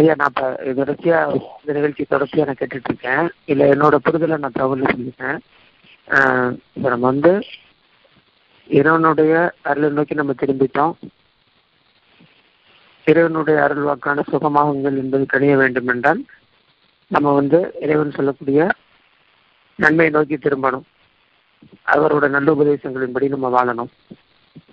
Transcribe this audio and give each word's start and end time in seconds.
ஐயா 0.00 0.14
நான் 0.20 0.32
இப்போ 0.32 0.46
தொடர்ச்சியா 0.80 1.18
இந்த 1.60 1.72
நிகழ்ச்சி 1.78 2.02
தொடர்ச்சியா 2.10 2.44
நான் 2.48 2.60
கேட்டுட்டு 2.60 2.90
இருக்கேன் 2.90 3.26
இல்லை 3.52 3.64
என்னோட 3.74 3.96
புரிதலை 4.06 4.36
நான் 4.42 4.58
தகவல் 4.58 4.92
சொல்லிட்டேன் 4.92 5.40
நம்ம 6.84 7.02
வந்து 7.10 7.32
இறைவனுடைய 8.68 9.34
அருளை 9.70 9.88
நோக்கி 9.96 10.14
நம்ம 10.18 10.34
திரும்பிட்டோம். 10.42 10.94
இறைவனுடைய 13.06 13.56
அருள் 13.64 13.86
வாக்கான 13.88 14.24
சுகமாகுங்கள் 14.30 15.00
என்பது 15.02 15.24
கணிய 15.32 15.54
வேண்டும் 15.62 15.90
என்றால் 15.92 16.20
நம்ம 17.10 17.32
வந்து 17.38 17.58
இறைவன் 17.84 18.16
சொல்லக்கூடிய 18.18 18.68
நன்மையை 19.78 20.12
நோக்கி 20.16 20.36
திரும்பணும். 20.36 20.86
அவரோட 21.94 22.24
நல்ல 22.36 22.48
உபதேசங்களின்படி 22.56 23.28
நம்ம 23.34 23.48
வாழணும். 23.56 23.90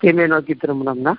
தீமையை 0.01 0.29
நோக்கி 0.33 0.53
திரும்பினோம்னா 0.55 1.13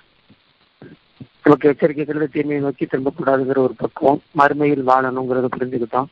நமக்கு 1.43 1.68
எச்சரிக்கைகள் 1.68 2.32
தீமையை 2.32 2.61
நோக்கி 2.61 2.84
திரும்பக்கூடாதுங்கிற 2.84 3.59
ஒரு 3.59 3.75
பக்குவம் 3.77 4.23
மறுமையில் 4.38 4.83
வாழணுங்கிறத 4.87 5.48
புரிஞ்சுக்கிட்டோம். 5.56 6.09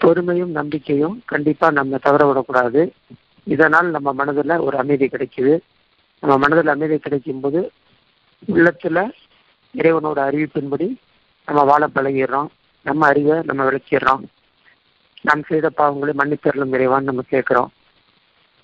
பொறுமையும் 0.00 0.50
நம்பிக்கையும் 0.50 1.22
கண்டிப்பா 1.24 1.70
நம்ம 1.70 1.98
தவற 1.98 2.26
விடக்கூடாது. 2.26 2.92
இதனால் 3.44 3.90
நம்ம 3.90 4.14
மனதுல 4.14 4.60
ஒரு 4.60 4.78
அமைதி 4.78 5.06
கிடைக்குது. 5.06 5.60
நம்ம 6.20 6.36
மனதில் 6.36 6.66
அமைதி 6.66 6.98
கிடைக்கும் 6.98 7.40
போது 7.40 7.72
உள்ளத்துல 8.52 9.10
இறைவனோட 9.74 10.18
அறிவிப்பின்படி 10.28 10.96
நம்ம 11.46 11.62
வாழ 11.64 11.86
பழகிடுறோம். 11.86 12.46
நம்ம 12.82 13.06
அறிவை 13.06 13.40
நம்ம 13.42 13.70
விளக்கிடுறோம். 13.70 14.22
நாம் 15.22 15.42
செய்த 15.48 15.70
பாவங்களை 15.76 16.12
மன்னித்தரலும் 16.18 16.74
இறைவான்னு 16.76 17.10
நம்ம 17.10 17.22
கேட்கிறோம். 17.28 17.70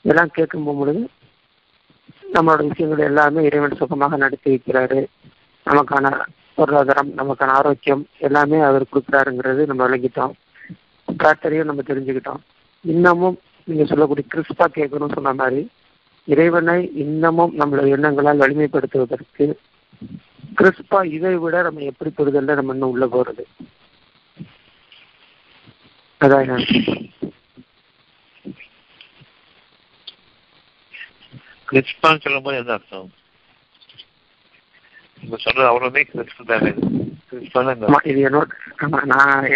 இதெல்லாம் 0.00 0.30
கேட்கும் 0.32 0.64
பொழுது 0.64 1.08
நம்மளோட 2.34 2.68
விஷயங்கள் 2.68 3.06
எல்லாமே 3.06 3.44
இறைவன் 3.44 3.76
சுகமாக 3.76 4.16
நடத்தி 4.16 4.48
வைக்கிறாரு 4.54 5.06
நமக்கான 5.70 6.06
பொருளாதாரம் 6.54 7.10
நமக்கான 7.18 7.52
ஆரோக்கியம் 7.58 8.02
எல்லாமே 8.26 8.58
அவர் 8.68 8.92
கொடுக்குறாருங்கிறது 8.92 9.62
நம்ம 9.70 9.82
விளங்கிட்டோம். 9.86 10.34
பிரார்த்தனையும் 11.22 11.70
நம்ம 11.70 11.82
தெரிஞ்சுக்கிட்டோம். 11.86 12.42
இன்னமும் 12.80 13.38
நீங்க 13.68 13.84
சொல்லக்கூடிய 13.84 14.26
கிறிஸ்பா 14.34 14.66
கேட்கணும்னு 14.74 15.16
சொன்ன 15.16 15.32
மாதிரி 15.40 15.62
இறைவனை 16.32 16.76
இன்னமும் 17.04 17.54
நம்மளோட 17.58 17.86
எண்ணங்களால் 17.96 18.42
வலிமைப்படுத்துவதற்கு 18.42 19.46
கிறிஸ்பா 20.58 20.98
இதை 21.16 21.34
விட 21.44 21.62
நம்ம 21.66 21.86
எப்படி 21.90 22.10
புரிதல்ல 22.16 22.54
நம்ம 22.60 22.72
இன்னும் 22.72 22.92
உள்ள 22.94 23.06
போறது? 23.14 23.44
அதான் 26.20 26.64
கிறிஸ்பான்னு 31.68 32.20
சொல்லும் 32.22 32.24
சொல்லும்போது 32.24 32.56
எந்த 32.58 32.72
அர்த்தம்? 32.72 33.08
இப்ப 35.24 35.38
சொல்றது 35.38 35.68
அவ்வளவுமே 35.68 36.02
இது 38.04 38.20
என்னோட 38.26 38.46
ஆமா 38.84 38.98
நான் 39.12 39.46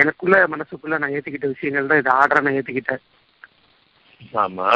எனக்குள்ள 0.00 0.36
மனசுக்குள்ள 0.52 0.98
நான் 0.98 1.14
ஏத்துக்கிட்ட 1.16 1.48
விஷயங்கள் 1.52 1.90
தான் 1.90 2.00
இது 2.02 2.10
ஆர்டரை 2.16 2.42
நான் 2.42 2.56
ஏத்துக்கிட்டேன். 2.58 3.02
ஆமா. 4.40 4.68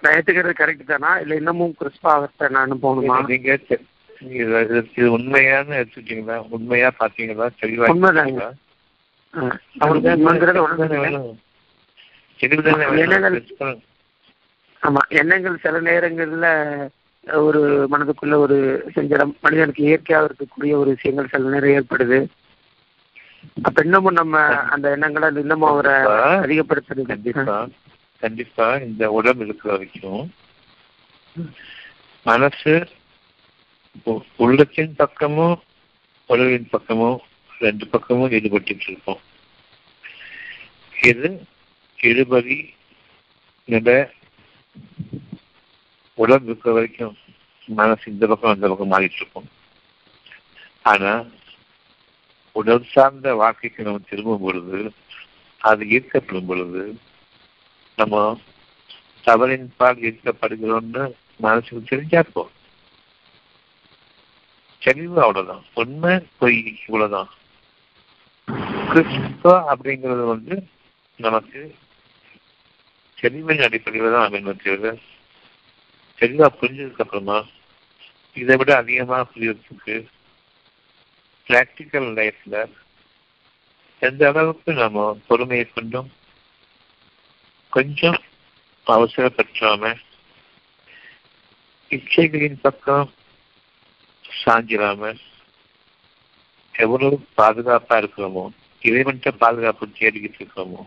நான் 0.00 0.14
ஏத்துக்கிறது 0.16 0.52
கரெக்ட் 0.54 0.90
தானா? 0.90 1.12
இல்ல 1.22 1.34
இன்னமும் 1.34 1.76
கிறிஸ்பா 1.78 2.10
அவர்கிட்ட 2.16 2.48
நான் 2.56 2.82
போகணுமா 2.84 3.16
நீங்க 3.28 3.56
நீங்க 4.22 4.44
இது 4.60 4.78
இது 4.90 5.08
உண்மையான 5.16 5.76
எடுத்துட்டீங்களா? 5.80 6.36
உண்மையா 6.54 6.88
பாத்தீங்களா 7.00 7.48
தெளிவா 7.60 7.90
உண்மைதாங்க. 7.92 8.44
எண்ணங்கள் 12.96 13.36
ஆமா 14.82 15.00
எண்ணங்கள் 15.20 15.62
சில 15.62 15.76
நேரங்கள்ல 15.86 16.46
ஒரு 17.26 17.88
மனதுக்குள்ள 17.90 18.34
ஒரு 18.34 18.90
செஞ்சடம் 18.94 19.32
மனிதனுக்கு 19.40 19.82
இயற்கையாக 19.82 20.34
இருக்கக்கூடிய 20.34 20.70
ஒரு 20.72 20.84
விஷயங்கள் 20.84 21.28
சில 21.30 21.58
நேரம் 21.58 21.84
ஏற்படுது. 21.84 22.26
அப்ப 23.62 23.82
இன்னமும் 23.84 24.12
நம்ம 24.12 24.38
அந்த 24.46 24.90
எண்ணங்களை 24.90 25.34
இன்னமும் 25.34 25.68
அவரை. 25.68 25.92
அதிகப்படுத்துறது. 25.92 27.02
கண்டிப்பா. 27.02 27.68
கண்டிப்பா. 28.20 28.76
இந்த 28.76 29.10
உடம்பு 29.10 29.44
இருக்கிற 29.44 29.72
வரைக்கும் 29.72 30.32
மனசு 32.24 32.88
உள்ளத்தின் 34.36 34.94
பக்கமும் 34.96 35.62
உடலின் 36.26 36.68
பக்கமும் 36.70 37.20
ரெண்டு 37.58 37.86
பக்கமும் 37.86 38.30
ஈடுபட்டு 38.30 38.76
இருக்கோம். 38.88 39.20
இது 41.02 41.42
இழுபறி 42.02 42.68
நில 43.64 44.10
உடம்பு 46.22 46.48
இருக்கிற 46.48 46.74
வரைக்கும் 46.74 47.16
மனசு 47.80 48.12
இந்த 48.12 48.26
பக்கம் 48.26 48.54
அந்த 48.54 48.68
பக்கம் 48.68 48.92
மாறிட்டு 48.92 49.18
இருக்கும். 49.20 49.48
ஆனா 50.82 51.12
உடல் 52.52 52.86
சார்ந்த 52.92 53.34
வாழ்க்கைக்கு 53.34 53.86
நம்ம 53.86 54.00
திரும்பும் 54.10 54.44
பொழுது 54.46 54.78
அது 55.60 55.84
ஈர்க்கப்படும் 55.96 56.46
பொழுது 56.46 56.82
நம்ம 57.96 58.22
தவறின் 59.26 59.68
பால் 59.76 60.04
ஈர்க்கப்படுகிறோம்னு 60.08 61.04
மனசுக்கு 61.36 61.82
தெரிஞ்சா 61.84 62.22
போதும். 62.32 62.56
தெளிவு 64.82 65.18
அவ்வளவுதான். 65.20 65.64
உண்மை 65.74 66.14
பொய் 66.38 66.60
இவ்வளவுதான். 66.86 67.30
கிறிஸ்துவ 68.90 69.54
அப்படிங்கிறது 69.74 70.24
வந்து 70.26 70.56
நமக்கு 71.16 71.60
தெளிவின் 73.20 73.62
அடிப்படையில் 73.62 74.12
தான் 74.12 74.26
அமைந்திருக்கிறது 74.26 74.90
தெளிவாக 76.18 76.50
புரிஞ்சதுக்கு 76.56 77.04
அப்புறமா 77.04 77.38
இதை 78.36 78.54
விட 78.56 78.70
அதிகமாக 78.76 79.28
புரியறதுக்கு 79.32 79.96
பிராக்டிக்கல் 81.46 82.08
லைஃப்ல 82.14 82.56
எந்த 84.02 84.22
அளவுக்கு 84.28 84.70
நாம 84.72 85.06
பொறுமையை 85.28 85.66
கொண்டும் 85.68 86.10
கொஞ்சம் 87.72 88.18
அவசரப்பற்றாம 88.86 89.92
இச்சைகளின் 91.90 92.60
பக்கம் 92.60 93.08
சாஞ்சிடாம 94.24 95.10
எவ்வளவு 96.74 97.16
பாதுகாப்பா 97.36 97.96
இருக்கிறோமோ 97.98 98.44
இறைவன்கிட்ட 98.82 99.30
பாதுகாப்பு 99.36 99.86
தேடிக்கிட்டு 99.98 100.38
இருக்கிறோமோ 100.40 100.82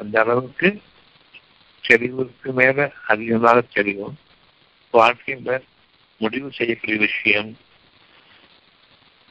அந்த 0.00 0.14
அளவுக்கு 0.20 0.68
தெளிவுக்கு 1.86 2.52
மேல 2.52 2.92
அதிகமாக 3.06 3.60
தெரியும் 3.60 4.16
வாழ்க்கையில 4.92 5.62
முடிவு 6.16 6.52
செய்யக்கூடிய 6.52 6.98
விஷயம். 6.98 7.56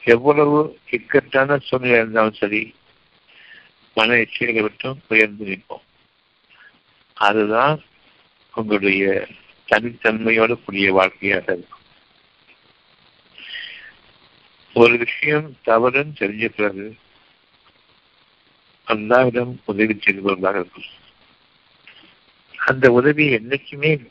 எவ்வளவு 0.04 0.80
இக்கட்டான 0.90 1.58
சூழ்நிலை 1.58 1.98
இருந்தாலும் 1.98 2.34
சரி 2.34 2.76
மன 3.94 4.16
எச்சரிக்கை 4.16 4.64
விட்டும் 4.64 5.02
உயர்ந்து 5.08 5.46
நிற்போம். 5.46 5.86
அதுதான் 7.14 7.84
உங்களுடைய 8.54 9.28
தனித்தன்மையோடு 9.72 10.64
கூடிய 10.64 10.94
வாழ்க்கையாக 10.94 11.52
இருக்கும். 11.54 11.82
ஒரு 14.74 14.98
விஷயம் 14.98 15.58
தவறுன்னு 15.66 16.20
தெரிஞ்ச 16.20 16.46
பிறகு 16.46 16.96
அல்லாவிடம் 18.88 19.56
உதவி 19.66 19.98
செய்து 20.00 20.22
செய்பவர்களாக 20.22 20.60
இருக்கும். 20.60 21.02
அந்த 22.66 22.92
உதவி 22.92 23.30
என்னைக்குமே 23.30 24.08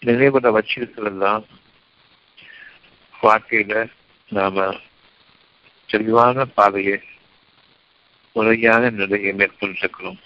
நினைவுல 0.00 0.58
வச்சிருக்கிறதுதான். 0.58 1.44
வாழ்க்கையில 3.22 3.90
நாம 4.28 4.76
தெளிவான 5.86 6.44
பாதையை 6.44 7.00
முறையான 8.32 8.90
நிலையை 8.90 9.32
மேற்கொண்டிருக்கிறோம். 9.32 10.18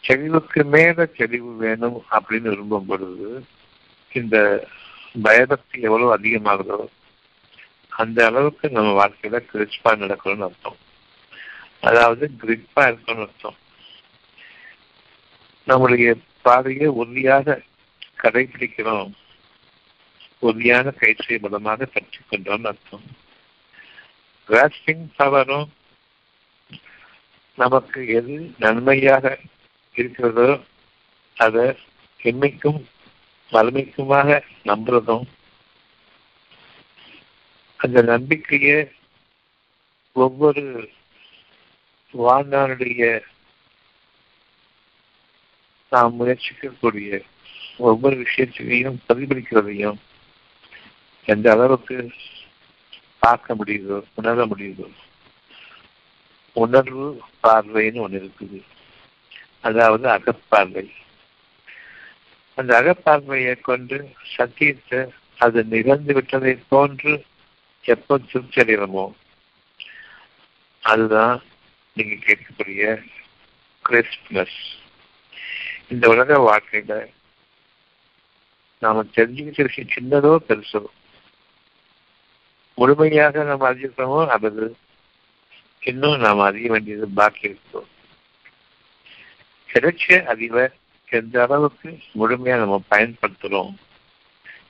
தெளிவுக்கு 0.00 0.64
மேல 0.64 1.04
தெளிவு 1.04 1.56
வேணும் 1.56 2.04
அப்படின்னு 2.10 2.42
விரும்பும் 2.42 2.86
பொழுது 2.86 3.46
இந்த 4.12 4.66
பயபக்தி 5.22 5.80
எவ்வளவு 5.80 6.18
அதிகமாகுதோ 6.18 6.86
அந்த 7.88 8.26
அளவுக்கு 8.26 8.70
நம்ம 8.70 9.06
வாழ்க்கையில 9.06 9.40
கிரிஸ்பா 9.52 9.88
நடக்கணும்னு 9.88 10.42
அர்த்தம். 10.42 10.76
அதாவது 11.80 12.30
கிரிப்பா 12.40 12.80
இருக்கணும்னு 12.80 13.20
அர்த்தம். 13.20 13.56
நம்முடைய 15.64 16.16
பாதையை 16.42 16.86
உறுதியாக 16.86 17.62
கடைபிடிக்கிறோம். 18.22 19.12
உறுதியான 20.38 20.90
கயிற்றை 20.90 21.38
பலமாக 21.38 21.84
பற்றி 21.84 22.18
கொண்டோம்னு 22.30 22.66
அர்த்தம். 22.66 23.04
கிராஸ்பிங் 24.48 25.04
பவரும் 25.18 25.68
நமக்கு 27.58 28.08
எது 28.08 28.54
நன்மையாக 28.58 29.38
இருக்கிறதோ 29.94 30.60
அதை 31.36 31.76
எண்மைக்கும் 32.22 32.80
வலிமைக்குமாக 33.50 34.42
நம்புறதும் 34.64 35.24
அந்த 37.76 38.02
நம்பிக்கையை 38.02 38.90
ஒவ்வொரு 40.12 40.90
வாழ்நாளுடைய 42.14 43.02
நாம் 45.92 46.18
முயற்சிக்கக்கூடிய 46.20 47.20
ஒவ்வொரு 47.76 48.16
விஷயத்திலையும் 48.16 48.96
பிரதிபலிக்கிறதையும் 49.08 49.98
எந்த 51.26 51.46
அளவுக்கு 51.52 51.96
பார்க்க 53.18 53.54
முடியுதோ 53.54 53.96
உணர 54.14 54.46
முடியுதோ 54.46 54.86
உணர்வு 56.56 57.06
பார்வைன்னு 57.42 58.04
ஒன்று 58.04 58.18
இருக்குது. 58.22 58.58
அதாவது 59.60 60.06
அகப்பார்வை. 60.08 60.84
அந்த 62.58 62.72
அகப்பார்வையை 62.80 63.54
கொண்டு 63.60 63.98
சத்தியத்தை 64.36 65.00
அது 65.38 65.64
நிகழ்ந்து 65.64 66.14
விட்டதை 66.14 66.54
போன்று 66.68 67.12
எப்போ 67.84 68.18
திருப்தி 68.18 68.62
அடைகிறோமோ 68.62 69.06
அதுதான் 70.82 71.36
நீங்க 71.96 72.14
கேட்கக்கூடிய 72.26 72.84
கிறிஸ்மஸ் 73.84 74.60
இந்த 75.92 76.08
உலக 76.08 76.38
வாழ்க்கையில 76.38 76.94
நாம 78.82 79.02
தெரிஞ்சுக்கிட்ட 79.16 79.62
விஷயம் 79.62 79.92
சின்னதோ 79.94 80.32
பெருசோ 80.48 80.82
முழுமையாக 82.78 83.44
நாம் 83.44 83.60
அறிஞ்சிருக்கிறோமோ 83.60 84.20
அல்லது 84.26 84.66
இன்னும் 85.82 86.20
நாம் 86.20 86.38
அறிய 86.38 86.70
வேண்டியது 86.70 87.08
பாக்கி 87.08 87.48
இருக்கோம் 87.48 87.88
கிடைச்ச 89.68 90.24
அறிவை 90.24 90.64
எந்த 91.12 91.42
அளவுக்கு 91.42 91.88
முழுமையா 92.14 92.56
நம்ம 92.58 92.76
பயன்படுத்துறோம் 92.90 93.72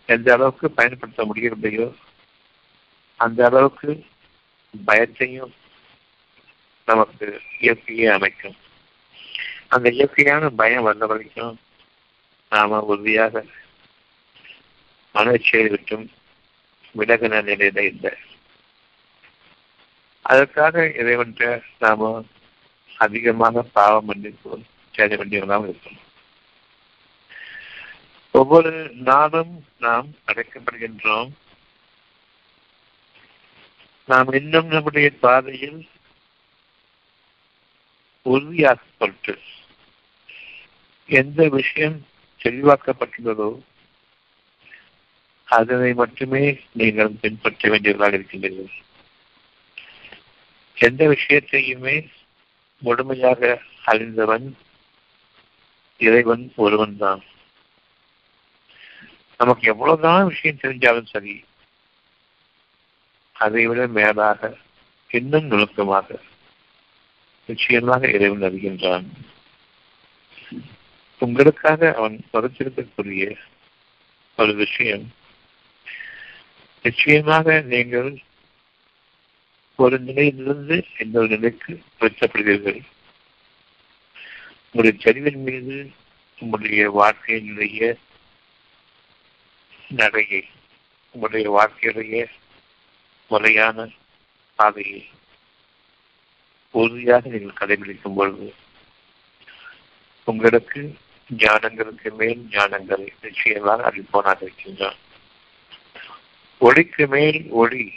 எந்த 0.06 0.32
அளவுக்கு 0.32 0.70
பயன்படுத்த 0.70 1.24
முடியவில்லையோ 1.24 1.88
அந்த 3.20 3.44
அளவுக்கு 3.44 3.90
பயத்தையும் 4.86 5.52
நமக்கு 6.88 7.26
இயற்கையே 7.60 8.06
அமைக்கும். 8.12 8.56
அந்த 9.72 9.90
இயற்கையான 9.90 10.48
பயம் 10.48 10.82
வந்த 10.82 11.06
வரைக்கும் 11.06 11.58
நாம 12.50 12.80
உறுதியாக 12.80 13.44
மனச்செயல் 15.14 15.70
விட்டும் 15.70 16.10
விலகின 16.98 17.38
நிலையில 17.42 17.78
இல்லை. 17.78 18.12
அதற்காக 20.22 20.84
இறைவன்ற 20.84 21.62
நாம 21.78 22.24
அதிகமாக 22.98 23.62
பாவம் 23.62 24.04
மன்னிப்பு 24.04 24.58
செய்ய 24.94 25.16
வேண்டியவர்களாக 25.16 25.74
இருக்கணும். 25.74 26.04
ஒவ்வொரு 28.32 28.90
நாளும் 28.94 29.64
நாம் 29.78 30.08
அடைக்கப்படுகின்றோம். 30.26 31.30
நாம் 34.06 34.32
இன்னும் 34.32 34.66
நம்முடைய 34.66 35.10
பாதையில் 35.20 35.88
உறுதியாக 38.22 38.80
கொள்கிறோம் 38.98 39.50
எந்த 41.08 41.48
விஷயம் 41.48 42.06
தெளிவாக்கப்பட்டுள்ளதோ 42.44 43.60
அதனை 45.44 45.94
மட்டுமே 45.94 46.60
நீங்கள் 46.72 47.18
பின்பற்ற 47.20 47.68
வேண்டியவர்களாக 47.68 48.12
இருக்கின்றீர்கள். 48.12 48.70
எந்த 50.76 51.14
விஷயத்தையுமே 51.14 52.08
முழுமையாக 52.78 53.60
அறிந்தவன் 53.84 54.56
இறைவன் 55.96 56.52
ஒருவன் 56.56 56.96
தான். 56.96 57.22
நமக்கு 59.36 59.68
எவ்வளவுதான் 59.68 60.26
விஷயம் 60.26 60.60
தெரிஞ்சாலும் 60.62 61.10
சரி 61.10 61.44
அதை 63.32 63.66
விட 63.66 63.86
மேலாக 63.86 64.58
இன்னும் 65.10 65.44
நுணுக்கமாக 65.44 66.18
நிச்சயமாக 67.46 68.08
இறைவன் 68.08 68.42
அறிகின்றான். 68.42 69.06
உங்களுக்காக 71.22 71.90
அவன் 71.94 72.16
பரிசிருக்கக்கூடிய 72.32 73.24
ஒரு 74.38 74.52
விஷயம். 74.54 75.04
நிச்சயமாக 76.84 77.60
நீங்கள் 77.64 78.10
ஒரு 79.78 79.96
நிலையிலிருந்து 80.00 80.76
இன்னொரு 80.98 81.28
நிலைக்கு 81.28 81.72
உயர்த்தப்படுவீர்கள் 82.00 82.80
உங்களுடைய 84.66 84.94
சரிவின் 85.04 85.42
மீது 85.42 85.76
உங்களுடைய 86.40 86.84
வாழ்க்கையினுடைய 86.90 87.80
நடையை 89.90 90.42
உங்களுடைய 91.14 91.48
வாழ்க்கையுடைய 91.56 92.20
முறையான 93.30 93.86
பாதையை 94.58 95.02
உறுதியாக 96.74 97.28
நீங்கள் 97.28 97.60
கடைபிடிக்கும் 97.60 98.16
பொழுது 98.16 98.48
உங்களுக்கு 100.28 100.80
ஞானங்களுக்கு 101.36 102.14
மேல் 102.16 102.46
ஞானங்கள் 102.50 103.08
நிச்சயமாக 103.22 103.90
அளிப்போனாக 103.90 104.42
இருக்கின்றான் 104.42 105.00
ஒளிக்கு 106.58 107.06
மேல் 107.06 107.48
ஒளி 107.50 107.92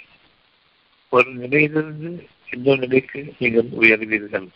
ஒரு 1.10 1.32
நிலையிலிருந்து 1.32 2.28
இன்னொரு 2.52 2.78
நிலைக்கு 2.78 3.34
நீங்கள் 3.40 3.70
உயர்வீர்கள். 3.80 4.48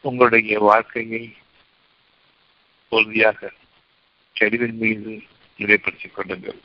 உங்களுடைய 0.00 0.58
வாழ்க்கையை 0.58 1.34
உறுதியாக 2.88 3.52
செடிவின் 4.32 4.76
மீது 4.76 5.22
நிலைப்படுத்திக் 5.58 6.14
கொள்ளுங்கள். 6.14 6.60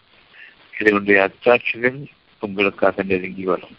இதனுடைய 0.79 1.29
அத்தாட்சிகள் 1.29 2.05
உங்களுக்காக 2.39 3.03
நெருங்கி 3.03 3.43
வரும். 3.43 3.77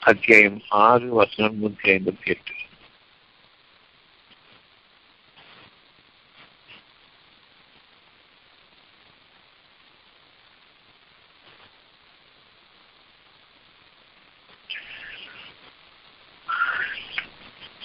அத்தியாயம் 0.00 0.62
ஆறு 0.68 1.08
வசனம் 1.08 1.56
நூற்றி 1.56 1.90
ஐம்பத்தி 1.92 2.24
எட்டு. 2.24 2.59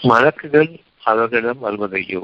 மலக்குகள் 0.08 0.80
அவர்களிடம் 1.04 1.64
வருவதையோ? 1.64 2.24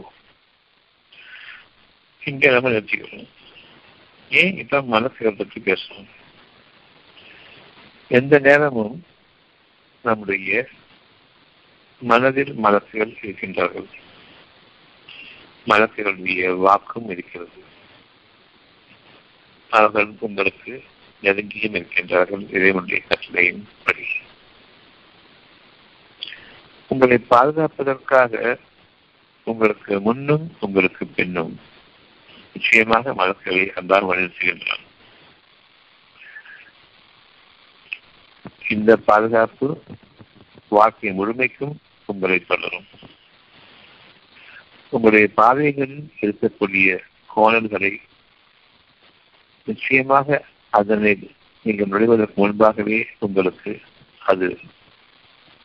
இங்க 2.25 2.49
நம்ம 2.49 2.69
நிறுத்திக்கிறோம் 2.69 3.27
ஏன் 4.29 4.57
இப்ப 4.57 4.81
மலக்குகள் 4.81 5.37
பற்றி 5.37 5.61
பேசணும் 5.61 6.09
எந்த 8.07 8.39
நேரமும் 8.39 9.03
நம்முடைய 10.03 10.67
மனதில் 11.99 12.53
மலக்குகள் 12.63 13.15
இருக்கின்றார்கள். 13.21 13.89
மலக்குகளுடைய 15.65 16.55
வாக்கும் 16.55 17.09
இருக்கிறது. 17.09 17.63
அவர்கள் 19.69 20.13
உங்களுக்கு 20.19 20.83
நெருங்கியும் 21.21 21.75
இருக்கின்றார்கள். 21.75 22.53
இறைவனுடைய 22.53 23.03
கட்டளையின் 23.07 23.67
படி 23.83 24.05
உங்களை 26.91 27.17
பாதுகாப்பதற்காக 27.33 28.57
உங்களுக்கு 29.48 29.93
முன்னும் 30.07 30.45
உங்களுக்கு 30.65 31.03
பின்னும். 31.17 31.53
நிச்சயமாக 32.53 33.13
மலர்களை 33.19 33.62
அன்றால் 33.79 34.07
வலியுறுத்துகின்றான் 34.10 34.83
இந்த 38.74 38.98
பாதுகாப்பு 39.10 39.67
வாழ்க்கை 40.69 41.12
முழுமைக்கும் 41.12 41.75
உங்களை 42.05 42.39
தொடரும். 42.39 42.88
உங்களுடைய 44.89 45.27
பாதைகளில் 45.39 46.05
இருக்கக்கூடிய 46.21 46.98
கோணல்களை 47.36 47.93
நிச்சயமாக 49.65 50.41
அதனை 50.79 51.13
நீங்கள் 51.65 51.91
நுழைவதற்கு 51.93 52.38
முன்பாகவே 52.41 53.00
உங்களுக்கு 53.19 53.74
அது 54.31 54.50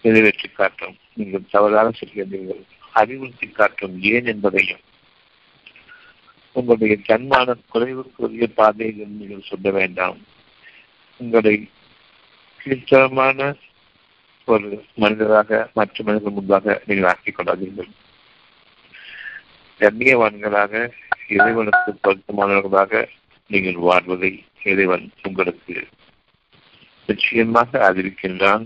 நிறைவேற்றி 0.05 0.49
காட்டும். 0.49 0.97
நீங்கள் 1.17 1.51
தவறாக 1.51 1.89
செல்கின்றீர்கள் 1.91 2.63
அறிவுறுத்தி 2.95 3.47
காட்டும் 3.53 3.97
ஏன் 4.13 4.27
என்பதையும் 4.27 4.83
உங்களுடைய 6.57 6.95
தன்மான 7.09 7.55
குறைவுக்குரிய 7.73 8.47
பாதையில் 8.55 9.17
நீங்கள் 9.19 9.49
சொல்ல 9.49 9.71
வேண்டாம். 9.71 10.19
உங்களை 11.21 11.55
கீழ்த்தரமான 12.61 13.49
ஒரு 14.49 14.69
மனிதராக 14.95 15.51
மற்ற 15.75 16.05
மனிதர்கள் 16.05 16.37
முன்பாக 16.39 16.83
நீங்கள் 16.87 17.11
ஆக்கிக் 17.11 17.37
கொள்ளாதீர்கள். 17.39 17.91
கண்ணியவான்களாக 19.81 20.73
இறைவனுக்கு 21.29 21.91
பொருத்தமானவர்களாக 22.05 23.03
நீங்கள் 23.51 23.79
வாழ்வதை 23.89 24.33
இறைவன் 24.63 25.07
உங்களுக்கு 25.23 25.75
நிச்சயமாக 27.09 27.71
அறிவிக்கின்றான் 27.89 28.65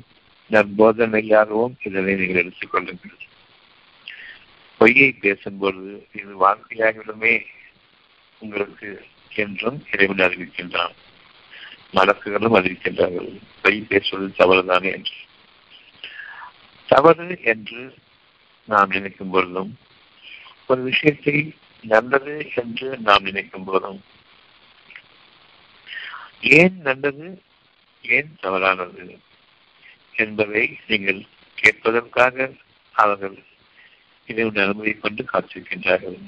நற்போதனையாகவும் 0.50 1.74
இதனை 1.82 2.14
நீங்கள் 2.14 2.42
எடுத்துக் 2.42 2.70
கொள்ளுங்கள். 2.70 3.10
பொய்யை 4.78 5.16
பேசும்பொழுது 5.20 6.06
இது 6.12 6.46
வாழ்க்கையாகிவிடுமே 6.46 7.44
உங்களுக்கு 8.38 9.06
என்றும் 9.34 9.86
இறைவன் 9.92 10.16
அறிவிக்கின்றான். 10.16 10.92
மலக்குகளும் 11.94 12.54
அறிவிக்கின்றார்கள். 12.54 13.38
பொய் 13.62 13.86
பேசுவது 13.88 14.34
தவறுதானே 14.38 14.92
என்று. 14.92 15.12
தவறு 16.86 17.40
என்று 17.42 17.94
நாம் 18.66 18.88
நினைக்கும் 18.88 19.30
பொழுதும் 19.30 19.78
ஒரு 20.66 20.82
விஷயத்தை 20.82 21.54
நல்லது 21.82 22.50
என்று 22.54 22.98
நாம் 22.98 23.22
நினைக்கும் 23.22 23.64
போதும் 23.64 24.02
ஏன் 26.40 26.80
நல்லது 26.80 27.42
ஏன் 28.02 28.36
தவறானது? 28.40 29.18
என்பதை 30.20 30.78
நீங்கள் 30.86 31.24
கேட்பதற்காக 31.62 32.56
அவர்கள் 32.92 33.42
இதனுடைய 34.26 34.68
அனுமதி 34.68 34.92
கொண்டு 34.92 35.28
காத்திருக்கின்றார்கள். 35.32 36.18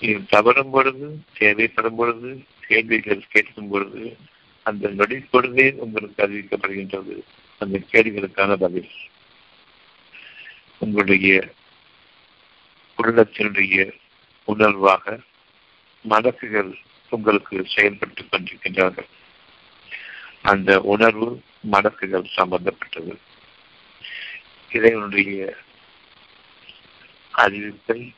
நீங்கள் 0.00 0.28
தவறும் 0.28 0.70
பொழுது 0.70 1.24
தேவைப்படும் 1.38 1.96
பொழுது 1.96 2.44
கேள்விகள் 2.68 3.26
கேட்கும் 3.28 3.68
பொழுது 3.68 4.16
அந்த 4.62 4.88
நொடிப்பொழுதே 4.88 5.72
உங்களுக்கு 5.72 6.26
அறிவிக்கப்படுகின்றது. 6.26 7.22
அந்த 7.58 7.80
கேள்விகளுக்கான 7.92 8.56
பதில். 8.56 8.90
உங்களுடைய 10.78 11.48
உள்ளத்தினுடைய 12.98 13.92
உணர்வாக 14.46 15.18
மலக்குகள் 16.08 16.74
உங்களுக்கு 17.10 17.66
செயல்பட்டுக் 17.76 18.28
கொண்டிருக்கின்றார்கள். 18.32 19.08
அந்த 20.42 20.80
உணர்வு 20.80 21.42
மடக்குகள் 21.64 22.34
சம்பந்தப்பட்டது. 22.34 23.18
இதனுடைய 24.70 25.56
அறிவிப்பை 27.34 28.14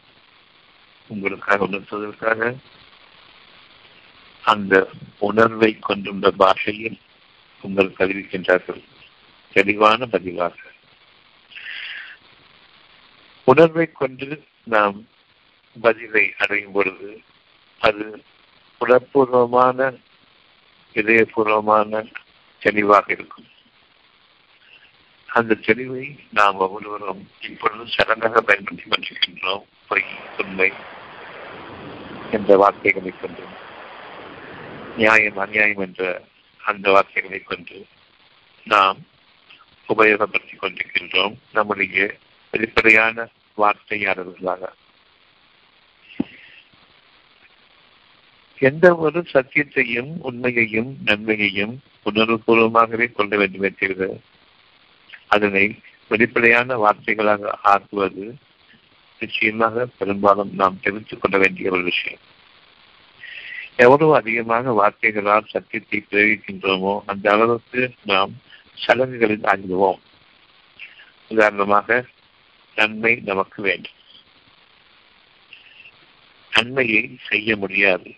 உங்களுக்காக 1.11 1.65
உணர்த்துவதற்காக 1.65 2.55
அந்த 4.45 4.75
உணர்வை 5.19 5.79
கொண்டுள்ள 5.79 6.31
பாஷையில் 6.31 6.99
உங்களுக்கு 7.63 8.05
அறிவிக்கின்றார்கள் 8.05 8.83
தெளிவான 9.53 10.07
பதிவாக 10.07 10.57
உணர்வை 13.47 13.93
கொண்டு 13.93 14.43
நாம் 14.65 15.07
பதிலை 15.77 16.33
அடையும் 16.39 16.73
பொழுது 16.73 17.23
அது 17.81 18.05
உணர்பூர்வமான 18.81 19.79
இதயபூர்வமான 20.95 22.03
தெளிவாக 22.65 23.13
இருக்கும். 23.13 23.47
அந்த 25.27 25.57
தெளிவை 25.61 26.19
நாம் 26.33 26.57
ஒவ்வொருவரும் 26.57 27.23
இப்பொழுது 27.41 27.85
சடங்காக 27.85 28.41
பயன்படுத்தி 28.41 28.83
கொண்டிருக்கின்றோம் 28.85 29.63
பொய் 29.89 30.05
உண்மை 30.39 30.73
என்ற 32.31 32.57
வார்த்தைகளை 32.57 33.13
கொண்டு 33.21 33.43
நியாயம் 34.97 35.37
அநியாயம் 35.37 35.79
என்ற 35.79 36.23
அந்த 36.65 36.91
வார்த்தைகளை 36.91 37.41
கொண்டு 37.41 37.87
நாம் 38.65 38.99
உபயோகப்படுத்திக் 39.89 40.63
கொண்டிருக்கின்றோம். 40.63 41.35
நம்முடைய 41.53 42.15
வெளிப்படையான 42.51 43.29
வார்த்தையாளர்களாக. 43.57 44.63
எந்த 48.59 48.95
ஒரு 48.97 49.27
சத்தியத்தையும் 49.33 50.13
உண்மையையும் 50.21 50.97
நன்மையையும் 51.05 51.83
உணர்வுபூர்வமாகவே 52.05 53.13
கொள்ள 53.13 53.37
வேண்டுமே 53.37 53.69
தவிர 53.69 54.21
அதனை 55.29 55.79
வெளிப்படையான 56.09 56.77
வார்த்தைகளாக 56.77 57.51
ஆக்குவது 57.65 58.35
நிச்சயமாக 59.19 59.87
பெரும்பாலும் 59.87 60.53
நாம் 60.53 60.81
தெரிந்து 60.81 61.19
கொள்ள 61.19 61.39
வேண்டிய 61.39 61.71
ஒரு 61.71 61.83
விஷயம். 61.83 62.19
எவ்வளவு 63.77 64.15
அதிகமாக 64.15 64.73
வார்த்தைகளால் 64.73 65.47
சத்தியத்தை 65.47 66.05
பிரயோகிக்கின்றோமோ 66.11 67.01
அந்த 67.07 67.33
அளவுக்கு 67.33 67.93
நாம் 68.05 68.33
சடங்குகளில் 68.75 69.45
ஆகிடுவோம். 69.45 70.01
உதாரணமாக 71.29 72.05
நன்மை 72.75 73.15
நமக்கு 73.15 73.63
வேண்டும். 73.63 73.93
நன்மையை 76.51 77.17
செய்ய 77.29 77.57
முடியாது. 77.57 78.15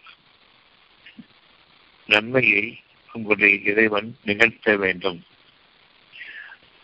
நன்மையை 2.07 2.81
உங்களுடைய 3.16 3.56
இறைவன் 3.70 4.08
நிகழ்த்த 4.25 4.76
வேண்டும். 4.76 5.25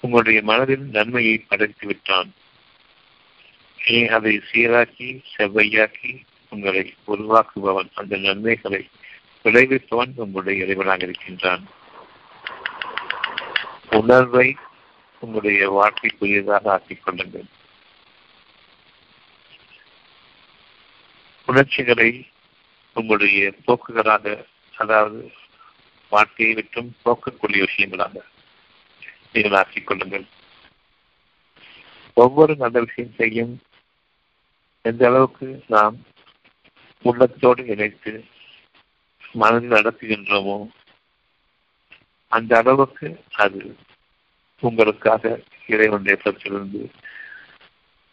உங்களுடைய 0.00 0.42
மனதில் 0.42 0.84
நன்மையை 0.90 1.36
படைத்து 1.38 1.86
விட்டான். 1.86 2.30
நீ 3.86 4.06
அதை 4.06 4.40
சீராக்கி 4.52 5.08
செவ்வையாக்கி 5.36 6.12
உங்களை 6.50 6.94
உருவாக்குபவன் 7.06 7.90
அந்த 7.94 8.16
நன்மைகளை 8.16 8.88
விளைவிப்பவன் 9.44 10.12
உங்களுடைய 10.14 10.64
இறைவனாக 10.64 11.02
இருக்கின்றான். 11.02 11.64
உணர்வை 13.90 14.56
உங்களுடைய 15.20 15.62
வாழ்க்கைக்குரியதாக 15.70 16.68
ஆக்கிக் 16.68 17.04
கொள்ளுங்கள். 17.04 17.48
உணர்ச்சிகளை 21.46 22.10
உங்களுடைய 22.94 23.52
போக்குகளாக 23.66 24.44
அதாவது 24.76 25.32
வாழ்க்கையை 26.12 26.54
விட்டும் 26.54 26.90
போக்கக்கூடிய 27.04 27.60
விஷயங்களாக 27.66 28.14
நீங்கள் 29.32 29.58
ஆக்கிக் 29.58 29.86
கொள்ளுங்கள். 29.86 30.26
ஒவ்வொரு 32.16 32.54
நல்ல 32.56 32.76
விஷயம் 32.80 33.16
செய்யும் 33.20 33.54
எந்த 34.88 35.02
அளவுக்கு 35.08 35.46
நாம் 35.68 35.96
உள்ளத்தோடு 37.04 37.62
இணைத்து 37.74 38.12
மனதில் 39.32 39.76
நடத்துகின்றோமோ 39.76 40.56
அந்த 42.32 42.52
அளவுக்கு 42.58 43.08
அது 43.44 43.62
உங்களுக்காக 44.62 45.32
இறைவன் 45.66 46.10
பற்றிலிருந்து 46.24 46.82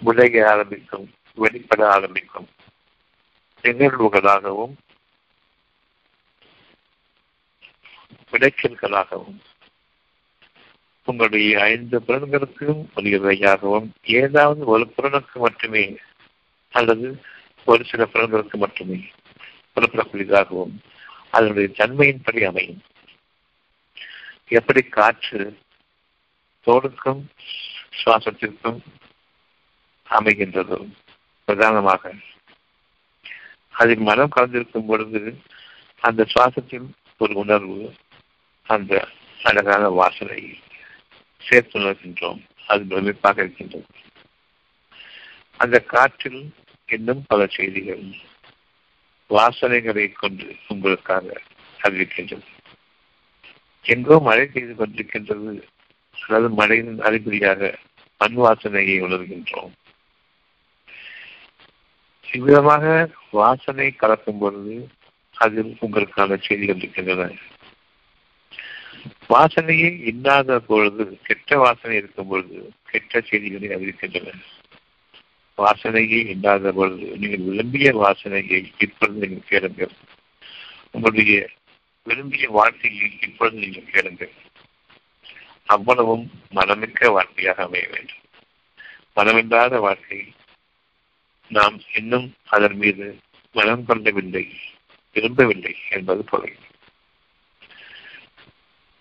விளைய 0.01 0.45
ஆரம்பிக்கும் 0.49 1.07
வெளிப்பட 1.35 1.81
ஆரம்பிக்கும். 1.91 2.47
நிகழ்வுகளாகவும் 3.63 4.75
விளைச்சல்களாகவும் 8.31 9.39
உங்களுடைய 11.07 11.59
ஐந்து 11.63 12.01
புலன்களுக்கும் 12.01 12.81
உரியவையாகவும் 12.95 13.87
ஏதாவது 14.13 14.65
ஒரு 14.65 14.93
புலனுக்கு 14.97 15.37
மட்டுமே 15.39 15.85
அல்லது 16.73 17.07
ஒரு 17.67 17.85
சில 17.85 18.05
புலன்களுக்கு 18.05 18.57
மட்டுமே 18.57 18.99
புலப்படக்கூடியதாகவும் 19.73 20.75
அதனுடைய 21.31 21.67
தன்மையின்படி 21.77 22.41
அமையும். 22.43 22.81
எப்படி 24.49 24.81
காற்று 24.87 25.41
தோடுக்கும் 26.67 27.21
சுவாசத்திற்கும் 27.93 28.79
அமைகின்றதோ 30.07 30.79
பிரதானமாக 31.47 32.13
அதில் 33.73 33.99
மனம் 33.99 34.31
கலந்திருக்கும் 34.35 34.85
பொழுது 34.85 35.21
அந்த 36.01 36.23
சுவாசத்தில் 36.23 36.87
ஒரு 37.17 37.33
உணர்வு 37.33 37.77
அந்த 38.69 39.07
அழகான 39.43 39.89
வாசலை 39.89 40.59
சேர்த்து 41.37 41.79
உணர்கின்றோம். 41.79 42.41
அது 42.67 42.83
பிரமிப்பாக 42.83 43.37
இருக்கின்றது. 43.37 43.85
அந்த 45.57 45.79
காற்றில் 45.79 46.53
இன்னும் 46.85 47.23
பல 47.27 47.47
செய்திகள் 47.47 48.03
வாசனைகளை 49.29 50.11
கொண்டு 50.11 50.55
உங்களுக்காக 50.67 51.41
அறிவிக்கின்றது. 51.83 52.45
எங்கோ 53.81 54.19
மழை 54.19 54.45
பெய்து 54.45 54.73
கொண்டிருக்கின்றது. 54.73 55.61
அல்லது 56.27 56.53
மழையின் 56.53 56.99
அறிகுறியாக 56.99 57.75
மண் 58.17 58.37
வாசனையை 58.37 58.97
உணர்கின்றோம். 59.01 59.73
இவ்விதமாக 62.33 63.09
வாசனை 63.31 63.91
கலக்கும் 63.91 64.37
பொழுது 64.37 64.89
அதில் 65.33 65.77
உங்களுக்கான 65.81 66.41
செய்திகள் 66.41 66.75
இருக்கின்றன. 66.75 67.31
வாசனையே 69.29 69.89
இல்லாத 70.03 70.59
பொழுது 70.59 71.19
கெட்ட 71.23 71.57
வாசனை 71.57 71.95
இருக்கும் 71.97 72.27
பொழுது 72.27 72.73
கெட்ட 72.83 73.21
செய்திகளை 73.21 73.69
அறிவிக்கின்றன 73.75 74.33
வாசனையே 75.57 76.19
இல்லாத 76.27 76.71
பொழுது 76.71 77.17
நீங்கள் 77.17 77.39
விரும்பிய 77.39 77.89
வாசனையை 77.95 78.71
இப்பொழுது 78.77 79.19
நீங்கள் 79.19 79.49
கேளுங்கள். 79.49 79.93
உங்களுடைய 80.91 81.49
விரும்பிய 82.03 82.49
வாழ்க்கையை 82.49 83.17
இப்பொழுது 83.21 83.57
நீங்கள் 83.57 83.91
கேளுங்கள். 83.91 84.31
அவ்வளவும் 85.65 86.31
மனமிக்க 86.55 87.11
வாழ்க்கையாக 87.11 87.63
அமைய 87.63 87.87
வேண்டும். 87.87 88.23
மனமில்லாத 89.15 89.79
வாழ்க்கை 89.79 90.33
நாம் 91.51 91.79
இன்னும் 91.95 92.33
அதன் 92.45 92.75
மீது 92.75 93.17
மனம் 93.51 93.85
கொள்ளவில்லை 93.85 94.45
விரும்பவில்லை 95.15 95.75
என்பது 95.89 96.23
பொருள் 96.23 96.57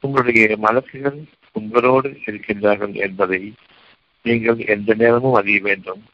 உங்களுடைய 0.09 0.57
மலக்குகள் 0.63 1.25
உங்களோடு 1.53 2.09
இருக்கின்றார்கள் 2.27 2.95
என்பதை 2.95 3.53
நீங்கள் 4.23 4.59
எந்த 4.59 4.95
நேரமும் 4.95 5.35
அறிய 5.35 5.61
வேண்டும். 5.61 6.05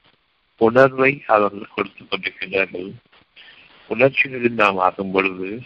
உணர்வை 0.56 1.22
அவர்கள் 1.26 1.68
கொடுத்துக் 1.74 2.06
கொண்டிருக்கின்றார்கள். 2.10 2.92
உணர்ச்சிகளில் 3.86 4.52
நாம் 4.52 4.76
ஆகும் 4.76 5.12
பொழுது 5.12 5.62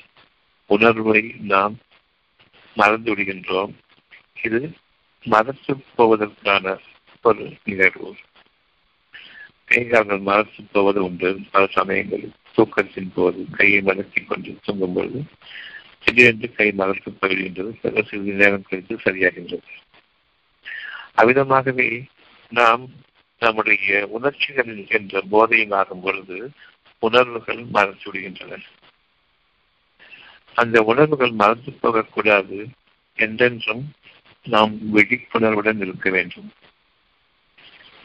உணர்வை 0.66 1.35
நாம் 1.40 1.78
மறந்து 2.75 3.14
விடுகின்றோம். 3.14 3.73
இது 4.42 4.73
மறத்து 5.23 5.76
போவதற்கான 5.99 6.78
ஒரு 7.23 7.56
நிகழ்வு. 7.64 8.14
கைகால்கள் 9.70 10.20
மறத்து 10.20 10.62
போவது 10.73 11.04
உண்டு. 11.04 11.38
பல 11.50 11.66
சமயங்களில் 11.66 12.32
தூக்கத்தின் 12.56 13.11
போது 13.14 13.47
கையை 13.52 13.80
மடக்கிக் 13.80 14.26
கொண்டு 14.26 14.58
தூங்கும் 14.62 14.92
பொழுது 14.92 15.23
திடீரென்று 16.09 16.53
கை 16.53 16.73
மலர்த்து 16.79 17.11
போய்விடுகின்றது 17.21 17.73
சில 17.81 18.03
சிறிது 18.03 18.33
நேரம் 18.33 18.62
கழித்து 18.62 18.95
சரியாகின்றது. 18.97 19.69
அவ்விதமாகவே 21.17 22.03
நாம் 22.50 22.88
நம்முடைய 23.38 24.07
உணர்ச்சிகளில் 24.07 24.87
என்ற 24.88 25.21
போதையில் 25.31 25.71
ஆகும் 25.71 26.00
பொழுது 26.00 26.50
உணர்வுகள் 26.99 27.65
மறைத்து 27.65 28.12
விடுகின்றன. 28.12 28.62
அந்த 30.55 30.83
உணர்வுகள் 30.83 31.31
மறந்து 31.31 31.73
போகக்கூடாது 31.73 32.69
என்றென்றும் 33.15 33.93
நாம் 34.43 34.95
விழிப்புணர்வுடன் 34.95 35.81
இருக்க 35.81 36.11
வேண்டும். 36.11 36.53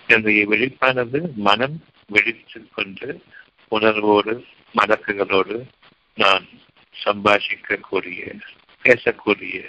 என்னுடைய 0.07 0.47
விழிப்பானது 0.47 1.33
மனம் 1.35 1.83
வெடித்துக் 2.13 2.73
கொண்டு 2.73 3.23
உணர்வோடு 3.67 4.45
மடக்குகளோடு 4.75 5.63
நான் 6.13 6.45
சம்பாஷிக்கக்கூடிய 7.03 8.39
பேசக்கூடிய 8.83 9.65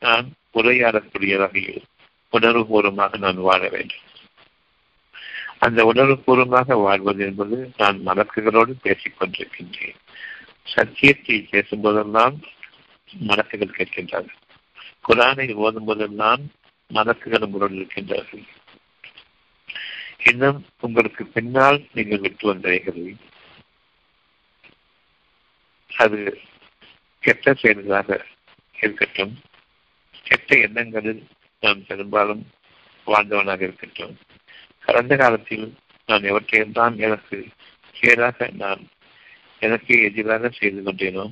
நான் 0.00 0.32
உரையாடக்கூடிய 0.54 1.36
வகையில் 1.36 1.82
உணர்வுபூர்வமாக 2.32 3.18
நான் 3.18 3.36
வாழ 3.36 3.68
வேண்டும். 3.68 4.04
அந்த 5.58 5.84
உணர்வுபூர்வமாக 5.84 6.76
வாழ்வது 6.82 7.24
என்பது 7.24 7.70
நான் 7.76 7.98
மலக்குகளோடு 8.06 8.72
பேசிக் 8.82 9.16
கொண்டிருக்கின்றேன். 9.18 9.98
சத்தியத்தை 10.64 11.46
பேசும்போதெல்லாம் 11.50 12.40
மலக்குகள் 13.26 13.76
கேட்கின்றார்கள். 13.78 14.40
குரானை 15.08 15.54
ஓதும் 15.54 15.84
போதெல்லாம் 15.84 16.50
மலக்குகள் 16.94 17.44
உங்களோடு 17.44 17.74
இருக்கின்றார்கள். 17.74 18.44
இன்னும் 20.24 20.64
உங்களுக்கு 20.80 21.24
பின்னால் 21.26 21.86
நீங்கள் 21.92 22.18
விட்டு 22.18 22.54
வந்தவைகளை 22.54 23.16
அது 25.94 26.18
கெட்ட 27.22 27.54
செயல்களாக 27.54 28.08
இருக்கட்டும். 28.78 29.34
கெட்ட 30.26 30.56
எண்ணங்களில் 30.58 31.22
நான் 31.62 31.86
பெரும்பாலும் 31.86 32.42
வாழ்ந்தவனாக 33.06 33.62
இருக்கட்டும். 33.62 34.14
கடந்த 34.80 35.16
காலத்தில் 35.16 35.66
நான் 36.08 36.22
எவற்றையெல்லாம் 36.22 36.96
எனக்கு 36.98 37.36
கேடாக 37.96 38.48
நான் 38.54 38.82
எனக்கு 39.58 39.94
எதிராக 40.02 40.48
செய்து 40.48 40.80
கொண்டேனோ 40.82 41.24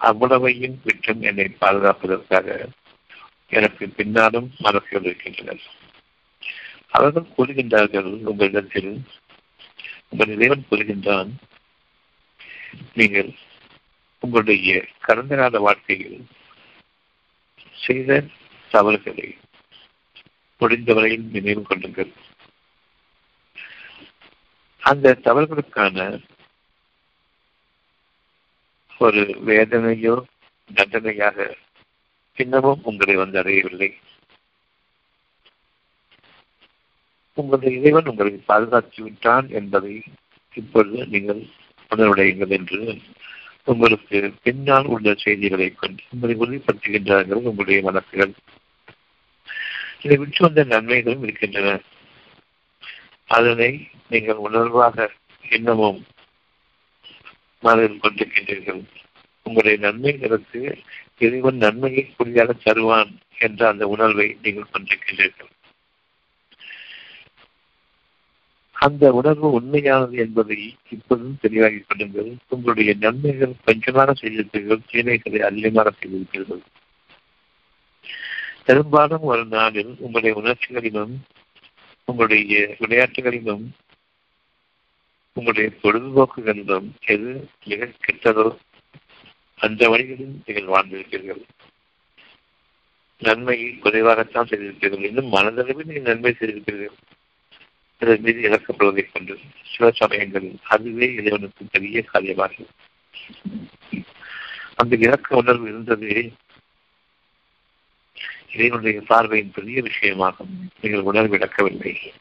அவ்வளவையும் 0.00 0.80
விட்டும் 0.84 1.20
என்னை 1.22 1.46
பாதுகாப்பதற்காக 1.60 2.46
எனக்கு 3.50 3.84
பின்னாலும் 3.88 4.48
மரபிகள் 4.58 5.04
இருக்கின்றனர் 5.04 5.64
அவர்கள் 6.88 7.34
கூறுகின்றார்கள் 7.36 8.10
உங்களிடத்தில் 8.22 8.90
உங்கள் 10.08 10.32
இறைவன் 10.36 10.68
கூறுகின்றான் 10.70 11.30
நீங்கள் 12.94 13.30
உங்களுடைய 14.22 14.86
கடந்த 15.00 15.36
கால 15.36 15.58
வாழ்க்கையில் 15.58 16.26
செய்த 17.76 18.24
தவறுகளை 18.70 19.28
முடிந்தவரையில் 20.60 21.24
நினைவு 21.30 21.62
கொள்ளுங்கள். 21.62 22.12
அந்த 24.82 25.18
தவறுகளுக்கான 25.24 26.20
ஒரு 28.98 29.22
வேதனையோ 29.46 30.14
தண்டனையாக 30.74 31.56
இன்னமும் 32.36 32.82
உங்களை 32.82 33.14
வந்து 33.14 33.38
அடையவில்லை. 33.38 33.90
உங்களுடைய 37.34 37.78
இறைவன் 37.78 38.06
உங்களை 38.06 38.32
பாதுகாத்து 38.46 39.02
விட்டான் 39.02 39.48
என்பதை 39.48 40.02
இப்பொழுது 40.54 41.06
நீங்கள் 41.06 41.42
உணர்வடையுங்கள் 41.92 42.54
என்று 42.58 42.80
உங்களுக்கு 43.64 44.18
பின்னால் 44.42 44.84
உள்ள 44.84 45.14
செய்திகளை 45.14 45.68
கொண்டு 45.74 46.02
உங்களை 46.10 46.34
உறுதிப்படுத்துகின்றார்கள் 46.36 47.42
உங்களுடைய 47.42 47.80
வழக்குகள் 47.82 48.32
இதை 50.00 50.16
விட்டு 50.16 50.40
வந்த 50.40 50.62
நன்மைகளும் 50.64 51.22
இருக்கின்றன. 51.22 51.80
அதனை 53.30 53.70
நீங்கள் 54.08 54.40
உணர்வாக 54.48 55.06
இன்னமும் 55.50 56.00
மனதில் 57.62 58.02
கொண்டிருக்கின்றீர்கள். 58.02 58.82
உங்களுடைய 59.46 59.76
நன்மைகளுக்கு 59.86 60.60
இறைவன் 61.18 61.56
நன்மையை 61.56 62.04
குறியாக 62.16 62.52
தருவான் 62.52 63.12
என்ற 63.38 63.68
அந்த 63.68 63.84
உணர்வை 63.88 64.26
நீங்கள் 64.42 64.72
கொண்டிருக்கின்றீர்கள். 64.72 65.50
அந்த 68.82 69.04
உணர்வு 69.12 69.48
உண்மையானது 69.50 70.16
என்பதை 70.16 70.58
இப்போதும் 70.88 71.40
தெளிவாகி 71.40 71.80
கொள்ளுங்கள் 71.80 72.30
உங்களுடைய 72.48 72.92
நன்மைகள் 73.00 73.52
கொஞ்சமாக 73.64 74.14
செய்திருப்பீர்கள் 74.14 74.86
தீமைகளை 74.86 75.40
அதிகமாக 75.40 75.92
செய்திருப்பீர்கள் 75.92 76.62
பெரும்பாலும் 78.64 79.24
ஒரு 79.24 79.44
நாளில் 79.46 79.92
உங்களுடைய 79.98 80.32
உணர்ச்சிகளிலும் 80.36 81.14
உங்களுடைய 82.08 82.60
விளையாட்டுகளிலும் 82.78 83.64
உங்களுடைய 85.36 85.68
பொழுதுபோக்குகளிலும் 85.82 86.88
எது 87.06 87.30
மிக 87.66 87.90
கெட்டதோ 88.00 88.46
அந்த 89.60 89.82
வழிகளில் 89.88 90.36
நீங்கள் 90.36 90.72
வாழ்ந்திருப்பீர்கள் 90.72 91.42
நன்மையை 93.22 93.68
குறைவாகத்தான் 93.76 94.50
செய்திருப்பீர்கள் 94.50 95.08
இன்னும் 95.08 95.32
மனதளவில் 95.32 95.88
நீங்கள் 95.88 96.10
நன்மை 96.10 96.32
செய்திருப்பீர்கள் 96.32 96.96
இதன் 98.02 98.20
மீது 98.20 98.40
இழக்கப்படுவதைக் 98.50 99.12
கொண்டு 99.12 99.38
சில 99.76 99.90
சமயங்களில் 99.90 100.58
அதுவே 100.62 101.12
இறைவனுக்கு 101.12 101.64
பெரிய 101.70 102.04
காரியமாகும் 102.14 102.68
அந்த 104.74 104.96
இறக்க 104.96 105.36
உணர்வு 105.36 105.68
இருந்ததே 105.68 106.32
இறைவனுடைய 108.52 109.00
பார்வையின் 109.00 109.50
பெரிய 109.54 109.82
விஷயமாகும். 109.82 110.68
நீங்கள் 110.80 111.00
உணர்வு 111.00 111.34
இழக்கவில்லை. 111.34 112.12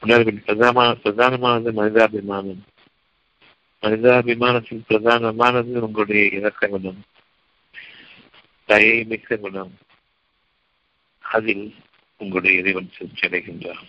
உணர்வின் 0.00 0.42
பிரதான 0.44 0.96
பிரதானமானது 1.04 1.72
மனிதாபிமானம். 1.72 2.62
மனிதாபிமானத்தின் 3.82 4.82
பிரதானமானது 4.88 5.78
உங்களுடைய 5.78 6.28
இலக்க 6.32 6.66
குணம். 6.66 7.02
தயை 8.64 9.04
மிக்க 9.04 9.36
குணம். 9.36 9.78
அதில் 11.20 11.74
உங்களுடைய 12.16 12.58
இறைவன் 12.58 12.90
சென்றடைகின்றார் 12.98 13.84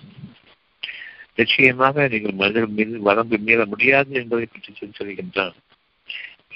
நிச்சயமாக 1.35 2.07
நீங்கள் 2.07 2.31
மனிதர் 2.31 2.67
மீது 2.67 2.99
வரம்பு 2.99 3.37
மீற 3.37 3.65
முடியாது 3.65 4.13
என்பதை 4.13 4.45
பற்றி 4.45 4.73
சொல்கின்றான். 4.99 5.53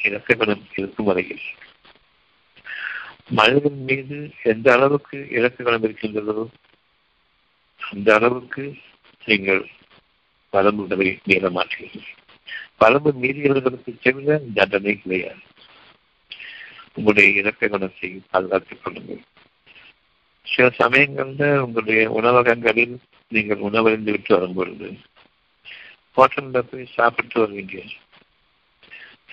இலக்கணம் 0.03 0.67
இருக்கும் 0.75 1.05
வரையில். 1.05 1.41
மனிதன் 3.29 3.79
மீது 3.83 4.31
எந்த 4.43 4.73
அளவுக்கு 4.73 5.27
இலக்கணம் 5.29 5.83
இருக்கின்றதோ 5.83 6.49
அந்த 7.79 8.15
அளவுக்கு 8.15 8.75
நீங்கள் 9.25 9.69
வரம்புகளை 10.51 11.19
மீற 11.23 11.49
மாட்டீர்கள். 11.49 12.07
வரம்பு 12.77 13.13
மீறியவர்களுக்கு 13.21 13.91
செல்ல 14.01 14.39
தண்டனை 14.53 15.01
கிடையாது. 15.01 15.43
உங்களுடைய 16.93 17.39
இலக்க 17.39 17.67
குணத்தை 17.67 18.21
பாதுகாத்துக் 18.31 18.83
கொள்ளுங்கள். 18.83 19.21
சில 20.41 20.67
சமயங்கள்ல 20.79 21.57
உங்களுடைய 21.57 22.11
உணவகங்களில் 22.11 22.99
நீங்கள் 23.35 23.65
உணவறிந்து 23.67 24.13
விட்டு 24.15 24.31
வரும்பொழுது 24.35 24.89
ஹோட்டலில் 26.17 26.69
போய் 26.69 26.93
சாப்பிட்டு 26.97 27.37
வருவீங்க 27.41 27.77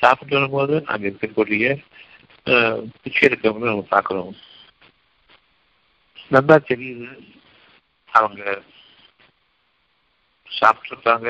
சாப்பிட்டு 0.01 0.35
வரும்போது 0.37 0.75
அங்கே 0.93 1.07
இருக்கக்கூடிய 1.11 1.67
பிச்சை 3.03 3.23
இருக்கவங்க 3.29 3.67
நம்ம 3.71 3.85
பார்க்குறோம். 3.93 4.33
நல்லா 6.35 6.57
தெரியுது 6.71 7.09
அவங்க 8.19 8.43
சாப்பிட்ருக்காங்க 10.49 11.29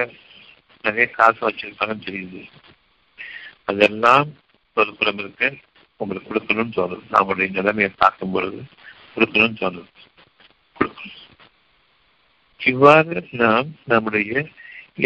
நிறைய 0.85 1.07
காசு 1.19 1.41
வச்சிருக்காங்கன்னு 1.47 2.07
தெரியுது. 2.09 2.41
அதெல்லாம் 3.71 4.27
ஒரு 4.77 4.91
புறம் 4.99 5.21
இருக்கு 5.23 5.49
உங்களுக்கு 6.01 6.31
கொடுக்கணும்னு 6.31 6.77
தோணுது. 6.79 7.05
அவங்களுடைய 7.17 7.51
நிலைமையை 7.59 7.91
பார்க்கும் 8.03 8.35
பொழுது 8.37 8.61
கொடுக்கணும்னு 9.15 9.61
தோணுது. 9.63 9.89
இவ்வாறு 12.61 13.17
நாம் 13.43 13.69
நம்முடைய 13.93 14.45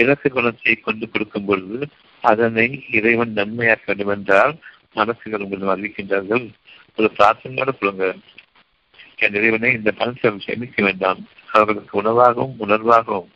இலக்கு 0.00 0.28
குணத்தை 0.30 0.74
கொண்டு 0.80 1.04
கொடுக்கும் 1.08 1.46
பொழுது 1.46 1.78
அதனை 2.22 2.66
இறைவன் 2.98 3.32
நன்மையாக்க 3.38 3.87
வேண்டும் 3.87 4.12
என்றால் 4.16 4.54
மனசுகள் 4.94 5.44
உங்களிடம் 5.44 5.72
அறிவிக்கின்றார்கள் 5.74 6.44
ஒரு 6.98 7.08
பிரார்த்தனையோட 7.18 7.72
சொல்லுங்க. 7.78 8.06
என் 9.24 9.37
இறைவனை 9.38 9.70
இந்த 9.78 9.90
பணத்தை 9.92 10.30
சேமிக்க 10.46 10.82
வேண்டாம். 10.84 11.20
அவர்களுக்கு 11.52 11.94
உணவாகவும் 12.02 12.56
உணர்வாகவும் 12.64 13.32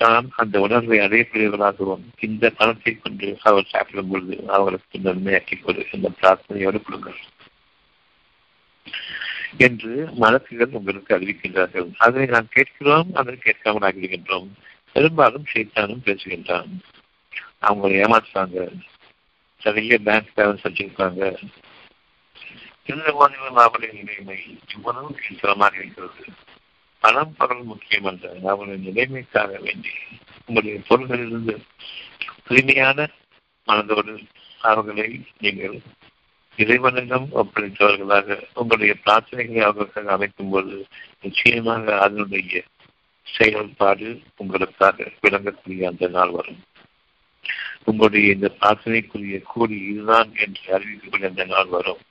நாம் 0.00 0.28
அந்த 0.42 0.56
உணர்வை 0.60 0.98
அடையக்கூடியவர்களாகவும். 0.98 2.04
இந்த 2.26 2.44
பணத்தை 2.58 2.92
கொண்டு 2.96 3.28
அவர் 3.48 3.70
சாப்பிடும் 3.72 4.10
பொழுது 4.12 4.36
அவர்களுக்கு 4.56 4.98
நன்மையாக்கி 5.08 5.56
கொடு 5.56 5.82
இந்த 5.96 6.08
பிரார்த்தனையோடு 6.20 6.80
கொடுங்கள். 6.82 7.20
என்று 9.56 10.08
மனசுகள் 10.20 10.72
உங்களுக்கு 10.72 11.18
அறிவிக்கின்றார்கள். 11.18 11.92
அதனை 11.96 12.26
நாம் 12.26 12.48
கேட்கிறோம் 12.48 13.14
அதை 13.14 13.36
கேட்காமல் 13.36 13.94
ஆகிவிடுகின்றோம். 13.94 14.48
பெரும்பாலும் 14.92 15.44
சைத்தானும் 15.54 16.04
பேசுகின்றான். 16.04 16.68
அவங்க 17.58 17.88
ஏமாற்றுறாங்க 17.88 18.72
நிறைய 19.62 19.98
பேங்க் 19.98 20.32
பேலன்ஸ் 20.36 20.66
வச்சிருக்காங்க. 20.66 21.36
இந்த 22.86 23.12
மாதிரி 23.12 23.40
அவருடைய 23.54 24.02
நிலைமை 24.02 24.58
இவ்வளவு 24.74 25.18
கீழ்த்தரமாக 25.18 25.74
இருக்கிறது. 25.74 26.24
பணம் 27.00 27.34
பொருள் 27.38 27.62
முக்கியமல்ல. 27.64 28.42
அவர்களின் 28.42 28.82
நிலைமைக்காக 28.82 29.58
வேண்டி 29.60 29.88
உங்களுடைய 30.46 30.80
பொருள்களிலிருந்து 30.88 31.56
தூய்மையான 32.46 33.08
மனதோடு 33.68 34.22
அவர்களை 34.60 35.24
நீங்கள் 35.38 35.80
இறைவனிடம் 36.60 37.28
ஒப்படைத்தவர்களாக 37.34 38.42
உங்களுடைய 38.54 38.94
பிரார்த்தனைகளை 39.04 39.60
அவர்களுக்காக 39.60 40.12
அமைக்கும் 40.12 40.50
போது 40.50 40.86
நிச்சயமாக 41.22 42.00
அதனுடைய 42.00 42.62
செயல்பாடு 43.22 44.20
உங்களுக்காக 44.36 45.10
விளங்கக்கூடிய 45.22 45.84
அந்த 45.84 46.08
நாள் 46.08 46.30
வரும். 46.30 46.60
உங்களுடைய 47.84 48.32
இந்த 48.32 48.56
பிரார்த்தனைக்குரிய 48.60 49.42
கூலி 49.42 49.78
இதுதான் 49.80 50.30
என்று 50.36 50.78
அறிவிக்கக்கூடிய 50.78 51.26
அந்த 51.26 51.44
நாள் 51.44 51.66
வரும். 51.66 52.02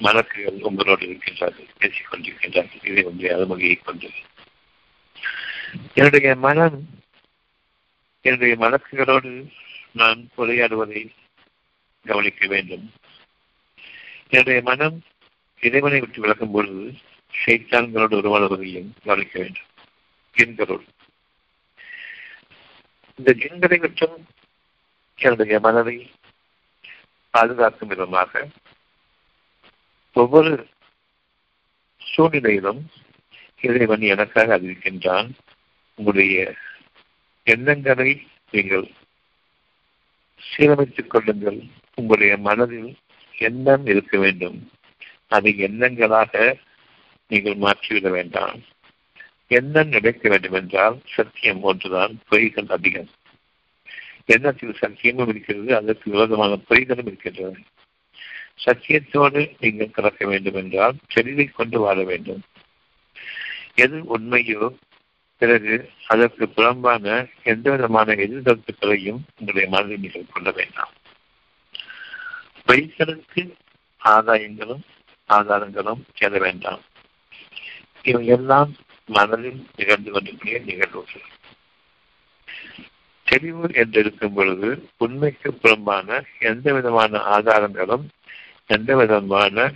மலக்குகள் 0.00 0.62
உங்களோடு 0.62 1.06
இருக்கின்றார்கள் 1.06 1.68
பேசிக் 1.78 2.08
கொண்டிருக்கின்றார்கள். 2.10 2.84
இதை 2.84 3.02
ஒன்றை 3.02 3.30
அனுமதியை 3.30 3.74
கொண்டு. 3.74 4.10
என்னுடைய 5.94 6.34
மனம் 6.36 6.78
என்னுடைய 8.20 8.54
மலக்குகளோடு 8.56 9.32
நான் 9.92 10.28
உரையாடுவதை 10.38 11.02
கவனிக்க 12.04 12.46
வேண்டும். 12.46 12.90
என்னுடைய 14.30 14.60
மனம் 14.62 15.02
இறைவனை 15.60 16.00
விட்டு 16.00 16.20
விளக்கும் 16.20 16.50
பொழுது 16.50 16.94
சைத்தான்களோடு 17.46 18.16
உருவாடுவதையும் 18.18 18.90
கவனிக்க 19.04 19.40
வேண்டும். 19.40 19.66
ஜின்களோடு. 20.36 20.86
இந்த 23.14 23.34
ஜின்களை 23.38 23.78
விட்டும் 23.78 24.26
என்னுடைய 25.16 25.60
மனதை 25.60 26.10
பாதுகாக்கும் 27.30 27.88
விதமாக 27.88 28.48
ஒவ்வொரு 30.12 30.68
சூழ்நிலையிலும் 31.98 32.90
இறைவன் 33.60 34.00
எனக்காக 34.00 34.58
அறிவிக்கின்றான். 34.58 35.30
உங்களுடைய 35.94 36.54
எண்ணங்களை 37.42 38.26
நீங்கள் 38.50 38.92
சீரமைத்துக் 40.56 41.06
கொள்ளுங்கள். 41.06 41.62
உங்களுடைய 41.94 42.36
மனதில் 42.36 42.96
எண்ணம் 43.38 43.86
இருக்க 43.86 44.18
வேண்டும். 44.18 44.70
அதை 45.28 45.54
எண்ணங்களாக 45.58 46.54
நீங்கள் 47.26 47.54
மாற்றிவிட 47.54 48.10
வேண்டாம். 48.10 48.60
எண்ணம் 49.46 49.88
நினைக்க 49.88 50.28
வேண்டும் 50.28 50.52
என்றால் 50.52 51.00
சத்தியம் 51.06 51.62
ஒன்றுதான் 51.62 52.18
பொய்கள் 52.30 52.70
அதிகம். 52.70 53.08
எண்ணத்தில் 54.26 54.78
சத்தியமும் 54.80 55.28
இருக்கிறது 55.28 55.76
அதற்கு 55.76 56.10
விரோதமான 56.10 56.58
பொய்களும் 56.68 57.06
இருக்கின்றன. 57.06 57.56
சத்தியத்தோடு 58.64 59.56
நீங்கள் 59.60 59.90
கலக்க 59.90 60.26
வேண்டும் 60.26 60.54
என்றால் 60.54 60.96
தெளிவை 61.14 61.52
கொண்டு 61.52 61.80
வாழ 61.80 62.02
வேண்டும். 62.02 62.42
எது 63.74 64.18
உண்மையோ 64.18 64.76
பிறகு 65.38 65.90
அதற்கு 66.06 66.48
புறம்பான 66.48 67.26
எந்த 67.42 67.70
விதமான 67.70 68.14
எதிர்கருத்துக்களையும் 68.14 69.20
உங்களுடைய 69.36 69.68
மனதில் 69.68 70.00
நீங்கள் 70.00 70.32
கொள்ள 70.32 70.50
வேண்டாம். 70.50 70.92
பொய்களுக்கு 72.68 73.52
ஆதாயங்களும் 74.04 74.80
ஆதாரங்களும் 75.28 76.04
செல்ல 76.14 76.38
வேண்டாம். 76.38 76.80
இவை 78.02 78.26
எல்லாம் 78.26 78.74
மனதில் 79.06 79.66
நிகழ்ந்து 79.76 80.10
கொண்டிருக்கிற 80.10 80.58
நிகழ்வுகள். 80.58 81.22
தெளிவு 83.24 83.70
என்று 83.72 84.00
இருக்கும் 84.00 84.34
பொழுது 84.34 84.90
உண்மைக்கு 84.96 85.54
புறம்பான 85.54 86.24
எந்த 86.38 86.72
விதமான 86.72 87.18
ஆதாரங்களும் 87.18 88.08
எந்த 88.66 88.96
விதமான 88.96 89.72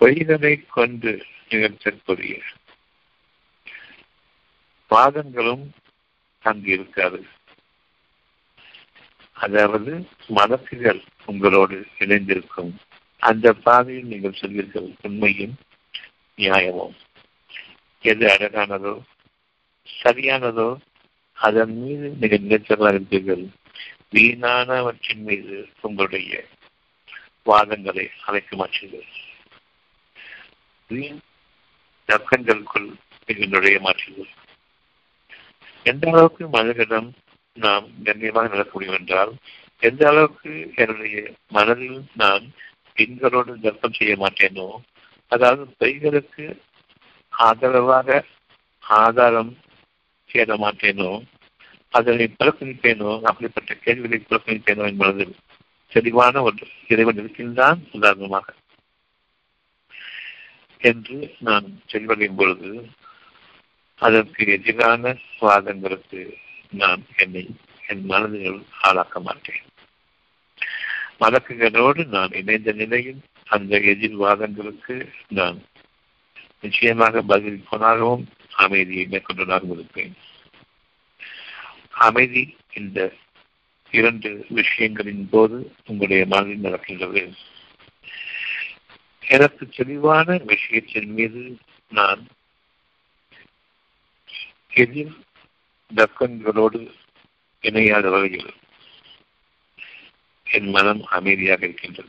பொய்களை 0.00 0.66
கொண்டு 0.68 1.26
நிகழ்த்தக்கூடிய 1.48 2.40
வாதங்களும் 4.90 5.68
அங்கு 6.40 6.72
இருக்காது. 6.72 7.26
அதாவது 9.44 9.92
மனசுகள் 10.34 11.00
உங்களோடு 11.24 11.76
இணைந்திருக்கும். 11.98 12.72
அந்த 13.22 13.52
பாதையில் 13.66 14.10
நீங்கள் 14.12 14.38
சொல்வீர்கள் 14.40 14.88
உண்மையும் 15.02 15.54
நியாயமும். 16.38 16.96
எது 18.04 18.24
அழகானதோ 18.34 18.94
சரியானதோ 19.88 20.68
அதன் 21.38 21.74
மீது 21.82 22.06
நீங்கள் 22.20 22.44
நினைச்சவர்களாக 22.44 22.98
இருப்பீர்கள். 22.98 23.44
வீணானவற்றின் 24.14 25.24
மீது 25.28 25.56
உங்களுடைய 25.80 26.32
வாதங்களை 27.46 28.04
அழைக்க 28.26 28.56
மாற்றீர்கள் 28.56 29.08
வீண் 30.90 31.20
தர்க்கங்களுக்குள் 32.08 32.88
நீங்கள் 33.26 33.52
நுழைய 33.54 33.78
மாற்றீர்கள் 33.86 34.30
எந்த 35.86 36.04
அளவுக்கு 36.10 36.44
மனிதனிடம் 36.48 37.08
நாம் 37.56 37.86
கண்ணியமாக 38.04 38.48
நடக்க 38.48 38.70
முடியும் 38.72 38.98
என்றால் 38.98 39.32
எந்த 39.82 40.08
அளவுக்கு 40.08 40.72
என்னுடைய 40.74 41.32
மனதில் 41.48 42.04
நான் 42.14 42.44
பெண்களோடு 42.94 43.60
தர்க்கம் 43.60 43.92
செய்ய 43.92 44.14
மாட்டேனோ 44.16 44.68
அதாவது 45.32 45.74
பெய்களுக்கு 45.80 46.60
ஆதரவாக 47.32 48.24
ஆதாரம் 48.84 49.52
சேர 50.30 50.56
மாட்டேனோ 50.56 51.10
அதனை 51.94 52.34
புறக்கணிப்பேனோ 52.38 53.20
அப்படிப்பட்ட 53.22 53.74
கேள்விகளை 53.74 54.18
புறக்கணிப்பேனோ 54.24 54.84
என்பது 54.86 55.24
தெளிவான 55.92 56.42
ஒன்று. 56.42 56.66
இறைவன் 56.88 57.16
இருக்கின்றான் 57.16 57.80
உதாரணமாக. 57.92 58.46
என்று 60.82 61.34
நான் 61.38 61.66
செல்வடையும் 61.92 62.36
பொழுது 62.36 62.70
அதற்கு 64.00 64.46
எதிரான 64.46 65.16
வாதங்களுக்கு 65.40 66.20
நான் 66.70 67.02
என்னை 67.16 67.56
என் 67.86 68.04
மனதில் 68.04 68.66
ஆளாக்க 68.82 69.20
மாட்டேன். 69.20 69.62
வழக்குகளோடு 71.20 72.06
நான் 72.06 72.30
இணைந்த 72.30 72.72
நிலையில் 72.72 73.20
அந்த 73.44 73.78
எதிர்வாதங்களுக்கு 73.78 75.12
நான் 75.28 75.62
நிச்சயமாக 76.60 77.22
பதிலளிப்பதாகவும் 77.22 78.24
அமைதியை 78.50 79.06
மேற்கொண்டதாகவும் 79.10 79.72
இருப்பேன். 79.72 80.14
அமைதி 81.90 82.56
இந்த 82.74 83.14
இரண்டு 83.90 84.46
விஷயங்களின் 84.54 85.28
போது 85.30 85.74
உங்களுடைய 85.86 86.26
மனதில் 86.26 86.58
நடக்கின்றது. 86.58 87.34
எனக்கு 89.28 89.68
தெளிவான 89.68 90.34
விஷயத்தின் 90.34 91.06
மீது 91.06 91.56
நான் 91.88 92.26
எதிர் 94.74 95.16
டக்கன்களோடு 95.94 96.80
இணையாத 97.62 98.10
வகையில் 98.10 98.52
என் 100.44 100.70
மனம் 100.70 101.02
அமைதியாக 101.04 101.66
இருக்கின்றது. 101.66 102.08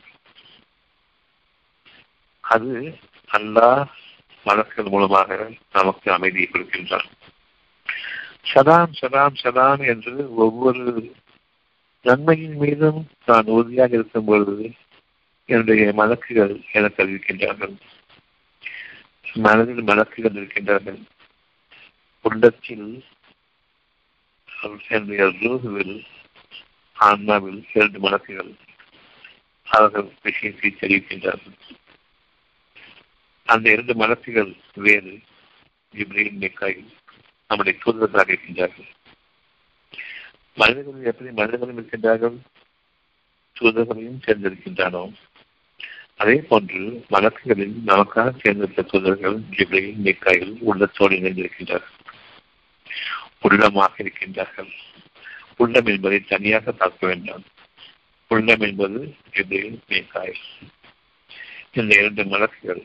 அது 2.40 2.98
அல்லாஹ் 3.32 3.86
மலக்கள் 4.44 4.88
மூலமாக 4.88 5.50
நமக்கு 5.72 6.12
அமைதியை 6.12 6.48
கொடுக்கின்றான் 6.52 7.08
சதாம் 8.54 8.92
சதாம் 9.00 9.36
சதாம் 9.42 9.86
என்று 9.86 10.34
ஒவ்வொரு 10.34 11.14
நன்மையின் 12.00 12.56
மீதும் 12.56 13.00
நான் 13.26 13.52
உறுதியாக 13.56 13.94
இருக்கும் 13.94 14.24
பொழுது 14.24 14.72
என்னுடைய 15.44 15.92
மலக்குகள் 15.96 16.54
எனக்கு 16.72 17.04
அறிவிக்கின்றார்கள். 17.04 17.74
மனதில் 19.34 19.84
மலக்குகள் 19.84 20.38
இருக்கின்றார்கள். 20.40 21.00
உள்ளத்தில் 22.22 23.04
என்னுடைய 24.62 25.24
ரூகுவில் 25.40 26.04
ஆன்மாவில் 27.00 27.64
இரண்டு 27.72 27.98
மலக்குகள் 27.98 28.52
அவர்கள் 29.64 30.08
விஷயத்தை 30.22 30.76
தெரிவிக்கின்றார்கள். 30.80 31.56
அந்த 33.44 33.70
இரண்டு 33.70 33.94
மலக்குகள் 33.94 34.56
வேறு. 34.74 35.20
இப்ரீம் 35.94 36.38
மிக்காயில் 36.38 36.90
நம்முடைய 37.48 37.78
தூதர்களாக 37.84 38.32
இருக்கின்றார்கள். 38.32 38.90
மனிதர்கள் 40.54 41.04
எப்படி 41.04 41.30
மனிதர்களும் 41.30 41.78
இருக்கின்றார்கள்? 41.78 42.36
தூதர்களையும் 43.60 44.22
சேர்ந்திருக்கின்றனோ 44.26 45.12
அதே 46.16 46.36
போன்று 46.40 47.04
வழக்குகளில் 47.08 47.74
நமக்காக 47.86 48.34
சேர்ந்திருக்க 48.42 48.82
தூதர்கள் 48.82 49.38
ஜிப்ரையில் 49.50 50.00
மிக்காயில் 50.04 50.56
உள்ளத்தோடு 50.60 51.16
இணைந்திருக்கின்றார்கள் 51.16 52.00
உள்ளமாக 53.42 53.92
இருக்கின்றார்கள். 53.96 54.70
உள்ளம் 55.56 55.86
என்பதை 55.86 56.20
தனியாக 56.20 56.72
பார்க்க 56.72 57.06
வேண்டாம். 57.06 57.42
உள்ளம் 58.28 58.60
என்பது 58.60 59.16
எதிரில் 59.32 59.80
மிக்காயில் 59.88 60.42
இந்த 61.72 61.94
இரண்டு 61.94 62.24
மலக்குகள் 62.24 62.82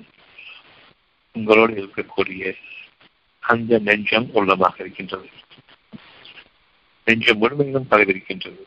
உங்களோடு 1.34 1.74
இருக்கக்கூடிய 1.74 2.56
அந்த 3.40 3.80
நெஞ்சம் 3.80 4.30
உள்ளமாக 4.34 4.80
இருக்கின்றது. 4.80 5.30
நெஞ்சம் 7.06 7.42
முழுமையிலும் 7.42 7.90
பரவிருக்கின்றது 7.90 8.64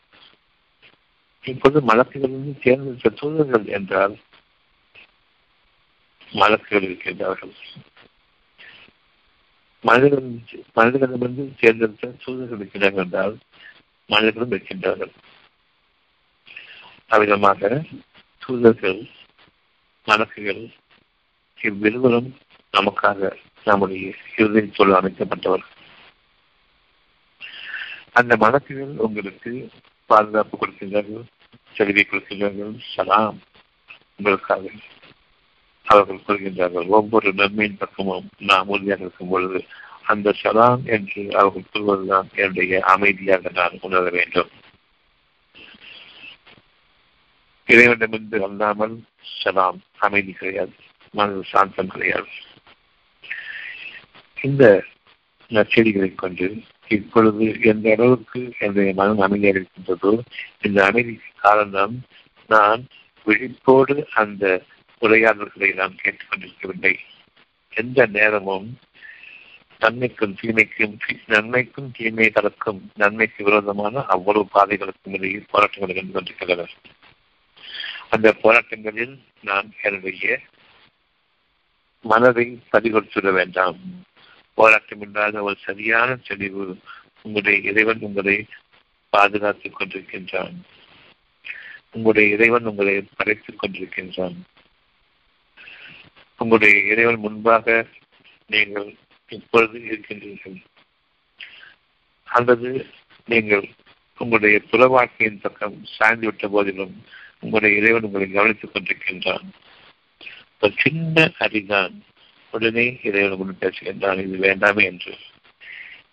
இப்போது 1.43 1.81
மலக்குகளிலிருந்து 1.81 2.59
தேர்ந்தெடுத்த 2.59 3.09
தூதர்கள் 3.09 3.65
என்றால் 3.65 4.17
மலக்குகள் 6.31 6.87
இருக்கின்றார்கள். 6.89 7.53
மனிதர்கள் 9.83 10.27
மனிதர்களிடமிருந்து 10.75 11.43
தேர்ந்தெடுத்த 11.59 12.13
தூதர்கள் 12.23 12.59
இருக்கிறார்கள் 12.59 13.03
என்றால் 13.03 13.35
மனிதர்களும் 14.09 14.51
இருக்கின்றார்கள். 14.51 15.13
அவ்விதமாக 17.07 17.61
தூதர்கள் 18.41 18.99
மலக்குகள் 20.07 20.63
இவ்விருவரும் 21.59 22.29
நமக்காக 22.73 23.31
நம்முடைய 23.63 24.13
இறுதி 24.37 24.69
சொல்ல 24.73 24.99
அமைக்கப்பட்டவர்கள் 25.01 25.77
அந்த 28.11 28.33
மலக்குகள் 28.37 28.93
உங்களுக்கு 28.97 29.51
பாதுகாப்பு 30.09 30.55
கொடுக்கின்றார்கள் 30.57 31.25
செல்வி 31.75 32.03
கொடுக்கின்றார்கள் 32.03 32.73
சலாம் 32.95 33.37
உங்களுக்காக. 34.17 34.63
அவர்கள் 35.87 36.25
கூறுகின்றார்கள் 36.25 36.87
ஒவ்வொரு 36.89 37.29
நன்மையின் 37.33 37.77
பக்கமும் 37.77 38.27
நாம் 38.41 38.67
உறுதியாக 38.67 39.03
இருக்கும் 39.03 39.29
பொழுது 39.29 39.59
அந்த 40.03 40.31
சலாம் 40.31 40.83
என்று 40.85 41.21
அவர்கள் 41.31 41.69
கூறுவதுதான் 41.71 42.29
என்னுடைய 42.35 42.79
அமைதியாக 42.93 43.51
நான் 43.53 43.75
உணர 43.81 44.03
வேண்டும். 44.09 44.51
இறைவனிடமிருந்து 47.69 48.39
அல்லாமல் 48.43 48.95
சலாம் 49.41 49.79
அமைதி 49.97 50.31
கிடையாது 50.31 50.75
மனது 51.13 51.43
சாந்தம் 51.43 51.87
கிடையாது. 51.87 52.31
இந்த 54.37 54.63
நற்செய்திகளை 55.51 56.15
கொண்டு 56.15 56.47
இப்பொழுது 56.87 57.45
எந்த 57.61 57.87
அளவுக்கு 57.95 58.39
என்னுடைய 58.59 58.93
மனம் 58.93 59.19
அமைதியாக 59.19 59.57
இருக்கின்றதோ 59.57 60.11
இந்த 60.61 60.79
அமைதிக்கு 60.85 61.29
காரணம் 61.37 61.95
நான் 62.49 62.81
விழிப்போடு 63.27 63.95
அந்த 64.13 64.45
உரையாடல்களை 65.01 65.73
நான் 65.73 65.95
கேட்டுக்கொண்டிருக்கவில்லை. 66.03 66.95
எந்த 67.73 68.05
நேரமும் 68.05 68.77
நன்மைக்கும் 69.79 70.35
தீமைக்கும் 70.41 70.99
நன்மைக்கும் 71.27 71.91
தீமை 71.93 72.29
கலக்கும் 72.29 72.91
நன்மைக்கு 72.95 73.43
விரோதமான 73.43 74.05
அவ்வளவு 74.05 74.47
பாதைகளுக்கும் 74.47 75.13
இடையே 75.13 75.43
போராட்டங்கள் 75.49 75.95
கண்டு 75.95 76.11
கொண்டிருக்கின்றன. 76.11 76.67
அந்த 78.09 78.35
போராட்டங்களில் 78.43 79.19
நான் 79.41 79.71
என்னுடைய 79.81 80.39
மனதை 82.01 82.59
பதிகொடுத்துவிட 82.71 83.31
வேண்டாம். 83.31 83.77
போராட்டம் 84.53 85.01
இல்லாத 85.01 85.43
ஒரு 85.43 85.57
சரியான 85.65 86.15
தெளிவு 86.15 86.77
உங்களுடைய 87.21 87.71
இறைவன் 87.71 87.97
உங்களை 87.99 88.45
பாதுகாத்துக் 89.09 89.79
கொண்டிருக்கின்றான். 89.79 90.55
உங்களுடைய 91.91 92.35
இறைவன் 92.35 92.65
உங்களை 92.65 93.07
படைத்துக் 93.15 93.63
கொண்டிருக்கின்றான். 93.63 94.35
உங்களுடைய 96.41 96.75
இறைவன் 96.91 97.23
முன்பாக 97.25 97.65
நீங்கள் 98.47 98.87
இப்பொழுது 99.29 99.77
இருக்கின்றீர்கள். 99.89 100.57
அல்லது 102.29 102.69
நீங்கள் 103.25 103.65
உங்களுடைய 104.17 104.59
புற 104.71 104.87
வாழ்க்கையின் 104.87 105.41
பக்கம் 105.41 105.75
சாய்ந்துவிட்ட 105.97 106.47
போதிலும் 106.47 106.95
உங்களுடைய 107.39 107.79
இறைவன் 107.79 108.03
உங்களை 108.03 108.27
கவனித்துக் 108.31 108.73
கொண்டிருக்கின்றான். 108.73 109.45
ஒரு 110.61 110.73
சின்ன 110.77 111.25
அறிதான் 111.39 111.95
உடனே 112.53 112.85
இறைவனுடன் 113.03 113.61
பேசுகின்றான் 113.61 114.21
இது 114.25 114.37
வேண்டாமே 114.47 114.83
என்று. 114.83 115.13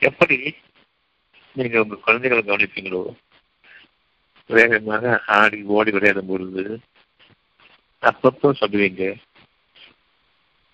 எப்படி 0.08 0.36
நீங்கள் 1.54 1.82
உங்கள் 1.82 2.06
குழந்தைகளை 2.06 2.42
கவனிப்பீங்களோ 2.44 3.02
வேகமாக 4.50 5.14
ஆடி 5.38 5.58
ஓடி 5.76 5.90
விளையாடும் 5.90 6.26
பொழுது 6.26 6.64
அப்பப்போ 8.02 8.48
சொல்லுவீங்க 8.60 9.04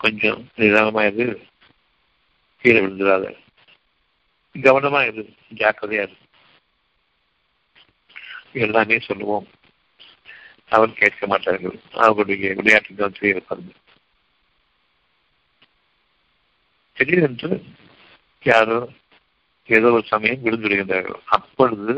கொஞ்சம் 0.05 0.41
நிதானமாக 0.57 1.11
இரு 1.23 1.37
கீழே 2.65 2.81
விழுந்துடாத 2.81 3.27
கவனமாக 4.55 5.09
இரு 5.11 5.23
ஜாக்கிரதையாக 5.61 6.09
இரு. 6.09 6.21
எல்லாமே 8.65 8.97
சொல்லுவோம். 9.07 9.47
அவர் 10.75 10.99
கேட்க 11.01 11.27
மாட்டார்கள் 11.27 11.77
அவர்களுடைய 12.05 12.53
விளையாட்டு 12.59 12.99
கவனத்திலே 12.99 13.33
இருப்பார்கள் 13.33 13.81
திடீரென்று 16.97 17.51
யாரோ 18.43 18.79
ஏதோ 19.69 19.91
ஒரு 19.91 20.07
சமயம் 20.07 20.45
விழுந்துவிடுகின்றார்கள் 20.45 21.21
அப்பொழுது 21.37 21.95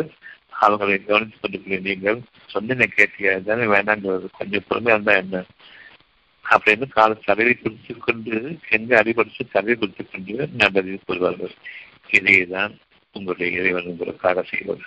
அவர்களை 0.65 0.97
கவனித்துக் 1.05 1.43
கொண்டிருக்கிற 1.43 1.81
நீங்கள் 1.87 2.19
சொன்ன 2.53 2.87
கேட்டியா? 2.97 3.33
தானே 3.49 3.65
வேண்டாங்கிறது 3.75 4.27
கொஞ்சம் 4.39 4.67
பொறுமையாக 4.69 4.99
இருந்தால் 4.99 5.23
என்ன? 5.23 5.43
அப்படின்னு 6.51 6.89
கால 6.89 7.15
தலையை 7.15 7.55
குறித்து 7.55 7.97
கொண்டு 7.97 8.59
எங்க 8.71 9.03
அடிபடிச்சு 9.03 9.51
தலையை 9.53 9.79
குறித்து 9.79 10.11
கொண்டு 10.11 10.49
நல்லதை 10.57 10.99
கூறுவார்கள் 11.09 11.55
இதைதான் 12.11 12.77
உங்களுடைய 13.13 13.61
இறைவன் 13.61 13.85
உங்களுக்காக 13.85 14.43
செய்வது 14.43 14.81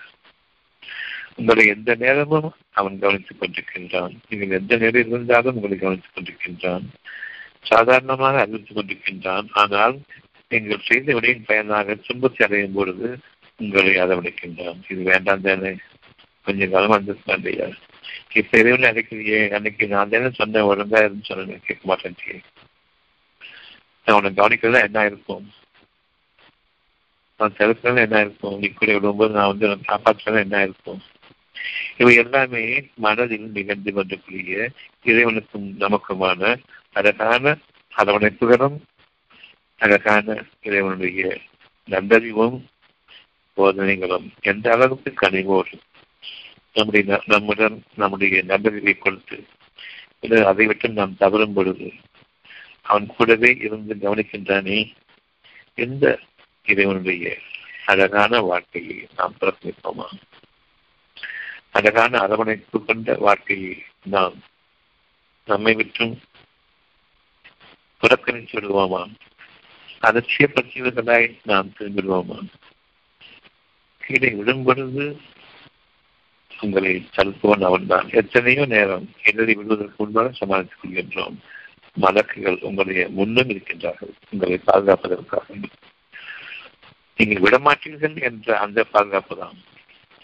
உங்களை 1.36 1.68
எந்த 1.68 1.96
நேரமும் 1.96 2.54
அவன் 2.72 3.00
கவனித்துக் 3.00 3.42
கொண்டிருக்கின்றான். 3.42 4.16
நீங்கள் 4.30 4.60
எந்த 4.60 4.78
நேரம் 4.78 5.08
இருந்தாலும் 5.08 5.56
உங்களை 5.56 5.78
கவனித்துக் 5.78 6.12
கொண்டிருக்கின்றான். 6.16 6.84
சாதாரணமாக 7.62 8.40
அறிவித்துக் 8.40 8.78
கொண்டிருக்கின்றான். 8.78 9.48
ஆனால் 9.52 10.00
நீங்கள் 10.50 10.80
செய்த 10.80 11.14
விடையின் 11.14 11.44
பயனாக 11.46 11.96
துன்பத்தை 11.96 12.48
அடையும் 12.48 12.74
பொழுது 12.74 13.18
உங்களை 13.58 13.96
அரவணைக்கின்றான். 13.96 14.82
இது 14.90 15.04
வேண்டாம் 15.04 15.42
தானே. 15.42 15.76
கொஞ்சம் 16.44 16.72
காலம் 16.72 16.90
வந்திருக்கலாம் 16.90 17.74
இல்லையா 18.32 18.42
இப்ப 18.42 18.58
இறைவன் 18.60 18.88
அன்னைக்கு 19.58 19.86
நான் 19.88 20.12
தானே 20.12 20.30
சொன்ன 20.34 20.64
ஒழுங்கா 20.68 21.02
இருந்து 21.04 21.30
சொன்னேன் 21.30 21.68
கேட்க 21.68 21.84
மாட்டேன் 21.86 22.42
நான் 24.08 24.18
உன்னை 24.18 24.32
கவனிக்கிறதா 24.34 24.82
என்ன 24.86 25.06
இருக்கும்? 25.06 25.46
நான் 27.40 27.56
தடுக்கிறதா 27.58 28.02
என்ன 28.02 28.20
இருக்கும்? 28.20 28.58
நீ 28.60 28.68
கூட 28.72 28.92
விடும்போது 28.96 29.36
நான் 29.36 29.52
வந்து 29.52 29.68
நான் 29.68 29.88
காப்பாற்றுறதா 29.88 30.40
என்ன 30.40 30.62
இருக்கும்? 30.64 31.02
இவை 31.98 32.14
எல்லாமே 32.16 32.64
மனதில் 32.98 33.48
நிகழ்ந்து 33.50 33.92
கொண்டிருக்கூடிய 33.94 34.58
இறைவனுக்கும் 35.06 35.68
நமக்குமான 35.80 36.42
அழகான 36.94 37.56
அரவணைப்புகளும் 37.94 38.78
அழகான 39.80 40.28
இறைவனுடைய 40.62 41.24
நந்தறிவும் 41.88 42.58
போதனைகளும் 43.58 44.28
எந்த 44.44 44.68
அளவுக்கு 44.72 45.12
கனிவோடு 45.16 45.76
நம்முடைய 46.74 47.22
நம்முடன் 47.26 47.84
நம்முடைய 47.96 48.42
நபர்களை 48.42 48.98
கொடுத்து 48.98 49.46
அதை 50.46 50.66
விட்டு 50.66 50.90
நாம் 50.90 51.18
தவறும் 51.18 51.54
பொழுது 51.54 51.94
அவன் 52.82 53.08
கூடவே 53.08 53.58
இருந்து 53.60 53.96
கவனிக்கின்றானே 53.96 54.94
எந்த 55.76 56.20
இறைவனுடைய 56.64 57.38
அழகான 57.86 58.42
வாழ்க்கையை 58.42 59.08
நாம் 59.16 59.36
பிறப்பிப்போமா? 59.42 60.08
அழகான 61.72 62.20
அரவணைப்பு 62.20 62.86
கொண்ட 62.86 63.14
வாழ்க்கையை 63.14 63.84
நாம் 64.04 64.36
நம்மை 65.46 65.74
விட்டும் 65.74 66.22
புறக்கணித்து 68.04 68.60
விடுவோமா? 68.60 69.14
அலட்சியப்படுத்தியவர்களாய் 70.02 71.40
நாம் 71.44 71.74
திரும்பிடுவோமா 71.80 72.40
கீழே 74.00 74.30
விடும் 74.30 74.64
பொழுது 74.64 75.20
உங்களை 76.62 77.08
தடுப்பவன் 77.18 77.64
அவன்தான். 77.64 78.10
எத்தனையோ 78.10 78.66
நேரம் 78.66 79.10
எதிரி 79.24 79.54
விடுவதற்கு 79.54 79.94
முன்பாக 79.98 80.32
சமாளித்துக் 80.32 80.80
கொள்கின்றோம். 80.82 81.36
மலக்குகள் 82.02 82.62
உங்களுடைய 82.62 83.10
முன்னும் 83.10 83.50
இருக்கின்றார்கள். 83.50 84.14
உங்களை 84.30 84.60
பாதுகாப்பதற்காக. 84.68 85.54
நீங்கள் 87.18 87.42
விடமாட்டீர்கள் 87.42 88.22
என்ற 88.22 88.60
அந்த 88.60 88.84
பாதுகாப்பு 88.84 89.38
தான். 89.38 89.58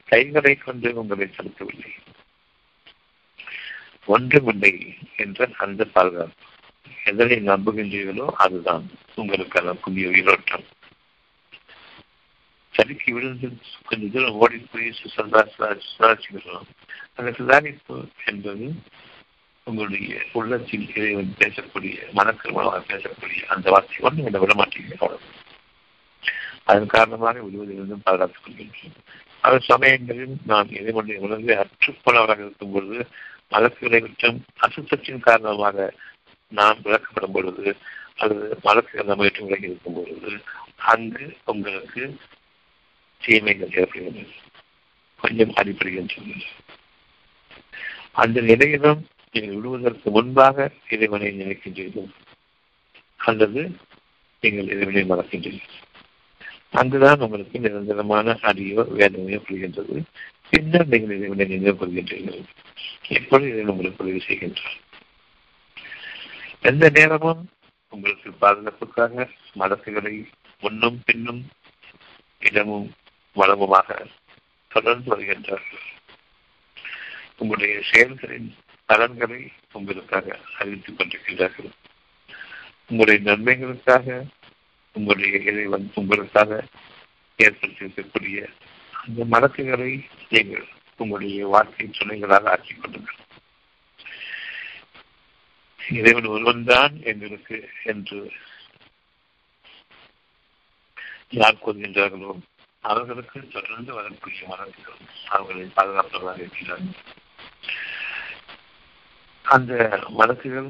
கைகளை 0.05 0.55
கொண்டு 0.55 0.95
உங்களை 0.95 1.27
செலுத்தவில்லை 1.27 1.93
ஒன்றுமில்லை 4.05 4.95
என்ற 5.15 5.49
அந்த 5.57 5.85
பாதுகாப்பு. 5.85 6.33
எதனை 7.03 7.37
நம்புகின்றீர்களோ 7.37 8.25
அதுதான் 8.25 8.89
உங்களுக்கான 9.17 9.73
புதிய 9.73 10.07
உயிரோட்டம். 10.07 10.63
சறுக்கி 12.75 13.09
விழுந்து 13.11 13.47
கொஞ்சம் 13.85 14.11
தூரம் 14.11 14.39
ஓடி 14.39 14.57
போய் 14.71 14.87
சுழற்சிக்கிறோம் 14.97 16.67
அந்த 17.15 17.31
சுதாரிப்பு 17.31 17.97
என்பது 18.25 18.67
உங்களுடைய 19.67 20.15
உள்ளத்தில் 20.33 20.87
இறைவன் 20.93 21.37
பேசக்கூடிய 21.37 21.93
மனக்கிரமமாக 22.13 22.81
பேசக்கூடிய 22.89 23.41
அந்த 23.47 23.69
வார்த்தை 23.69 23.97
ஒன்று 23.99 24.25
என்ன 24.25 24.39
விடமாட்டீங்க 24.39 24.91
அவ்வளவு. 24.97 25.29
அதன் 26.65 26.93
காரணமாக 26.93 27.41
விடுவதிலிருந்தும் 27.41 28.03
பாதுகாத்துக் 28.03 28.43
கொள்கின்றோம் 28.43 28.99
அது 29.43 29.57
சமயங்களில் 29.65 30.35
நாம் 30.45 30.69
இறைவனுடைய 30.71 31.17
உணர்வை 31.19 31.55
அற்றுப்போனவராக 31.55 32.39
இருக்கும் 32.39 32.71
பொழுது 32.71 32.99
மலக்குகளை 33.49 33.99
விட்டும் 34.01 34.37
அசுத்தத்தின் 34.59 35.19
காரணமாக 35.19 35.87
நாம் 36.51 36.81
விளக்கப்படும் 36.83 37.31
பொழுது 37.31 37.65
அல்லது 38.15 38.57
மலக்குகள் 38.63 39.11
நம்ம 39.11 39.23
விட்டு 39.23 39.45
விலகி 39.45 39.69
இருக்கும் 39.69 39.97
பொழுது 39.97 40.31
அங்கு 40.85 41.25
உங்களுக்கு 41.45 42.03
தீமைகள் 43.25 43.75
ஏற்படுகிறது. 43.81 44.23
கொஞ்சம் 45.21 45.53
அடிப்படுகின்றன 45.61 46.41
அந்த 48.23 48.41
நிலையிலும் 48.41 49.01
நீங்கள் 49.31 49.55
விடுவதற்கு 49.55 50.09
முன்பாக 50.09 50.67
இறைவனை 50.89 51.29
நினைக்கின்றீர்கள். 51.41 52.09
அல்லது 53.27 53.61
நீங்கள் 54.43 54.71
இறைவனை 54.73 55.03
மறக்கின்றீர்கள். 55.03 55.73
அங்குதான் 56.71 57.19
உங்களுக்கு 57.19 57.59
நிரந்தரமான 57.59 58.37
அறியோ 58.41 58.81
வேதனையோ 58.99 59.39
புரிகின்றது. 59.47 59.97
பின்னர் 60.49 60.87
நீங்கள் 60.87 61.17
இறைவனை 61.17 61.45
நினைவு 61.45 61.77
கொள்கின்றீர்கள். 61.79 62.43
எப்பொழுது 63.17 63.51
இதை 63.51 63.65
உங்களுக்கு 63.65 64.03
உதவி 64.03 64.21
செய்கின்றார் 64.27 64.77
எந்த 66.61 66.85
நேரமும் 66.89 67.41
உங்களுக்கு 67.89 68.29
பாதுகாப்புக்காக 68.41 69.25
மதத்துகளை 69.59 70.13
முன்னும் 70.59 70.97
பின்னும் 71.05 71.41
இடமும் 72.39 72.87
வளமுமாக 73.35 74.05
தொடர்ந்து 74.67 75.17
வருகின்றார்கள் 75.17 75.83
உங்களுடைய 77.37 77.81
செயல்களின் 77.91 78.55
பலன்களை 78.85 79.51
உங்களுக்காக 79.71 80.39
அறிவித்துக் 80.59 80.99
கொண்டிருக்கின்றார்கள். 80.99 81.71
உங்களுடைய 82.87 83.19
நன்மைகளுக்காக 83.31 84.25
உங்களுடைய 84.93 85.37
இறைவன் 85.37 85.91
உங்களுக்காக 85.95 86.63
ஏற்படுத்தியிருக்கக்கூடிய 87.37 88.49
அந்த 88.91 89.25
மலக்குகளை 89.25 90.05
நீங்கள் 90.29 90.67
உங்களுடைய 90.97 91.47
வாழ்க்கை 91.47 91.89
துணைகளாக 91.91 92.49
ஆக்கிக் 92.49 92.81
கொள்ளுங்கள். 92.81 93.19
இறைவன் 95.91 96.25
ஒருவன்தான் 96.25 97.03
எங்களுக்கு 97.03 97.69
என்று 97.83 98.31
யார் 101.29 101.63
கூறுகின்றார்களோ 101.65 102.39
அவர்களுக்கு 102.89 103.39
தொடர்ந்து 103.47 103.91
வரக்கூடிய 103.97 104.47
மனதில் 104.47 104.91
அவர்களை 105.29 105.65
பாதுகாப்பதாக 105.75 106.39
இருக்கிறார்கள். 106.41 106.97
அந்த 109.53 109.73
வழக்குகள் 110.19 110.69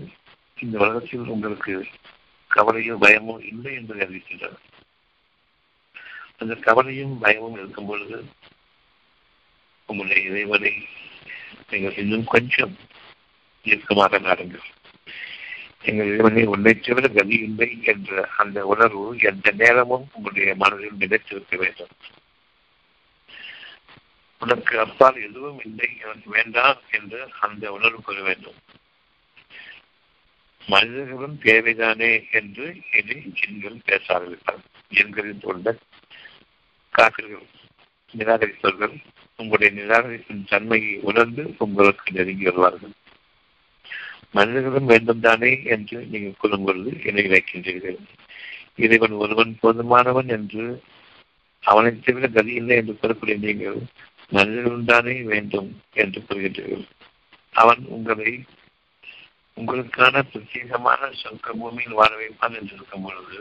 இந்த 0.60 0.75
உலகத்தில் 0.78 1.32
உங்களுக்கு 1.36 1.73
கவலையோ 2.56 2.95
பயமோ 3.06 3.36
இல்லை 3.51 3.73
என்பதை 3.73 4.01
அறிவிக்கின்றன 4.08 4.60
அந்த 6.38 6.54
கவலையும் 6.67 7.15
பயமும் 7.19 7.58
இருக்கும் 7.60 7.89
பொழுது 7.89 8.17
உங்களுடைய 9.86 10.30
இறைவனை 10.30 10.73
நீங்கள் 11.69 11.97
இன்னும் 11.97 12.25
கொஞ்சம் 12.36 12.73
இறுக்கமாக 13.63 14.19
நாடுங்கள். 14.19 14.65
எங்கள் 15.86 16.08
இறைவனை 16.08 16.43
உன்னை 16.45 16.74
தவிர 16.80 17.08
கதி 17.08 17.38
இல்லை 17.38 17.78
என்ற 17.84 18.30
அந்த 18.38 18.65
உணர்வு 18.65 19.17
எந்த 19.19 19.52
நேரமும் 19.52 20.06
உங்களுடைய 20.13 20.56
மனதில் 20.56 21.00
நிலைத்திருக்க 21.00 21.56
வேண்டும். 21.58 21.93
உனக்கு 24.41 24.80
அப்பால் 24.80 25.19
எதுவும் 25.24 25.60
இல்லை 25.65 25.89
எனக்கு 26.02 26.30
வேண்டாம் 26.30 26.80
என்று 26.91 27.19
அந்த 27.39 27.71
உணர்வு 27.71 28.02
பெற 28.02 28.21
வேண்டும். 28.21 28.60
மனிதர்களும் 30.67 31.38
தேவைதானே 31.41 32.12
என்று 32.32 32.65
இனி 32.91 33.17
ஜின்கள் 33.39 33.86
பேச 33.86 34.06
ஆரம்பித்தார் 34.13 34.63
ஜின்களில் 34.93 35.43
உள்ள 35.43 35.76
காப்பிர்கள் 36.93 37.48
நிராகரித்தவர்கள் 38.13 38.95
உங்களுடைய 39.36 39.71
நிராகரிப்பின் 39.82 40.43
தன்மையை 40.48 40.93
உணர்ந்து 41.02 41.56
உங்களுக்கு 41.58 42.12
நெருங்கி 42.12 42.43
வருவார்கள். 42.43 42.95
மனிதர்களும் 44.36 44.89
வேண்டும் 44.91 45.24
தானே 45.26 45.52
என்று 45.74 45.98
நீங்கள் 46.12 46.39
கூறும் 46.39 46.65
பொழுது 46.65 46.91
என்னை 47.04 47.26
வைக்கின்றீர்கள். 47.28 48.00
இறைவன் 48.76 49.15
ஒருவன் 49.24 49.54
போதுமானவன் 49.63 50.30
என்று 50.38 50.65
அவனை 51.63 51.91
தவிர 52.00 52.28
கதி 52.28 52.54
இல்லை 52.54 52.76
என்று 52.76 52.95
கூறக்கூடிய 53.02 53.38
நீங்கள் 53.45 53.78
மனிதர்களும் 54.30 54.89
தானே 54.91 55.15
வேண்டும் 55.32 55.69
என்று 55.93 56.21
கூறுகின்றீர்கள். 56.21 56.86
அவன் 57.56 57.84
உங்களை 57.95 58.32
உங்களுக்கான 59.58 60.24
பிரத்யேகமான 60.32 61.12
சொர்க்க 61.21 61.54
பூமியில் 61.60 62.00
வாழ 62.00 62.12
வைப்பான் 62.15 62.56
என்று 62.60 62.74
இருக்கும் 62.78 63.06
பொழுது 63.06 63.39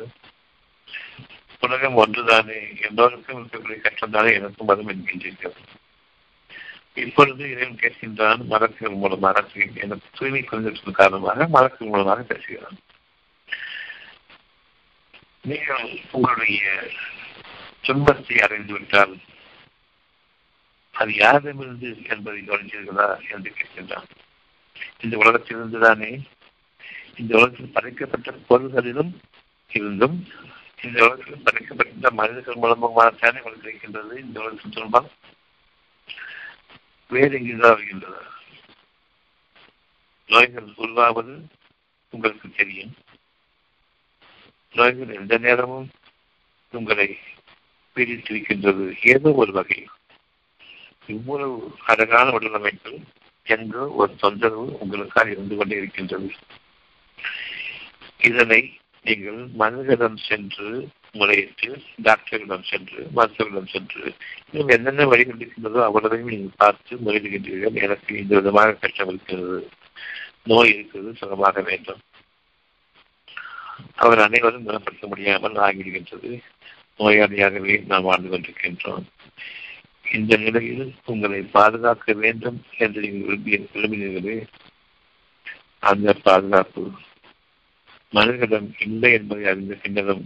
உலகம் 1.60 1.98
ஒன்றுதானே? 2.00 2.58
எல்லோருக்கும் 2.88 3.38
இருக்கக்கூடிய 3.38 3.78
கஷ்டம் 3.80 4.14
தானே 4.16 4.30
எனக்கும் 4.34 4.66
மதம் 4.66 4.90
என்கின்றீர்கள். 4.92 5.56
இப்பொழுது 6.96 7.50
இறைவன் 7.50 7.80
கேட்கின்றான் 7.80 8.42
மலக்குகள் 8.50 9.00
மூலமாக 9.02 9.42
என 9.84 9.96
தூய்மை 10.18 10.42
குறைந்ததற்கு 10.42 10.90
காரணமாக 10.90 11.46
மலக்குகள் 11.46 11.92
மூலமாக 11.92 12.22
பேசுகிறான். 12.22 12.78
நீங்கள் 15.40 15.86
உங்களுடைய 16.10 16.90
துன்பத்தை 17.80 18.36
அடைந்து 18.38 18.72
விட்டால் 18.72 19.14
அது 20.90 21.12
யாரிடமிருந்து 21.12 21.88
என்பதை 22.08 22.40
கவனித்தீர்களா 22.40 23.08
என்று 23.30 23.52
கேட்கின்றான். 23.58 24.08
இந்த 25.00 25.16
உலகத்திலிருந்து 25.16 25.78
தானே 25.78 26.10
இந்த 27.16 27.36
உலகத்தில் 27.36 27.72
படைக்கப்பட்ட 27.72 28.30
பொருள்களிலும் 28.48 29.12
இருந்தும் 29.70 30.16
இந்த 30.82 30.96
உலகத்தில் 31.06 31.44
படைக்கப்பட்ட 31.44 32.10
மனிதர்கள் 32.10 32.54
மூலமாக 32.54 33.10
தானே 33.10 33.38
உங்களுக்கு 33.38 33.68
இருக்கின்றது 33.68 34.20
இந்த 34.20 34.40
உலகத்தில் 34.40 34.76
துன்பம்? 34.78 35.10
வேறு 37.14 37.36
எங்குதான் 37.38 37.74
வருகின்றது 37.74 38.22
நோய்கள் 40.30 40.68
உருவாவது 40.76 41.34
உங்களுக்கு 42.10 42.48
தெரியும். 42.50 42.92
நோய்கள் 44.72 45.12
எந்த 45.14 45.38
நேரமும் 45.38 45.88
உங்களை 46.70 47.06
பீடித்திருக்கின்றது 47.94 48.84
ஏதோ 49.02 49.32
ஒரு 49.32 49.52
வகையில். 49.52 49.92
இவ்வளவு 51.06 51.56
அழகான 51.86 52.30
உடலமைப்பு 52.30 52.92
என்ற 53.46 53.88
ஒரு 54.00 54.12
தொந்தரவு 54.16 54.78
உங்களுக்காக 54.80 55.30
இருந்து 55.30 55.56
கொண்டே 55.56 55.76
இருக்கின்றது. 55.76 56.30
இதனை 58.18 58.60
நீங்கள் 59.02 59.40
மனிதர்களிடம் 59.52 60.20
சென்று 60.28 60.68
முறையிட்டு 61.14 61.68
டாக்டர்களிடம் 62.06 62.68
சென்று 62.70 63.00
மருத்துவரிடம் 63.16 63.72
சென்று 63.74 64.02
இன்னும் 64.50 64.72
என்னென்ன 64.76 65.06
வழிகள் 65.12 65.38
இருக்கின்றதோ 65.38 65.80
அவ்வளவையும் 65.88 66.32
நீங்கள் 66.32 66.60
பார்த்து 66.62 66.98
முறையிடுகின்றீர்கள். 67.04 67.78
எனக்கு 67.84 68.12
இந்த 68.22 68.34
விதமாக 68.40 68.76
கஷ்டம் 68.82 69.10
இருக்கிறது 69.12 69.58
நோய் 70.50 70.72
இருக்கிறது 70.74 71.10
சுகமாக 71.22 71.62
வேண்டும். 71.70 72.00
அவர் 74.02 74.24
அனைவரும் 74.26 74.66
குணப்படுத்த 74.66 75.06
முடியாமல் 75.06 75.62
ஆகிவிடுகின்றது 75.66 76.32
நோயாளியாகவே 76.98 77.76
நாம் 77.90 78.08
வாழ்ந்து 78.08 78.28
கொண்டிருக்கின்றோம். 78.32 79.06
இந்த 80.16 80.36
நிலையில் 80.44 80.86
உங்களை 81.12 81.40
பாதுகாக்க 81.56 82.12
வேண்டும் 82.24 82.58
என்று 82.84 83.02
நீங்கள் 83.04 83.28
விரும்பிய 83.28 83.58
விரும்பினீர்களே 83.74 84.36
அந்த 85.90 86.12
பாதுகாப்பு 86.26 86.82
மனிதர்களிடம் 88.12 88.68
இல்லை 88.86 89.10
என்பதை 89.18 89.44
அறிந்த 89.52 89.74
பின்னரும் 89.82 90.24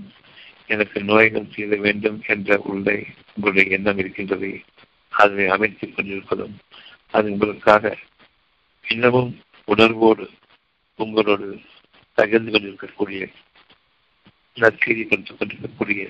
எனக்கு 0.69 1.03
நோய்கள் 1.03 1.55
தீர 1.55 1.77
வேண்டும் 1.77 2.23
என்ற 2.27 2.59
உள்ளே 2.59 3.07
உங்களுடைய 3.35 3.77
எண்ணம் 3.77 3.99
இருக்கின்றது. 3.99 4.61
அதனை 5.09 5.49
அமைத்துக் 5.49 5.97
கொண்டிருப்பதும் 5.97 6.57
அது 7.11 7.31
உங்களுக்காக 7.31 7.97
இன்னமும் 8.89 9.39
உணர்வோடு 9.65 10.31
உங்களோடு 10.97 11.61
தகர்ந்து 12.17 12.51
கொண்டிருக்கக்கூடிய 12.51 13.29
நற்செய்தி 14.55 15.09
கொடுத்துக் 15.09 15.39
கொண்டிருக்கக்கூடிய 15.39 16.09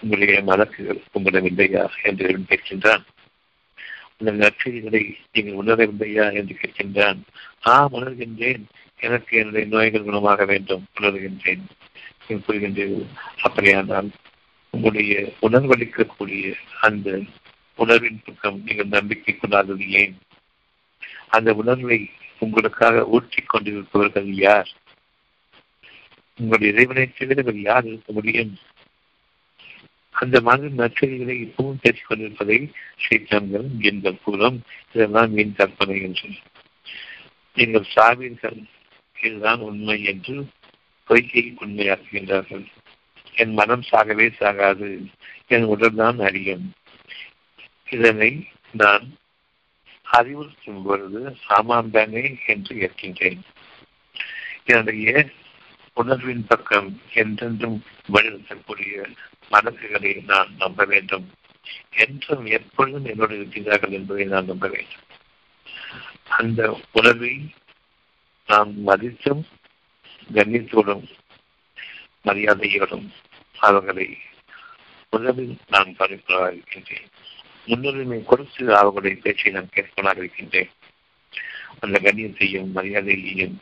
உங்களுடைய 0.00 0.42
மலக்குகள் 0.42 1.00
உங்களிடம் 1.12 1.46
இல்லையா 1.46 1.90
என்று 2.02 2.38
கேட்கின்றான். 2.38 3.04
அந்த 4.18 4.52
நற்செய்திகளை 4.52 5.14
நீங்கள் 5.32 5.54
உணரவில்லையா 5.54 6.34
என்று 6.34 6.56
கேட்கின்றான். 6.62 7.18
ஆ 7.66 7.88
உணர்கின்றேன். 7.92 8.62
எனக்கு 9.00 9.38
என்னுடைய 9.38 9.66
நோய்கள் 9.66 10.04
குணமாக 10.04 10.46
வேண்டும் 10.46 10.86
உணர்கின்றேன். 11.00 11.64
புரிகின்றீர்கள் 12.36 13.06
அப்படியானால் 13.42 14.10
உங்களுடைய 14.70 15.32
உணர்வளிக்கக்கூடிய 15.42 16.54
அந்த 16.80 17.20
உணர்வின் 17.76 18.22
பக்கம் 18.24 18.62
நீங்கள் 18.64 18.86
நம்பிக்கை 18.86 19.36
கொள்ளாதது 19.36 19.90
ஏன்? 19.90 20.18
அந்த 21.28 21.54
உணர்வை 21.54 22.10
உங்களுக்காக 22.38 23.06
ஊற்றிக் 23.06 23.48
கொண்டிருப்பவர்கள் 23.48 24.26
யார்? 24.26 24.70
உங்கள் 26.36 26.60
இறைவனை 26.60 27.12
தவிர 27.12 27.52
யார் 27.54 27.86
இருக்க 27.86 28.12
முடியும்? 28.12 28.58
அந்த 30.10 30.40
மாதிரி 30.40 30.68
நற்செய்திகளை 30.74 31.44
இப்பவும் 31.44 31.76
பேசிக் 31.80 32.06
கொண்டிருப்பதை 32.06 32.70
சைத்தான்கள் 33.08 33.78
எங்கள் 33.78 34.22
கூறும். 34.22 34.62
இதெல்லாம் 34.92 35.32
மீன் 35.32 35.54
கற்பனை 35.54 36.02
என்று. 36.02 36.28
நீங்கள் 37.54 37.86
சாவீர்கள் 37.94 38.64
இதுதான் 39.22 39.58
உண்மை 39.58 40.04
என்று 40.04 40.46
பொய்க்கை 41.08 41.54
உண்மையாக்குகின்றார்கள். 41.60 42.66
என் 43.34 43.52
மனம் 43.52 43.84
சாகவே 43.90 44.26
சாகாது. 44.38 44.88
என் 45.46 45.64
உடல் 45.64 45.94
தான் 45.94 46.18
அறியும் 46.18 46.72
இதனை 47.90 48.48
நான் 48.72 49.14
அறிவுறுத்தும் 50.12 50.82
பொழுது 50.84 51.36
ஆமாம் 51.48 51.90
தானே 51.90 52.38
என்று 52.46 52.72
ஏற்கின்றேன் 52.76 53.40
என்னுடைய 54.64 55.30
உணர்வின் 55.94 56.44
பக்கம் 56.46 57.00
என்றென்றும் 57.14 57.84
வலியுறுத்தக்கூடிய 58.12 59.14
மனசுகளை 59.50 60.24
நான் 60.24 60.54
நம்ப 60.58 60.84
வேண்டும். 60.84 61.30
என்றும் 61.96 62.46
எப்பொழுதும் 62.46 63.04
என்னோடு 63.04 63.34
இருக்கிறார்கள் 63.38 63.90
என்பதை 63.90 64.24
நான் 64.24 64.44
நம்ப 64.44 64.68
வேண்டும். 64.68 65.06
அந்த 66.28 66.80
உணர்வை 66.92 67.34
நாம் 68.46 68.80
மதித்தும் 68.80 69.44
கண்ணியத்தோடும் 70.34 71.04
மரியாதையோடும் 72.24 73.08
அவர்களை 73.58 74.18
முதலில் 75.10 75.56
நான் 75.68 75.96
கவனிப்பதாக 75.98 76.52
இருக்கின்றேன். 76.52 77.08
முன்னுரிமை 77.66 78.24
கொடுத்து 78.24 78.76
அவர்களுடைய 78.76 79.16
பேச்சை 79.22 79.52
நான் 79.52 79.68
கேட்பதாக 79.70 80.18
இருக்கின்றேன். 80.18 80.70
அந்த 81.80 82.00
கண்ணியத்தையும் 82.02 82.70
மரியாதையையும் 82.74 83.56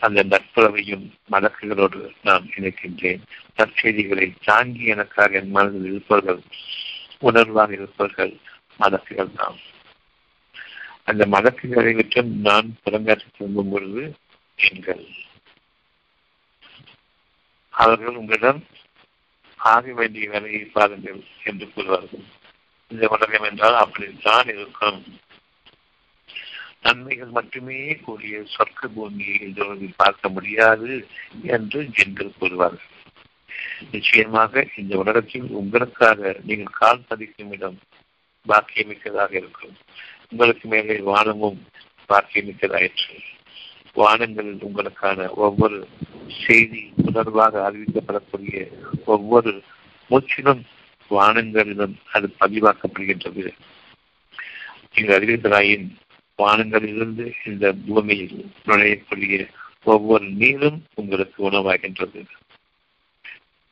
அந்த 0.00 0.24
நட்புறவையும் 0.24 1.04
மலக்குகளோடு 1.30 2.10
நான் 2.22 2.52
இணைக்கின்றேன். 2.56 3.20
நற்செய்திகளை 3.56 4.32
தாங்கி 4.44 4.84
எனக்காக 4.84 5.38
என் 5.38 5.50
மனதில் 5.50 5.84
இருப்பவர்கள் 5.84 6.40
உணர்வாக 7.20 7.72
இருப்பவர்கள் 7.72 8.40
மலக்குகள் 8.80 9.36
தான் 9.36 9.58
அந்த 11.04 11.26
மலக்குகளை 11.26 11.94
விட்டும் 11.94 12.40
நான் 12.40 12.76
புறங்காற்றி 12.84 13.28
திரும்பும் 13.38 13.70
பொழுது 13.70 14.14
எங்கள் 14.56 15.04
அவர்கள் 17.72 18.14
உங்களிடம் 18.14 18.64
ஆக 19.56 19.92
வேண்டிய 19.92 20.30
வேலையை 20.30 20.64
பாருங்கள் 20.64 21.24
என்று 21.44 21.66
கூறுவார்கள். 21.66 22.24
இந்த 22.88 23.08
உலகம் 23.08 23.42
என்றால் 23.42 23.74
அப்படித்தான் 23.74 24.48
இருக்கும். 24.48 25.04
நன்மைகள் 26.82 27.28
மட்டுமே 27.28 27.96
கூடிய 27.96 28.44
சொர்க்க 28.54 28.88
பூமியை 28.94 29.40
இந்த 29.40 29.64
உலகில் 29.64 29.92
பார்க்க 29.96 30.28
முடியாது 30.28 31.08
என்று 31.42 31.82
ஜென்கள் 31.82 32.36
கூறுவார்கள். 32.40 32.90
நிச்சயமாக 33.90 34.66
இந்த 34.76 34.98
உலகத்தில் 34.98 35.48
உங்களுக்காக 35.50 36.36
நீங்கள் 36.42 36.78
கால் 36.78 37.04
பதிக்கும் 37.08 37.52
இடம் 37.52 37.78
பாக்கியமிக்கதாக 38.48 39.32
இருக்கும். 39.34 39.76
உங்களுக்கு 40.30 40.68
மேலே 40.68 40.96
வானமும் 40.98 41.66
பாக்கியமிக்கதாயிற்று. 42.08 43.16
வானங்களில் 43.94 44.62
உங்களுக்கான 44.62 45.28
ஒவ்வொரு 45.28 45.88
செய்தி 46.46 46.92
உணர்வாக 47.06 47.54
அறிவிக்கப்படக்கூடிய 47.68 48.66
ஒவ்வொரு 49.04 49.62
மூச்சிலும் 50.10 50.62
வானங்களிலும் 51.10 51.94
அது 52.12 52.34
பதிவாக்கப்படுகின்றது. 52.40 53.52
நீங்கள் 54.94 55.18
அறிவித்தராயின் 55.18 55.88
வானங்களிலிருந்து 56.38 57.32
இந்த 57.44 57.74
பூமியில் 57.86 58.50
நுழையக்கூடிய 58.64 59.48
ஒவ்வொரு 59.84 60.24
நீரும் 60.24 60.84
உங்களுக்கு 60.94 61.50
உணவாகின்றது. 61.50 62.24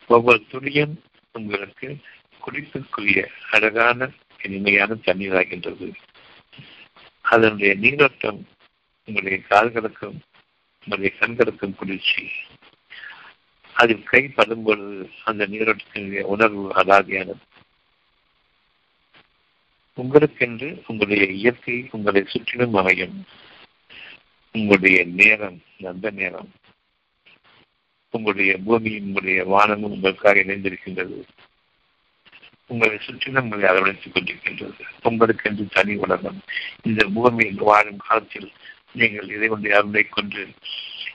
ஒவ்வொரு 0.07 0.45
துளியும் 0.51 1.03
உங்களுக்கு 1.33 1.97
குடிப்பிற்குரிய 2.39 3.29
அழகான 3.51 4.11
இனிமையான 4.43 4.97
தண்ணீராகின்றது. 5.05 5.93
அதனுடைய 7.21 7.75
நீரோட்டம் 7.75 8.47
உங்களுடைய 9.11 9.45
கால்களுக்கும் 9.51 10.19
உங்களுடைய 10.85 11.19
கண்களுக்கும் 11.19 11.75
குளிர்ச்சி. 11.75 12.29
அதில் 13.73 14.03
கை 14.03 14.29
படும் 14.29 14.63
பொழுது 14.63 15.11
அந்த 15.25 15.47
நீரோட்டத்தினுடைய 15.47 16.21
உணர்வு 16.21 16.73
அலாதியானது. 16.73 17.41
உங்களுக்கென்று 19.97 20.83
உங்களுடைய 20.87 21.33
இயற்கை 21.33 21.89
உங்களை 21.91 22.25
சுற்றிலும் 22.27 22.75
அமையும். 22.75 23.25
உங்களுடைய 24.53 25.05
நேரம் 25.05 25.63
நல்ல 25.79 26.11
நேரம். 26.11 26.53
உங்களுடைய 28.11 28.59
பூமி 28.59 28.99
உங்களுடைய 28.99 29.45
வானமும் 29.45 29.91
உங்களுக்காக 29.91 30.41
இணைந்திருக்கின்றது. 30.41 31.23
உங்களை 32.67 32.99
சுற்றிலும் 32.99 33.51
உங்களை 33.51 33.75
அரவணைத்துக் 33.75 34.15
கொண்டிருக்கின்றது. 34.15 34.81
உங்களுக்கு 35.03 35.51
என்று 35.51 35.67
தனி 35.67 35.95
உலகம். 35.95 36.41
இந்த 36.83 37.09
பூமியில் 37.15 37.59
வாழும் 37.59 37.97
காலத்தில் 37.97 38.53
நீங்கள் 38.95 39.29
இதை 39.29 39.49
கொண்டு 39.49 39.75
அருளை 39.75 40.05
கொண்டு 40.09 40.43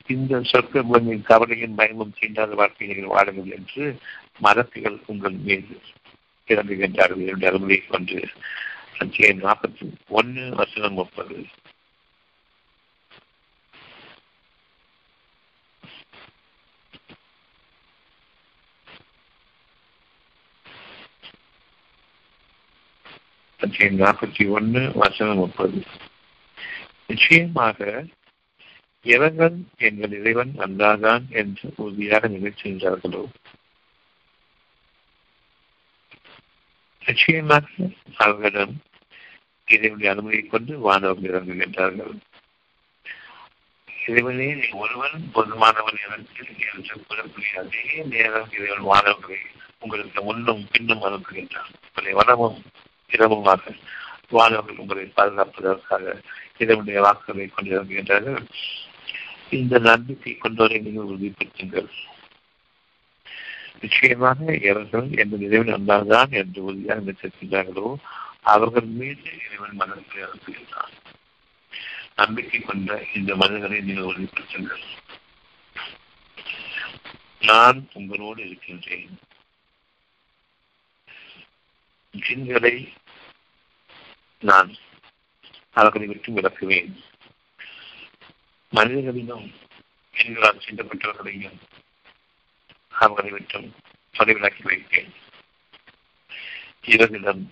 இந்த 0.07 0.41
சொற்க 0.43 0.83
பூமியின் 0.83 1.21
கவலையின் 1.21 1.75
பயமும் 1.75 2.15
தீண்டாத 2.19 2.55
வாழ்க்கையை 2.55 2.95
நீங்கள் 2.95 3.15
வாழுங்கள் 3.15 3.55
என்று 3.57 3.85
மரத்துகள் 4.41 4.97
உங்கள் 5.05 5.37
மீது 5.47 5.75
இறங்குகின்றார்கள் 6.47 7.25
என்னுடைய 7.25 7.51
அருளை 7.51 7.79
கொண்டு 7.87 8.19
அத்தியாயம் 8.99 9.43
நாற்பத்தி 9.43 9.85
ஒன்று 10.07 10.43
வசனம் 10.55 10.93
முப்பது. 10.93 11.37
அத்தியாயம் 23.59 23.99
நாற்பத்தி 23.99 24.49
ஒன்று 24.49 24.91
வசனம் 24.95 25.37
முப்பது. 25.37 25.83
நிச்சயமாக 27.09 27.79
இவர்கள் 29.05 29.55
எங்கள் 29.77 30.13
இறைவன் 30.19 30.53
அல்லாதான் 30.57 31.25
என்று 31.31 31.73
உறுதியாக 31.75 32.27
நிகழ்ச்சிகின்றார்களோ 32.27 33.23
நிச்சயமாக 37.05 37.65
அவர்களிடம் 38.17 38.73
இறைவனுடைய 39.67 40.11
அனுமதி 40.11 40.39
கொண்டு 40.43 40.73
வானவர்கள் 40.79 41.29
இறங்குகின்றார்கள் 41.31 42.15
இறைவனே 44.07 44.47
நீ 44.53 44.67
ஒருவன் 44.77 45.29
பொதுமானவன் 45.33 46.01
எனக்கு 46.05 46.41
என்று 46.73 46.95
கூறக்கூடிய 47.01 47.53
அதே 47.59 47.83
நேரம் 48.03 48.51
இறைவன் 48.51 48.87
வானவர்களை 48.87 49.39
உங்களுக்கு 49.79 50.23
முன்னும் 50.23 50.67
பின்னும் 50.71 51.03
அனுப்புகின்றான். 51.03 51.71
உங்களை 51.87 52.13
வனமும் 52.13 52.57
இரவுமாக 53.11 53.73
வானவர்கள் 54.29 54.77
உங்களை 54.77 55.05
பாதுகாப்பதற்காக 55.15 56.21
இதனுடைய 56.57 57.01
வாக்குகளை 57.01 57.47
கொண்டிருக்கின்றார்கள். 57.47 58.47
இந்த 59.49 59.79
நம்பிக்கை 59.79 60.33
கொண்டவரை 60.33 60.77
நீங்கள் 60.81 61.09
உறுதிப்படுத்துங்கள். 61.11 61.89
நிச்சயமாக 63.81 64.39
இவர்கள் 64.61 65.09
எந்த 65.09 65.35
இறைவன் 65.37 65.75
வந்தால்தான் 65.77 66.31
என்று 66.31 66.63
உறுதியாக 66.63 67.01
நினைத்திருக்கின்றார்களோ 67.01 67.95
அவர்கள் 68.41 68.89
மீது 68.99 69.29
இறைவன் 69.45 69.75
மனத்தை 69.75 70.23
அனுப்புகின்றான் 70.23 70.95
நம்பிக்கை 72.15 72.59
கொண்ட 72.59 73.03
இந்த 73.15 73.35
மனிதர்களை 73.35 73.81
நீங்கள் 73.81 74.09
உறுதிப்படுத்துங்கள். 74.11 74.83
நான் 77.41 77.87
உங்களோடு 77.93 78.41
இருக்கின்றேன். 78.45 79.17
ஜின்களை 82.13 82.75
நான் 84.49 84.71
அவர்களை 85.73 86.07
விட்டு 86.07 86.33
விளக்குவேன். 86.33 86.91
மனிதர்களிலும் 88.73 89.45
பெண்களால் 90.15 90.63
சிந்தப்பட்டவர்களையும் 90.65 91.57
அவர்களை 92.89 93.31
விட்டும் 93.31 93.67
தொலைவிலக்கி 94.13 94.63
வைப்பேன். 94.63 95.11
இவர்களிடம் 96.81 97.43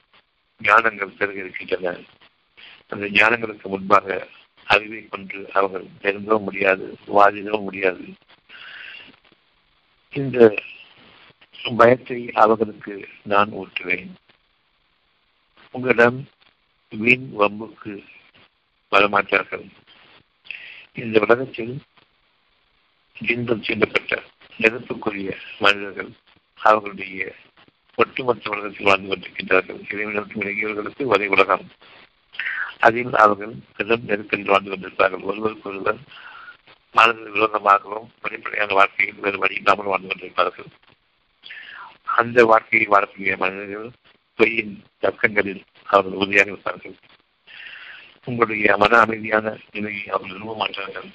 ஞானங்கள் 0.64 1.18
பெருகிருக்கின்றன. 1.20 1.96
அந்த 2.88 3.06
ஞானங்களுக்கு 3.10 3.68
முன்பாக 3.68 4.28
அறிவை 4.66 5.08
கொண்டு 5.08 5.38
அவர்கள் 5.54 5.88
நெருங்கவும் 6.02 6.48
முடியாது 6.48 6.86
வாதிடவும் 7.08 7.68
முடியாது. 7.68 8.06
இந்த 10.12 10.38
பயத்தை 11.78 12.20
அவர்களுக்கு 12.34 12.96
நான் 13.24 13.52
ஊற்றுவேன் 13.52 14.12
உங்களிடம் 15.72 16.20
வீண் 16.98 17.30
வம்புக்கு 17.40 18.04
வரமாட்டார்கள் 18.92 19.66
இந்த 20.94 21.20
உலகத்தில் 21.20 21.82
இன்பம் 23.20 23.62
சீண்டப்பட்ட 23.62 24.22
நெருப்புக்குரிய 24.60 25.36
மனிதர்கள் 25.60 26.12
அவர்களுடைய 26.56 27.34
ஒட்டுமொத்த 27.96 28.50
உலகத்தில் 28.50 28.86
வாழ்ந்து 28.86 29.16
கொண்டிருக்கின்றார்கள். 29.16 29.94
இறைவனுக்கு 29.94 30.40
விலகியவர்களுக்கு 30.40 31.04
வரை 31.04 31.28
உலகம். 31.28 31.68
அதில் 32.80 33.14
அவர்கள் 33.14 33.54
பெரும் 33.78 34.08
நெருக்கடியில் 34.08 34.50
வாழ்ந்து 34.50 34.72
கொண்டிருப்பார்கள். 34.72 35.22
ஒருவருக்கு 35.22 35.70
ஒருவர் 35.70 35.98
மனது 36.92 37.32
விரோதமாகவும் 37.32 38.10
வெளிப்படையான 38.22 38.74
வாழ்க்கையில் 38.74 39.16
வேறு 39.16 39.38
வழி 39.38 39.56
இல்லாமல் 39.56 39.86
வாழ்ந்து 39.86 40.16
கொண்டிருப்பார்கள். 40.16 40.66
அந்த 42.04 42.46
வாழ்க்கையை 42.46 42.88
வாழக்கூடிய 42.88 43.38
மனிதர்கள் 43.38 43.92
பொய்யின் 44.40 44.74
தர்க்கங்களில் 45.02 45.64
அவர்கள் 45.86 46.18
உறுதியாக 46.18 46.50
இருப்பார்கள் 46.50 46.96
உங்களுடைய 48.26 48.78
மன 48.78 49.00
அமைதியான 49.00 49.46
நிலையை 49.72 50.04
அவர்கள் 50.08 50.36
விரும்ப 50.36 50.56
மாட்டார்கள் 50.56 51.10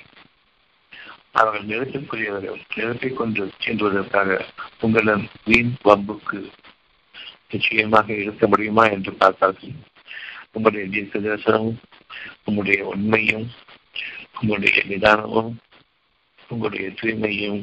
அவர்கள் 1.33 1.69
நிறுத்தக்கூடியவர்கள் 1.69 2.61
நிறுத்தை 2.75 3.11
கொண்டு 3.13 3.43
சென்றுவதற்காக 3.59 4.31
உங்களிடம் 4.81 5.25
வீண் 5.45 5.75
வம்புக்கு 5.85 6.41
நிச்சயமாக 7.51 8.09
இருக்க 8.15 8.47
முடியுமா 8.47 8.85
என்று 8.87 9.13
பார்த்தார்கள். 9.13 9.75
உங்களுடைய 10.53 10.87
தீர்க்க 10.91 11.19
தரிசனமும் 11.19 11.79
உங்களுடைய 12.45 12.81
உண்மையும் 12.85 13.47
உங்களுடைய 14.41 14.83
நிதானமும் 14.89 15.53
உங்களுடைய 16.49 16.89
தூய்மையும் 17.01 17.63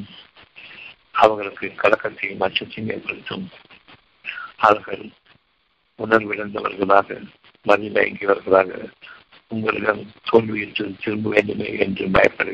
அவர்களுக்கு 1.12 1.66
கலக்கத்தையும் 1.76 2.44
அச்சத்தையும் 2.46 2.90
ஏற்படுத்தும். 2.94 3.46
அவர்கள் 4.56 5.04
உணர்விழந்தவர்களாக 5.98 7.26
மதிமயங்கியவர்களாக 7.64 8.92
உங்களிடம் 9.48 10.12
தோல்வியிட்டு 10.24 10.94
திரும்ப 11.04 11.30
வேண்டுமே 11.30 11.78
என்று 11.78 12.08
பயப்பட 12.08 12.50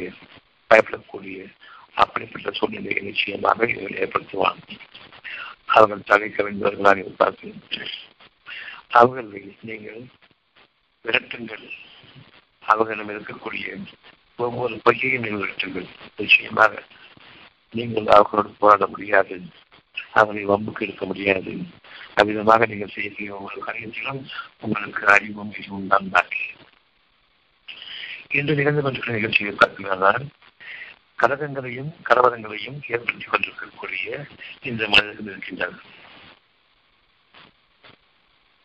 பயப்படக்கூடிய 0.70 1.52
அப்படிப்பட்ட 1.94 2.50
சூழ்நிலையை 2.50 3.02
நிச்சயமாக 3.02 3.66
இவர்கள் 3.66 4.08
ஏற்படுத்துவான். 4.08 4.56
அவர்கள் 5.66 6.04
தலை 6.04 6.28
கவிழ்ந்தவர்களாக 6.28 6.96
இருப்பார்கள். 6.96 7.54
அவர்களை 8.88 9.56
நீங்கள் 9.60 10.04
விரட்டுங்கள். 11.04 11.70
அவர்களிடம் 12.58 13.22
இருக்கக்கூடிய 13.22 13.84
ஒவ்வொரு 14.36 14.80
பொய்யையும் 14.84 15.28
நீங்கள் 15.28 15.48
விரட்டுங்கள். 15.48 15.86
நிச்சயமாக 16.16 16.82
நீங்கள் 17.72 18.06
அவர்களோடு 18.06 18.54
போராட 18.58 18.86
முடியாது. 18.86 19.40
அவர்களை 20.18 20.44
வம்புக்கு 20.50 20.84
எடுக்க 20.86 21.04
முடியாது. 21.10 21.52
அவ்விதமாக 22.20 22.66
நீங்கள் 22.70 22.94
செய்யக்கூடிய 22.94 23.34
ஒவ்வொரு 23.38 23.60
காரியத்திலும் 23.66 24.22
உங்களுக்கு 24.64 25.04
அறிவும் 25.14 25.52
மிகவும் 25.56 25.90
தான் 25.92 26.12
பாக்கி 26.14 26.44
இன்று 28.38 28.58
நிகழ்ந்து 28.58 28.82
கொண்டிருக்கிற 28.82 29.16
நிகழ்ச்சியை 29.18 29.54
பார்த்தீங்கன்னா 29.54 30.12
கலகங்களையும் 31.22 31.90
கலவரங்களையும் 32.08 32.78
ஏற்படுத்திக் 32.92 33.32
கொண்டிருக்கக்கூடிய 33.32 34.06
இந்த 34.68 34.82
மனிதர்கள் 34.92 35.30
இருக்கின்றனர் 35.32 35.82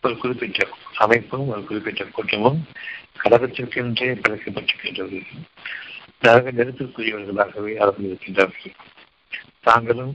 ஒரு 0.03 0.15
குறிப்பிட்ட 0.17 0.67
அமைப்பும் 1.03 1.47
ஒரு 1.53 1.61
குறிப்பிட்ட 1.69 2.03
கூட்டமும் 2.15 2.59
கலகத்திற்கென்றே 3.23 4.09
பிழைக்கப்பட்டிருக்கின்றது 4.23 5.19
நரக 6.25 6.51
நெருப்பிற்குரியவர்களாகவே 6.51 7.73
அவர்கள் 7.83 8.09
இருக்கின்றார்கள். 8.09 8.75
தாங்களும் 9.67 10.13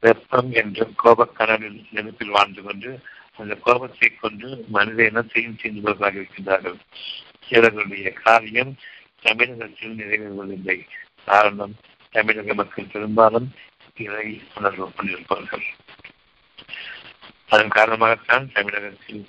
வெப்பம் 0.00 0.52
என்றும் 0.52 0.94
கோபக்கடலில் 1.04 1.86
நெருப்பில் 1.90 2.28
வாழ்ந்து 2.28 2.62
கொண்டு 2.62 3.00
அந்த 3.36 3.54
கோபத்தை 3.54 4.08
கொண்டு 4.08 4.64
மனித 4.68 5.04
இனத்தையும் 5.04 5.58
செய்தவர்களாக 5.62 6.18
இருக்கின்றார்கள்? 6.18 6.78
இவர்களுடைய 7.48 8.12
காரியம் 8.12 8.76
தமிழகத்தில் 9.20 9.96
நிறைவேறுவதில்லை. 9.96 10.86
காரணம் 11.24 11.74
தமிழக 12.10 12.54
மக்கள் 12.54 12.92
பெரும்பாலும் 12.92 13.48
இறை 13.94 14.42
உணர்வு 14.54 14.88
கொண்டிருப்பார்கள். 14.88 15.66
அதன் 17.46 17.68
காரணமாகத்தான் 17.68 18.52
தமிழகத்தில் 18.52 19.26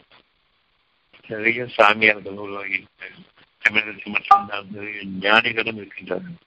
நிறைய 1.28 1.68
சாமியார்கள் 1.78 2.34
உருவாகி 2.34 2.88
தமிழகத்தில் 3.60 4.14
மட்டும்தான் 4.14 4.68
நிறைய 4.72 5.02
ஞானிகளும் 5.20 5.80
இருக்கின்றார்கள். 5.80 6.38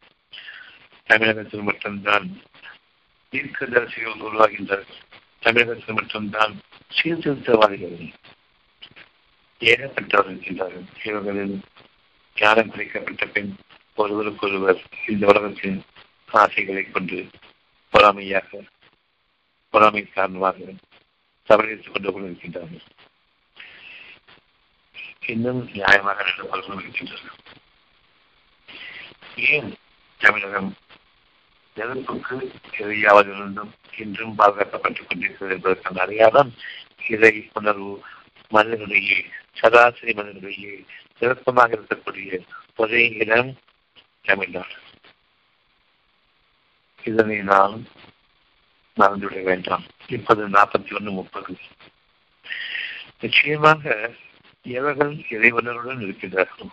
தமிழகத்தில் 1.05 1.63
மட்டும்தான் 1.63 2.27
தீர்க்கதரிசிகள் 3.33 4.25
உருவாகின்றார்கள். 4.29 5.01
தமிழகத்தில் 5.41 5.95
மட்டும்தான் 5.95 6.53
சீர்திருத்தவாதிகள். 6.91 8.13
ஏகப்பட்டவர் 9.61 10.31
இருக்கின்றார்கள். 10.31 10.87
இவர்களில் 11.05 11.61
ஞானம் 12.37 12.71
கிடைக்கப்பட்ட 12.71 13.27
பின் 13.27 13.57
ஒருவருக்கொருவர் 13.95 14.81
இந்த 15.07 15.27
உலகத்தின் 15.27 15.83
ஆசைகளை 16.29 16.91
கொண்டு 16.91 17.29
பொறாமையாக 17.93 18.61
பொறாமை 19.71 20.03
காரணமாக 20.09 20.57
தவறித்துக் 21.49 21.93
கொண்டு 21.93 22.11
கொண்டிருக்கின்றார்கள் 22.11 22.85
இன்னும் 25.27 25.69
நியாயமாக 25.69 26.19
நடந்து 26.21 26.49
கொண்டு 26.49 26.83
இருக்கின்றார்கள் 26.83 27.39
ஏன் 29.37 29.71
தமிழகம் 30.19 30.73
நெருப்புக்கு 31.75 32.53
எதிரியாவதிலிருந்தும் 32.79 33.73
இன்றும் 33.99 34.39
பாதுகாக்கப்பட்டுக் 34.39 35.07
கொண்டிருக்கிறது 35.09 35.55
என்பதற்கான 35.55 36.01
அடையாளம் 36.01 36.55
இதை 37.09 37.51
உணர்வு 37.53 38.03
மனிதனுடைய 38.49 39.17
சராசரி 39.53 40.13
மனிதனுடைய 40.13 40.69
சிறப்பமாக 41.19 41.77
இருக்கக்கூடிய 41.77 42.41
ஒரே 42.77 43.09
இடம் 43.09 43.57
தமிழ்நாடு. 44.23 44.75
இதனை 47.05 47.37
நாம் 47.37 47.83
மறந்துவிட 49.01 49.43
வேண்டாம். 49.43 49.83
இப்போது 50.07 50.49
நாற்பத்தி 50.49 50.95
ஒன்று 50.95 51.11
முப்பது. 51.11 51.57
நிச்சயமாக 53.21 54.13
எவர்கள் 54.63 55.15
இறைவனருடன் 55.15 56.01
இருக்கின்றார்கள் 56.01 56.69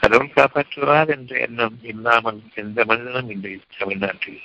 கடவுள் 0.00 0.36
காப்பாற்றுவார் 0.36 1.08
என்ற 1.08 1.38
எண்ணம் 1.38 1.78
இல்லாமல் 1.82 2.40
எந்த 2.54 2.84
மனிதனும் 2.84 3.30
இல்லை 3.30 3.60
தமிழ்நாட்டில் 3.78 4.40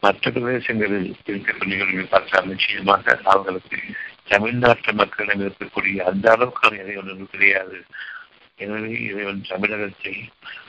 மற்ற 0.00 0.30
பிரதேசங்களில் 0.30 1.14
இருக்கக்கூடிய 1.26 2.06
பார்த்தால் 2.08 2.46
நிச்சயமாக 2.46 3.20
அவர்களுக்கு 3.24 3.78
தமிழ்நாட்டு 4.24 4.92
மக்களிடம் 4.94 5.40
இருக்கக்கூடிய 5.40 5.96
அந்த 6.00 6.36
அளவுக்கான 6.36 6.74
இறைவன் 6.74 7.26
கிடையாது 7.26 7.78
எனவே 8.56 9.00
இறைவன் 9.00 9.42
தமிழகத்தை 9.48 10.14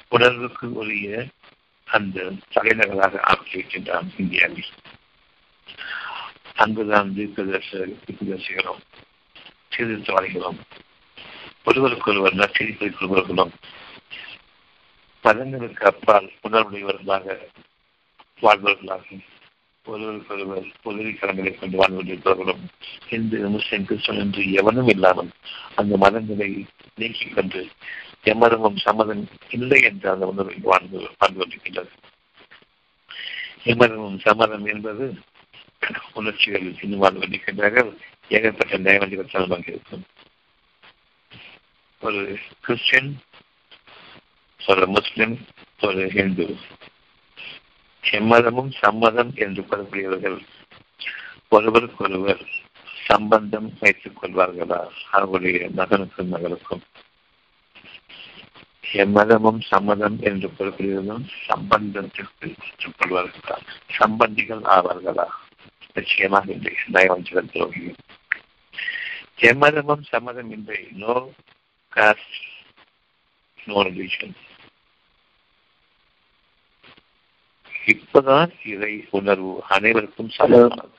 உணர்வுக்கு 0.10 0.74
உரிய 0.74 1.28
அந்த 1.88 2.32
தலைநகராக 2.50 3.20
ஆக்கி 3.22 3.54
வைக்கின்றான் 3.56 4.10
இந்தியாவில். 4.18 4.72
அங்குதான் 6.56 7.10
தீர்க்கதர்சிகளும் 7.16 8.82
சீர்திருத்தவாதிகளும் 9.72 10.60
ஒருவருக்கொருவர் 11.66 12.34
நச்சரிப்பை 12.34 12.90
கொள்வர்களும் 12.92 13.54
பதங்களுக்கு 15.26 15.84
அப்பால் 15.84 16.30
உணர்வுடையவர்களாக 16.48 17.38
வாழ்வர்களாகும் 18.42 19.24
ஒருவருக்கொருவர் 19.86 20.66
உதவி 20.84 21.12
கடன்களை 21.14 21.52
கொண்டு 21.56 21.78
வாழ்ந்து 21.78 21.98
கொண்டிருப்பவர்களும் 21.98 22.64
இந்து 23.10 23.38
முஸ்லிம் 23.50 23.86
கிறிஸ்தவன் 23.86 24.22
என்று 24.24 24.52
எவனும் 24.52 24.88
இல்லாமல் 24.88 25.30
அந்த 25.76 25.98
மதங்களை 25.98 26.50
நீக்கிக் 26.96 27.36
கொண்டு 27.36 27.62
எம்மதமும் 28.24 28.76
சம்மதம் 28.76 29.28
இல்லை 29.50 29.82
என்ற 29.82 30.12
அந்த 30.12 30.26
உணர்வை 30.26 30.58
வாழ்ந்து 30.62 30.98
வாழ்ந்து 31.18 31.40
கொண்டிருக்கின்றது. 31.40 31.92
எம்மதமும் 33.64 34.20
சம்மதம் 34.20 34.66
என்பது 34.66 35.06
உணர்ச்சிகள் 36.14 36.76
இன்னும் 36.82 37.00
வாழ்ந்து 37.00 37.22
கொண்டிருக்கின்றார்கள். 37.22 37.92
ஏகப்பட்ட 38.28 38.78
நியாயவண்டிகள் 38.78 39.30
சமமாக 39.30 39.66
இருக்கும். 39.68 40.04
ஒரு 42.02 42.22
கிறிஸ்டியன் 42.62 43.12
ஒரு 44.62 44.86
முஸ்லிம் 44.88 45.36
ஒரு 45.80 46.04
ஹிந்து 46.08 46.46
எம்மதமும் 48.04 48.72
சம்மதம் 48.80 49.32
என்று 49.36 49.62
கூறக்கூடியவர்கள் 49.62 50.40
ஒருவருக்கொருவர் 51.50 52.44
சம்பந்தம் 53.06 53.70
வைத்துக் 53.80 54.18
கொள்வார்களா? 54.20 54.80
அவருடைய 55.12 55.70
மகனுக்கும் 55.76 56.32
மகளுக்கும். 56.32 56.84
எம்மதமும் 58.96 59.62
சம்மதம் 59.62 60.18
என்று 60.22 60.48
கூறக்கூடியவர்களும் 60.50 61.28
சம்பந்தத்திற்கு 61.48 62.48
வைத்துக் 62.58 62.98
கொள்வார்களா? 62.98 63.58
சம்பந்திகள் 64.00 64.64
ஆவார்களா? 64.70 65.28
நிச்சயமாக 65.94 66.52
இல்லை 66.52 66.74
நயவஞ்சகன் 66.92 67.54
துரோகியும் 67.54 68.02
எம்மதமும் 69.44 70.04
சம்மதம் 70.10 70.52
இன்றி 70.52 70.80
நோ 70.94 71.14
caste 71.94 72.38
நோ 73.68 73.82
ரிலீஜன் 73.88 74.36
இப்பதான் 77.92 78.52
இறை 78.64 78.94
உணர்வு 79.10 79.54
அனைவருக்கும் 79.68 80.32
சமமானது 80.38 80.98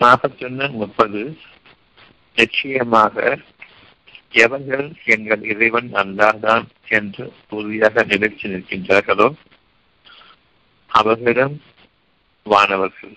நாற்பத்தி 0.00 0.44
ஒன்று 0.44 0.66
முப்பது. 0.80 1.22
நிச்சயமாக 2.36 3.16
எவர்கள் 4.44 4.86
எங்கள் 5.14 5.42
இறைவன் 5.42 5.90
அல்லாதான் 6.02 6.66
என்று 6.98 7.24
உறுதியாக 7.48 8.04
நிலைத்து 8.04 8.48
நிற்கின்றார்களோ 8.52 9.28
அவர்களிடம் 10.90 11.56
வானவர்கள். 12.46 13.16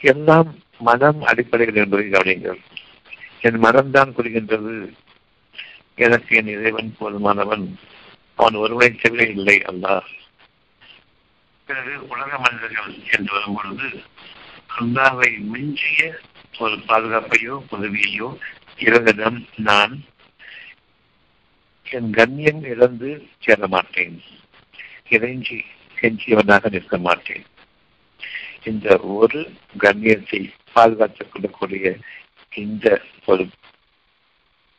எல்லாம் 0.00 0.50
மதம் 0.78 1.20
அடிப்படையில் 1.22 1.80
என்பதை 1.82 2.06
கவனிங்கள் 2.08 2.60
என் 3.40 3.60
மதம்தான் 3.64 4.12
கூறுகின்றது 4.12 4.74
எனக்கு 5.98 6.32
என் 6.36 6.52
இறைவன் 6.54 6.90
போதுமானவன் 6.98 7.64
அவன் 8.38 8.56
ஒருவனை 8.56 8.90
தவிர 8.96 9.22
இல்லை 9.34 9.56
அல்லார் 9.68 10.08
பிறகு 11.68 11.94
உலக 12.08 12.30
மனிதர்கள் 12.38 12.92
என்று 13.10 13.32
வரும்பொழுது 13.34 13.88
அல்லாவை 14.76 15.30
மிஞ்சிய 15.48 16.02
ஒரு 16.58 16.76
பாதுகாப்பையோ 16.88 17.56
உதவியையோ 17.70 18.28
இவர்களிடம் 18.78 19.38
நான் 19.60 19.94
என் 21.86 22.10
கண்ணியம் 22.10 22.62
இழந்து 22.64 23.10
சேர 23.38 23.66
மாட்டேன் 23.66 24.16
இறைஞ்சி 25.10 25.58
கெஞ்சியவனாக 25.96 26.70
நிற்க 26.70 26.96
மாட்டேன் 26.98 27.46
இந்த 28.64 28.88
ஒரு 29.14 29.40
கண்ணியத்தை 29.78 30.40
பாதுகாத்துக் 30.72 31.30
கொள்ளக்கூடிய 31.32 31.86
இந்த 32.52 32.86
ஒரு 33.26 33.44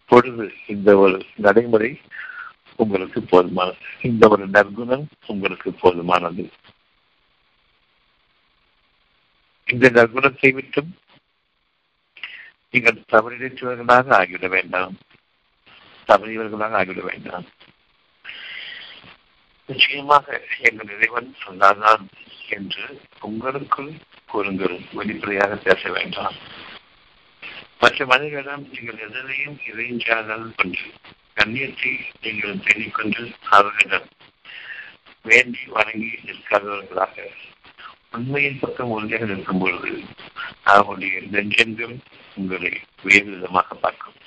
பொழுது 0.09 0.53
இந்த 0.67 0.97
ஒரு 0.97 1.25
நடைமுறை 1.35 2.01
உங்களுக்கு 2.75 3.19
போதுமானது 3.21 3.77
இந்த 4.01 4.27
ஒரு 4.27 4.47
நற்குணம் 4.47 5.05
உங்களுக்கு 5.25 5.69
போதுமானது. 5.71 6.43
இந்த 9.65 9.89
நற்குணத்தை 9.89 10.49
விட்டும் 10.53 10.97
நீங்கள் 12.71 13.03
தவறிழைத்தவர்களாக 13.11 14.07
ஆகிவிட 14.19 14.47
வேண்டாம். 14.49 14.97
தவறியவர்களாக 16.07 16.77
ஆகிவிட 16.81 17.01
வேண்டாம். 17.01 17.45
நிச்சயமாக 19.65 20.41
எங்கள் 20.61 20.95
இறைவன் 20.95 21.35
சொன்னார்தான் 21.45 22.03
என்று 22.49 23.01
உங்களுக்குள் 23.19 23.91
கூறுங்கள். 24.27 24.79
வெளிப்படையாக 24.93 25.55
பேச 25.55 25.91
வேண்டாம். 25.91 26.33
மற்ற 27.79 28.05
மனிதர்களிடம் 28.05 28.69
நீங்கள் 28.71 29.03
எதனையும் 29.07 29.57
இறைஞ்சாதல் 29.71 30.55
கொண்டு 30.55 30.85
கண்ணியத்தை 31.35 31.91
நீங்கள் 32.21 32.63
தேடிக்கொண்டு 32.65 33.21
அவர்களிடம் 33.49 34.07
வேண்டி 35.21 35.61
வணங்கி 35.65 36.09
நிற்காதவர்களாக. 36.25 37.15
உண்மையின் 38.11 38.59
பக்கம் 38.59 38.89
உறுதியாக 38.89 39.25
நிற்கும் 39.25 39.59
பொழுது 39.59 40.03
அவர்களுடைய 40.63 41.21
நெஞ்சென்றும் 41.21 41.97
உங்களை 42.35 42.71
வேறு 43.03 43.25
விதமாக 43.25 43.75
பார்க்கும். 43.75 44.17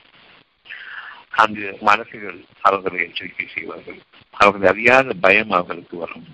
அங்கு 1.31 1.79
மனசுகள் 1.81 2.41
அவர்களை 2.61 2.99
எச்சரிக்கை 3.01 3.47
செய்வார்கள். 3.55 4.01
அவர்கள் 4.31 4.71
அறியாத 4.71 5.13
பயம் 5.21 5.51
அவர்களுக்கு 5.51 5.97
வரும். 5.97 6.27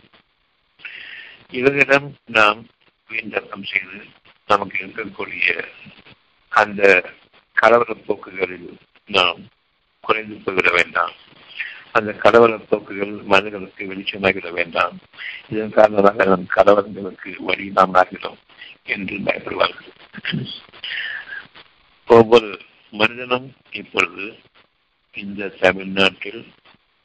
இவர்களிடம் 1.50 2.08
நாம் 2.26 2.66
வீண்டக்கம் 3.08 3.64
செய்து 3.64 3.98
நமக்கு 4.46 4.78
இருக்கக்கூடிய 4.86 5.68
அந்த 6.60 6.82
கலவர 7.56 7.92
போக்குகளில் 8.06 8.68
நாம் 9.08 9.40
குறைந்து 10.04 10.36
போய்விட 10.44 10.68
வேண்டாம். 10.70 11.14
அந்த 11.96 12.10
கலவர 12.24 12.52
போக்குகள் 12.70 13.14
மனிதர்களுக்கு 13.32 13.88
வெளிச்சமாகிவிட 13.90 14.50
வேண்டாம். 14.52 14.96
இதன் 15.48 15.76
காரணமாக 15.78 16.24
நம் 16.24 16.46
கலவரங்களுக்கு 16.56 17.30
வழி 17.48 17.66
நாம் 17.78 17.94
ஆகிறோம் 17.94 18.40
என்று 18.94 19.16
பயப்படுவார்கள். 19.26 19.90
ஒவ்வொரு 22.08 22.50
மனிதனும் 22.92 23.48
இப்பொழுது 23.72 24.26
இந்த 25.14 25.50
தமிழ்நாட்டில் 25.60 26.42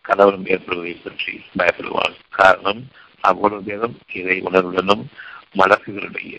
கலவரம் 0.06 0.45
ஏற்படுவதை 0.45 0.95
பற்றி 0.97 1.34
பயப்படுவான் 1.58 2.16
காரணம் 2.30 2.82
அவ்வளவு 3.22 3.64
பேரும் 3.64 3.95
இதை 4.14 4.38
உணர்வுடனும் 4.41 5.04
மலக்குகளுடைய 5.58 6.36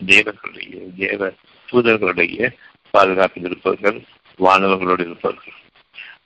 தேவர்களுடைய 0.00 0.74
தேவ 0.96 1.30
தூதர்களுடைய 1.72 2.50
பாதுகாப்பில் 2.90 3.44
இருப்பவர்கள் 3.44 3.98
வானவர்களோடு 4.38 5.00
இருப்பவர்கள் 5.00 5.58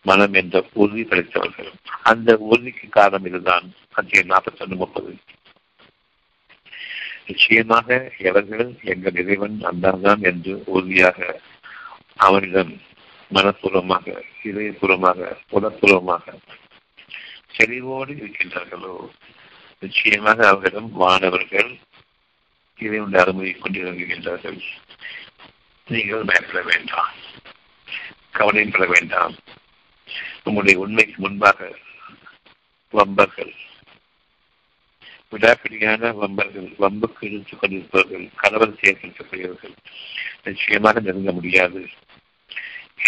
மனம் 0.03 0.33
என்ற 0.33 0.67
உறுதி 0.73 1.03
கிடைத்தவர்கள். 1.03 1.71
அந்த 2.03 2.37
உறுதிக்கு 2.37 2.89
காரணம் 2.89 3.25
இதுதான். 3.25 3.73
அத்தியம் 3.93 4.31
நாற்பத்தி 4.31 4.61
ஒன்று 4.61 4.77
முப்பது. 4.77 5.17
நிச்சயமாக 7.27 8.13
எவர்கள் 8.19 8.67
எங்கள் 8.83 9.17
இறைவன் 9.17 9.57
அந்தான்தான் 9.63 10.23
என்று 10.23 10.63
உறுதியாக 10.67 11.41
அவனிடம் 12.17 12.81
மனப்பூர்வமாக 13.35 14.23
இதயபூர்வமாக 14.45 15.33
உடற்பூர்வமாக 15.53 16.35
தெளிவோடு 17.59 18.13
இருக்கின்றார்களோ? 18.21 18.95
நிச்சயமாக 19.79 20.49
அவர்களிடம் 20.49 20.91
மாணவர்கள் 20.93 21.71
இறைவனுடைய 22.79 23.25
அனுமதி 23.25 23.53
கொண்டிருக்கின்றார்கள் 23.53 24.61
நீங்கள் 25.89 26.25
பயப்பட 26.25 26.63
வேண்டாம். 26.63 27.15
கவலைப்பட 28.31 28.87
வேண்டாம். 28.87 29.35
உங்களுடைய 30.45 30.79
உண்மைக்கு 30.79 31.15
முன்பாக 31.17 31.77
வம்பர்கள் 32.91 33.55
விடாப்பிடியான 35.31 36.15
வம்பர்கள் 36.15 36.75
வம்புக்கு 36.79 37.25
இழுத்துக் 37.25 37.61
கொண்டிருப்பவர்கள் 37.61 38.31
கணவன் 38.37 38.79
செயல்படுத்தக்கூடியவர்கள் 38.81 39.77
நிச்சயமாக 40.45 41.01
நெருங்க 41.01 41.33
முடியாது. 41.33 41.89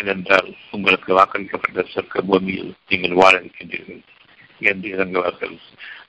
ஏனென்றால் 0.01 0.57
உங்களுக்கு 0.71 1.19
வாக்களிக்கப்பட்ட 1.19 1.85
சொர்க்க 1.95 2.21
பூமியில் 2.27 2.75
நீங்கள் 2.89 3.13
வாழ 3.13 3.41
இருக்கின்றீர்கள் 3.41 4.01
என்று 4.59 4.97
இறங்குவார்கள். 4.97 5.59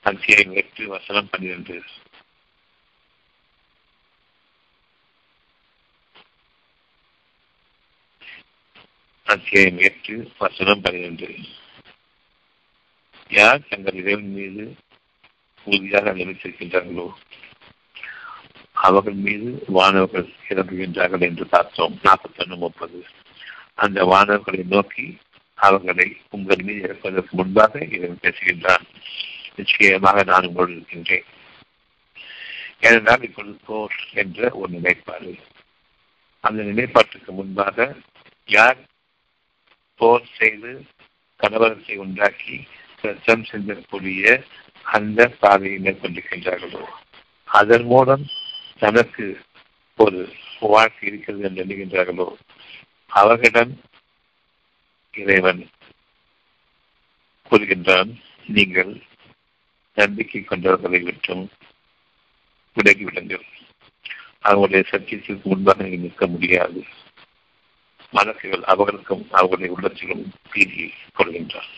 அத்தியாயம் 0.02 0.52
எட்டு 0.52 0.88
வசனம் 0.88 1.28
பன்னிரண்டு. 1.30 1.82
அத்தியாயம் 9.30 9.78
எட்டு 9.78 10.32
வசனம் 10.38 10.80
பன்னிரண்டு 10.80 11.34
யார் 13.28 13.68
தங்கள் 13.68 13.94
இதழ் 13.94 14.20
மீது 14.20 14.76
உறுதியாக 15.64 16.14
நினைத்திருக்கின்றார்களோ 16.14 17.12
அவர்கள் 18.72 19.14
மீது 19.14 19.64
வானவர்கள் 19.66 20.34
இறங்குகின்றார்கள் 20.48 21.20
என்று 21.20 21.46
பார்த்தோம். 21.46 22.00
நாற்பத்தி 22.02 22.38
ஒன்று 22.38 22.56
முப்பது. 22.56 23.06
அந்த 23.74 24.04
வானவர்களை 24.04 24.64
நோக்கி 24.64 25.18
அவர்களை 25.54 26.16
உங்கள் 26.30 26.62
மீது 26.62 26.80
இறப்பதற்கு 26.88 27.30
முன்பாக 27.30 27.78
இறைவன் 27.78 28.22
பேசுகின்றான். 28.22 28.84
நிச்சயமாக 29.56 30.22
நான் 30.22 30.46
உங்களோடு 30.46 30.72
இருக்கின்றேன். 30.72 31.24
ஏனென்றால் 32.80 33.22
இப்பொழுது 33.22 33.58
போர் 33.66 33.94
என்ற 34.12 34.50
ஒரு 34.50 34.72
நிலைப்பாடு. 34.72 35.38
அந்த 36.40 36.62
நிலைப்பாட்டுக்கு 36.62 37.32
முன்பாக 37.32 37.96
யார் 38.44 38.88
போர் 40.00 40.26
செய்து 40.38 40.70
கலவரத்தை 41.40 41.94
உண்டாக்கி 41.96 42.56
சத்தம் 43.00 43.44
சென்றக்கூடிய 43.50 44.42
அந்த 44.96 45.28
பாதையை 45.40 45.78
மேற்கொண்டிருக்கின்றார்களோ. 45.78 46.82
அதன் 47.44 47.84
மூலம் 47.84 48.24
தனக்கு 48.78 49.26
ஒரு 49.96 50.20
வாழ்க்கை 50.60 51.08
இருக்கிறது 51.08 51.44
என்று 51.48 51.64
எண்ணுகின்றார்களோ. 51.64 52.28
அவர்களிடம் 53.06 53.72
இறைவன் 55.14 55.62
கூறுகின்றான் 57.50 58.10
நீங்கள் 58.46 58.92
நம்பிக்கை 59.94 60.40
கொண்டவர்களை 60.40 61.02
விட்டும் 61.02 61.44
விலகிவிடுங்கள். 62.76 63.46
அவங்களுடைய 64.44 64.84
சத்தியத்திற்கு 64.90 65.42
முன்பாக 65.42 65.82
நீங்கள் 65.82 66.04
நிற்க 66.06 66.26
முடியாது. 66.26 66.84
மனசுகள் 68.12 68.62
அவர்களுக்கும் 68.72 69.24
அவர்களுடைய 69.30 69.74
உள்ளத்திலும் 69.74 70.24
பீதியை 70.52 70.90
கொள்கின்றார். 71.18 71.70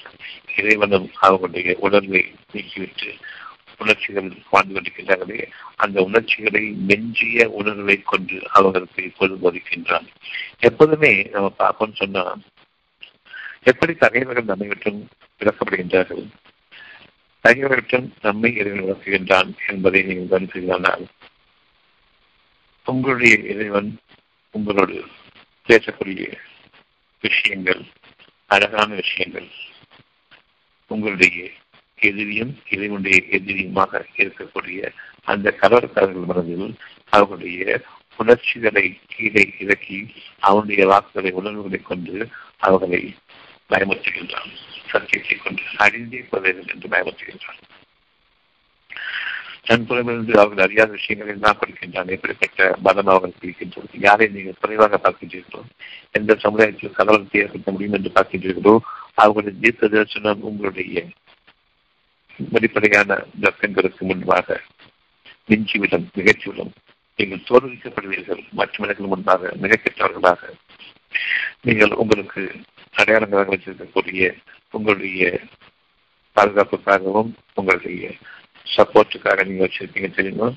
இறைவனும் 0.57 1.09
அவர்களுடைய 1.19 1.77
உணர்வை 1.81 2.23
நீக்கிவிட்டு 2.53 3.11
உணர்ச்சிகள் 3.79 4.33
வாழ்ந்து 4.51 4.73
கொண்டிருக்கின்றார்களே 4.75 5.47
அந்த 5.77 6.03
உணர்ச்சிகளை 6.03 6.63
மெஞ்சிய 6.89 7.49
உணர்வை 7.49 7.97
கொண்டு 8.03 8.37
அவர்களுக்கு 8.51 9.03
இப்போது 9.05 9.35
போதிக்கின்றான். 9.43 10.07
எப்போதுமே 10.59 11.13
நம்ம 11.33 11.53
பார்ப்போம்னு 11.59 11.95
சொன்னா 11.95 12.25
எப்படி 13.65 13.93
தகைவர்கள் 13.93 14.45
நம்மை 14.45 14.67
விட்டும் 14.67 15.09
விளக்கப்படுகின்றார்கள் 15.41 16.25
தகைவர்களும் 17.45 18.09
நம்மை 18.23 18.51
இறைவன் 18.57 18.85
விளக்குகின்றான் 18.85 19.51
என்பதை 19.69 20.03
நீங்கள் 20.03 20.31
கவனித்தீர்களானால் 20.33 21.05
உங்களுடைய 22.87 23.35
இறைவன் 23.53 23.91
உங்களோடு 24.55 24.97
பேசக்கூடிய 25.69 26.33
விஷயங்கள் 27.21 27.83
அழகான 28.47 28.95
விஷயங்கள் 28.95 29.49
உங்களுடைய 30.87 31.49
எதிரியும் 32.01 32.59
இறைவனுடைய 32.71 33.23
எதிரியுமாக 33.31 34.05
இருக்கக்கூடிய 34.17 34.91
அந்த 35.25 35.57
கலவரக்காரர்கள் 35.61 36.27
மனதில் 36.27 36.77
அவர்களுடைய 37.11 37.83
உணர்ச்சிகளை 38.17 39.01
கீழே 39.09 39.55
இறக்கி 39.59 40.15
அவனுடைய 40.39 40.87
வாக்குகளை 40.87 41.31
உணர்வுகளை 41.31 41.81
கொண்டு 41.83 42.29
அவர்களை 42.59 43.15
பயமுறுத்துகின்றான். 43.71 44.51
சத்தியத்தை 44.89 45.37
கொண்டு 45.37 45.63
அழிந்தே 45.79 46.21
போவீர்கள் 46.33 46.73
என்று 46.73 46.89
பயமுறுத்துகின்றான். 46.89 47.61
தன் 49.67 49.87
புறமிருந்து 49.87 50.39
அவர்கள் 50.39 50.65
அறியாத 50.65 50.91
விஷயங்களை 50.91 51.33
எல்லாம் 51.35 51.59
கொடுக்கின்றான் 51.59 52.11
எப்படிப்பட்ட 52.11 52.77
மதம் 52.83 53.07
அவர்கள் 53.07 53.35
இருக்கின்றது 53.43 53.99
யாரை 53.99 54.27
நீங்கள் 54.29 54.59
குறைவாக 54.61 54.97
பார்க்கின்றீர்களோ 54.97 55.61
எந்த 56.13 56.35
சமுதாயத்தில் 56.35 56.97
கலவரத்தை 56.99 57.37
ஏற்படுத்த 57.37 57.71
முடியும் 57.71 57.93
என்று 57.93 58.11
பார்க்கின்றீர்களோ 58.15 58.75
அவர்களுடைய 59.15 59.61
தீர்க்க 59.61 59.89
தரிசனம் 59.89 60.41
உங்களுடைய 60.41 61.05
வெளிப்படையான 62.39 63.25
தர்க்கங்களுக்கு 63.41 64.01
முன்பாக 64.01 64.61
மிஞ்சிவிடும் 65.49 66.07
நிகழ்ச்சிவிடும். 66.15 66.73
நீங்கள் 67.17 67.47
தோல்விக்கப்படுவீர்கள் 67.49 68.43
மற்ற 68.51 68.75
மனிதர்கள் 68.79 69.07
முன்பாக 69.07 69.51
மிகக்கெற்றவர்களாக 69.63 70.53
நீங்கள் 71.61 71.93
உங்களுக்கு 71.93 72.43
அடையாளங்களாக 72.97 73.53
வச்சிருக்கக்கூடிய 73.53 74.23
உங்களுடைய 74.71 75.41
பாதுகாப்புக்காகவும் 76.37 77.31
உங்களுடைய 77.55 78.11
சப்போர்ட்டுக்காக 78.77 79.47
நீங்கள் 79.47 79.69
வச்சிருக்கீங்க 79.69 80.15
தெரியுமா? 80.15 80.53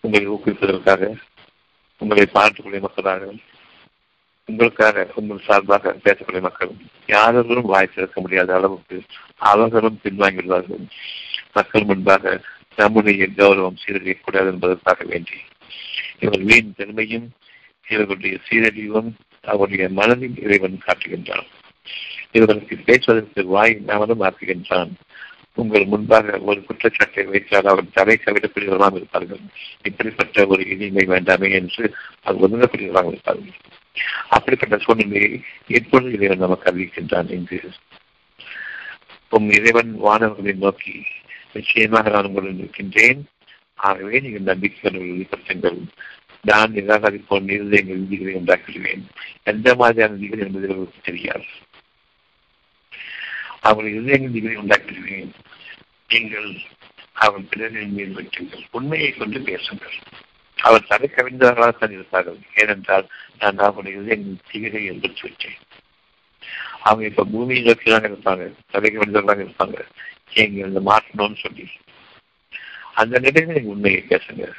உங்களை 0.00 0.28
ஊக்குவிப்பதற்காக 0.28 1.16
உங்களை 1.98 2.28
பாராட்டக்கூடிய 2.34 2.80
மக்களாக 2.80 3.32
உங்களுக்காக 4.44 5.08
உங்கள் 5.14 5.44
சார்பாக 5.46 5.96
பேசக்கூடிய 6.04 6.40
மக்கள். 6.40 6.70
யாரும் 7.06 7.62
வாய் 7.62 7.90
திறக்க 7.94 8.20
முடியாத 8.20 8.54
அளவுக்கு 8.54 9.02
அவர்களும் 9.36 10.00
பின்வாங்கியுள்ளார்கள். 10.04 10.88
மக்கள் 11.52 11.84
முன்பாக 11.84 12.40
நம்முடைய 12.76 13.28
கௌரவம் 13.36 13.76
சீரழியக்கூடாது 13.86 14.50
என்பதற்காக 14.50 15.04
வேண்டி. 15.04 15.32
இவர் 16.18 16.40
வீண் 16.40 16.74
பெருமையும் 16.76 17.32
இவர்களுடைய 17.88 18.38
சீரழிவும் 18.50 19.12
அவருடைய 19.42 19.88
மனதில் 19.88 20.42
இறைவன் 20.42 20.80
காட்டுகின்றான். 20.86 21.46
இவர்களுக்கு 22.30 22.76
பேசுவதற்கு 22.76 23.46
வாய் 23.46 23.74
நாமலும் 23.86 24.22
ஆக்குகின்றான். 24.22 24.90
உங்கள் 25.56 25.84
முன்பாக 25.84 26.38
ஒரு 26.40 26.60
குற்றச்சாட்டை 26.64 27.24
வைத்தால் 27.24 27.70
அவர் 27.72 27.94
தலை 27.94 28.16
கவிடக்கூடியவர்களாக 28.24 28.94
இருப்பார்கள். 28.94 29.42
இப்படிப்பட்ட 29.82 30.46
ஒரு 30.46 30.62
இனிமை 30.68 31.04
வேண்டாமே 31.06 31.50
என்று 31.60 31.84
அது 32.22 32.48
ஒதுங்கப்படுகிறவராக 32.48 33.12
இருப்பார்கள். 33.12 33.54
அப்படிப்பட்ட 34.28 34.76
சூழ்நிலையை 34.78 35.30
எப்பொழுது 35.66 36.12
இறைவன் 36.12 36.44
நமக்கு 36.44 36.70
அறிவிக்கின்றான் 36.70 37.30
என்று 37.36 37.60
உம் 39.28 39.48
இறைவன் 39.50 39.92
வானவர்களை 40.04 40.54
நோக்கி 40.56 40.94
நிச்சயமாக 41.52 42.10
நான் 42.10 42.24
உங்களுடன் 42.24 42.58
இருக்கின்றேன். 42.58 43.20
ஆகவே 43.74 44.20
நீங்கள் 44.20 44.48
நம்பிக்கைகளை 44.50 45.00
வெளிப்படுத்துங்கள். 45.10 45.80
நான் 46.42 46.72
நிராகரிப்போன் 46.72 47.48
இருதயங்கள் 47.54 48.02
விதிகளை 48.02 48.34
உண்டாக்கிடுவேன் 48.34 49.02
எந்த 49.42 49.74
மாதிரியான 49.74 50.12
விதிகள் 50.12 50.46
என்பது 50.46 50.66
அவர்களுக்கு 50.66 51.00
தெரியாது. 51.02 51.46
அவர்கள் 53.66 53.94
இருதயங்கள் 53.94 54.30
விதிகளை 54.30 54.56
உண்டாக்கிடுவேன் 54.56 55.30
நீங்கள் 56.08 56.56
அவன் 57.12 57.48
பிறரின் 57.50 57.92
மீது 57.92 58.14
வைத்துங்கள் 58.14 58.66
உண்மையை 58.70 59.12
கொண்டு 59.12 59.40
பேசுங்கள். 59.40 59.92
அவர் 60.56 60.86
தலை 60.86 61.10
கவிழ்ந்தவர்களாகத்தான் 61.12 61.90
இருப்பார்கள். 61.90 62.38
ஏனென்றால் 62.54 63.06
நான் 63.38 63.58
அவருடைய 63.58 63.98
இதயங்களின் 63.98 64.40
திகழை 64.50 64.84
எடுத்து 64.84 65.28
வச்சேன். 65.28 65.58
அவங்க 66.82 67.04
இப்ப 67.04 67.24
பூமியை 67.24 67.64
நோக்கிதான் 67.64 68.08
இருப்பாங்க. 68.10 68.52
தலை 68.70 68.96
கவிழ்ந்தவர்களாக 68.96 69.44
இருப்பாங்க. 69.46 69.80
நீங்கள் 70.34 70.68
இந்த 70.68 70.80
மாற்றணும்னு 70.80 71.36
சொல்லி. 71.36 71.68
அந்த 72.94 73.20
நிலையில 73.20 73.44
நீங்கள் 73.44 73.62
உண்மையை 73.62 74.04
பேசுங்க. 74.08 74.52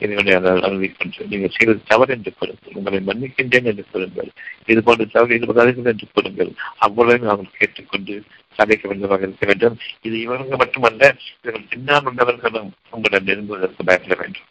இதனுடைய 0.00 0.36
அறிவிக்கின்ற 0.66 1.26
நீங்கள் 1.30 1.54
செய்வது 1.56 1.80
தவறு 1.86 2.12
என்று 2.14 2.32
கூறுங்கள். 2.38 2.74
உங்களை 2.74 3.00
மன்னிக்கின்றேன் 3.00 3.68
என்று 3.72 3.84
கூறுங்கள். 3.92 4.30
இது 4.66 4.82
போன்ற 4.82 5.04
தவறு 5.04 5.34
இது 5.34 5.90
என்று 5.92 6.06
கூறுங்கள். 6.14 6.52
அவ்வளவு 6.78 7.26
நாங்கள் 7.26 7.58
கேட்டுக்கொண்டு 7.58 8.14
சபைக்கு 8.58 8.88
வந்தவர்கள் 8.88 9.28
இருக்க 9.28 9.46
வேண்டும். 9.46 9.76
இது 10.02 10.16
இவங்க 10.20 10.56
மட்டுமல்ல 10.56 11.14
இவர்கள் 11.42 11.70
பின்னால் 11.70 12.08
உள்ளவர்களும் 12.12 12.72
உங்களிடம் 12.90 13.28
நெருங்குவதற்கு 13.28 13.88
பயப்பட 13.90 14.16
வேண்டும். 14.20 14.48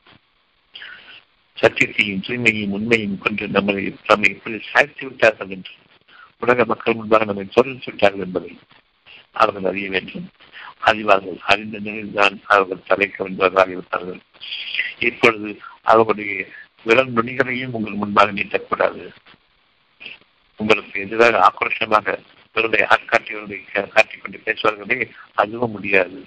சத்தியத்தையும் 1.58 2.24
தூய்மையும் 2.28 2.70
உண்மையும் 2.70 3.18
கொண்டு 3.18 3.46
நம்மளை 3.48 3.82
நம்மை 4.08 4.30
இப்படி 4.30 4.60
சாய்த்து 4.72 5.04
விட்டார்கள் 5.08 5.50
என்று 5.50 5.74
உலக 6.40 6.66
மக்கள் 6.66 6.96
முன்பாக 6.96 7.26
நம்மை 7.26 7.46
சொல்லிச்சு 7.56 7.90
விட்டார்கள் 7.90 8.26
என்பதை 8.26 8.52
அவர்கள் 9.32 9.72
அறிய 9.72 9.90
வேண்டும். 9.90 10.30
அறிவார்கள். 10.86 11.40
அறிந்த 11.40 11.80
நிலையில்தான் 11.80 12.42
அவர்கள் 12.46 12.98
தலைக்க 12.98 13.24
வந்தவர்களாக 13.24 13.70
இருப்பார்கள் 13.70 14.20
இப்பொழுது 15.00 15.60
அவர்களுடைய 15.82 16.46
விரல் 16.84 17.14
நுனிகளையும் 17.14 17.74
உங்கள் 17.74 17.94
முன்பாக 17.94 18.32
நீட்டக்கூடாது. 18.32 19.14
உங்களுக்கு 20.58 21.00
எதிராக 21.00 21.52
ஆக்ரோஷமாக 21.52 22.20
இவருடைய 22.54 22.88
ஆட்காட்டியவர்களை 22.90 23.88
காட்டிக் 23.88 24.22
கொண்டு 24.22 24.42
பேசுவார்களே 24.46 25.10
அதுவும் 25.34 25.72
முடியாது. 25.72 26.26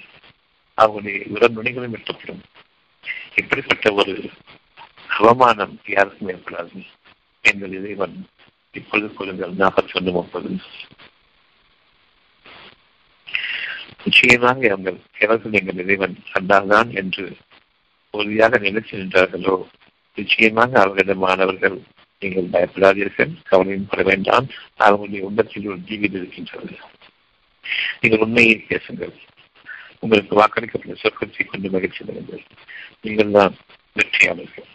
அவர்களுடைய 0.74 1.26
விரல் 1.28 1.52
நுனிகளும் 1.52 1.94
வெட்டப்படும். 1.96 2.40
இப்படிப்பட்ட 3.34 3.92
ஒரு 3.92 4.30
அவமானம் 5.08 5.80
யாருக்கும் 5.86 6.28
ஏற்படாது. 6.28 6.86
என்பது 7.40 7.78
இறைவன் 7.78 8.26
இப்பொழுது 8.72 9.14
கூறுங்கள். 9.14 9.50
நாற்பத்தி 9.50 9.96
ஒன்று 9.96 10.12
முப்பது. 10.12 10.58
நிச்சயமாக 14.04 14.68
அவங்கள் 14.68 14.98
எவர்கள் 15.18 15.52
எங்கள் 15.52 15.84
இறைவன் 15.84 16.16
கண்டால்தான் 16.32 16.90
என்று 16.94 17.36
உறுதியாக 18.10 18.58
நிலைத்து 18.58 18.98
நின்றார்களோ? 18.98 19.66
நிச்சயமாக 20.18 20.80
அவர்களிடமானவர்கள் 20.80 21.76
நீங்கள் 22.22 22.50
பயப்படாதீர்கள் 22.52 23.32
கவலையும் 23.44 23.86
பட 23.86 24.02
வேண்டாம். 24.02 24.46
அவர்களுடைய 24.76 25.24
உள்ளத்தில் 25.26 25.68
ஒரு 25.68 25.80
தீவில் 25.84 26.16
இருக்கின்றது. 26.16 26.74
நீங்கள் 28.00 28.20
உண்மையை 28.20 28.56
பேசுங்கள். 28.56 29.14
உங்களுக்கு 30.00 30.36
வாக்களிக்கப்பட்ட 30.40 30.94
சொர்க்கத்தை 31.02 31.44
கொண்டு 31.46 31.70
மகிழ்ச்சி 31.70 32.04
பெறுங்கள் 32.04 32.44
நீங்கள் 33.00 33.30
தான் 33.30 33.54
வெற்றியாளர்கள். 33.96 34.68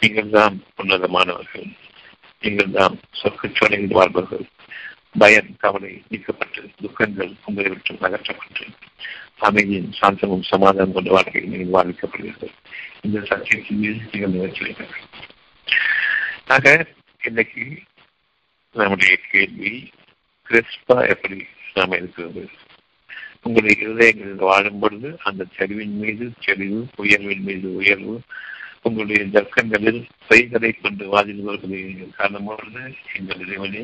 நீங்கள் 0.00 0.30
தான் 0.30 0.62
உன்னதமானவர்கள். 0.82 1.68
நீங்கள் 2.40 2.70
தான் 2.70 3.00
சொர்க்கச்சோலையில் 3.22 3.96
வாழ்பவர்கள். 3.98 4.46
பயம் 5.18 5.56
கவலை 5.56 6.02
நீக்கப்பட்டு 6.10 6.60
துக்கங்கள் 6.82 7.32
உங்களை 7.44 7.70
விட்டு 7.70 7.94
அகற்றப்பட்டு 7.94 8.64
அமைதியின் 9.38 9.92
சாந்தமும் 10.00 10.42
சமாதானம் 10.42 10.92
கொண்ட 10.92 11.10
வாழ்க்கை 11.10 11.42
நீங்கள் 11.42 11.74
வாழ்விக்கப்படுவீர்கள். 11.74 12.54
இந்த 13.00 13.20
சத்தியத்தின் 13.20 13.78
மீது 13.78 14.00
நீங்கள் 14.12 14.30
நிகழ்ச்சி 14.30 14.74
ஆக 16.46 16.86
இன்னைக்கு 17.24 17.64
நம்முடைய 18.72 19.18
கேள்வி 19.30 19.90
கிறிஸ்பா 20.48 20.96
எப்படி 21.08 21.46
நாம் 21.74 21.92
இருக்கிறது? 21.92 22.48
உங்களுடைய 23.42 23.76
இருதயங்களில் 23.86 24.46
வாழும் 24.48 24.78
பொழுது 24.78 25.18
அந்த 25.24 25.46
தெளிவின் 25.56 25.96
மீது 25.98 26.32
தெளிவு 26.40 26.86
உயர்வின் 26.96 27.42
மீது 27.42 27.74
உயர்வு 27.74 28.20
உங்களுடைய 28.82 29.22
தர்க்கங்களில் 29.36 30.00
பயிர்களை 30.28 30.70
கொண்டு 30.72 31.04
வாதிடுவர்களை 31.14 31.80
காணும்பொழுது 32.18 32.82
எங்கள் 33.14 33.42
இறைவனே 33.46 33.82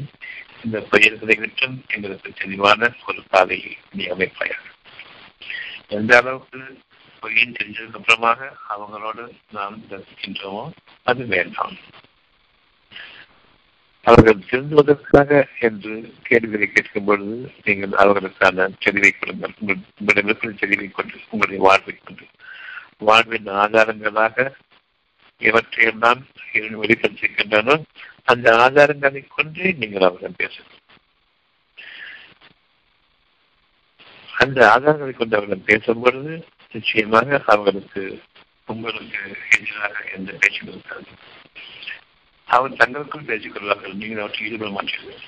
இந்த 0.64 0.78
பெயர்களை 0.92 1.34
விட்டும் 1.40 1.76
எங்களுக்கு 1.88 2.32
தெளிவான 2.32 2.90
ஒரு 3.06 3.22
பாதையை 3.30 3.76
நீ 3.92 4.04
அமைப்பாயாக. 4.04 4.64
எந்த 5.88 6.12
அளவுக்கு 6.16 6.60
பொய்யின் 7.20 7.56
தெரிஞ்சதுக்கு 7.58 7.98
அப்புறமாக 8.00 8.48
அவங்களோடு 8.74 9.24
நாம் 9.50 9.84
தரிசிக்கின்றோமோ 9.90 10.64
அது 11.02 11.24
வேண்டாம். 11.26 11.76
அவர்கள் 14.06 14.46
திருந்துவதற்காக 14.50 15.30
என்று 15.58 15.92
கேள்விகளை 16.22 16.66
கேட்கும் 16.72 17.04
பொழுது 17.04 17.52
நீங்கள் 17.64 17.94
அவர்களுக்கான 18.02 18.66
தெளிவை 18.84 19.12
கொடுங்கள். 19.18 19.54
உங்களிடமிருக்கிற 20.00 20.52
தெளிவை 20.62 20.88
கொண்டு 20.90 21.16
உங்களுடைய 21.30 21.60
வாழ்வை 21.68 21.94
கொண்டு 21.98 22.26
வாழ்வின் 22.98 23.48
ஆதாரங்களாக 23.62 24.36
எவற்றையெல்லாம் 25.40 26.20
வெளிப்படுத்திருக்கின்றனோ 26.82 27.74
அந்த 28.32 28.46
ஆதாரங்களை 28.66 29.22
கொண்டு 29.28 29.62
நீங்கள் 29.80 30.06
அவர்கள் 30.08 30.40
பேசுங்கள். 30.42 30.80
அந்த 34.42 34.60
ஆதாரங்களை 34.74 35.12
கொண்டு 35.16 35.36
அவர்கள் 35.36 35.66
பேசும் 35.70 36.02
பொழுது 36.04 36.32
நிச்சயமாக 36.72 37.42
அவர்களுக்கு 37.46 38.22
உங்களுக்கு 38.66 39.18
எதிராக 39.56 39.96
எந்த 40.16 40.30
பேச்சும் 40.40 40.68
இருக்காது. 40.68 41.08
அவர் 42.48 42.78
தங்களுக்குள் 42.80 43.28
பேசிக் 43.30 43.54
கொள்வார்கள் 43.54 43.94
நீங்கள் 43.94 44.22
அவற்றை 44.22 44.46
ஈடுபட 44.46 44.70
மாட்டீர்கள். 44.76 45.20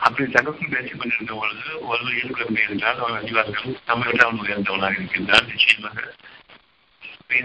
அப்படி 0.00 0.24
தங்களுக்குள் 0.32 0.74
பேசிக் 0.74 0.98
கொண்டிருக்கும் 0.98 1.40
பொழுது 1.40 1.86
ஒருவர் 1.86 2.18
ஈடுபட 2.20 2.44
என்றால் 2.68 2.98
அவர் 2.98 3.18
அறிவார்கள் 3.22 3.76
நம்ம 3.86 4.06
விட 4.10 4.24
அவன் 4.24 4.42
உயர்ந்தவனாக 4.44 4.98
இருக்கின்றான். 5.00 5.46
நிச்சயமாக 5.46 6.14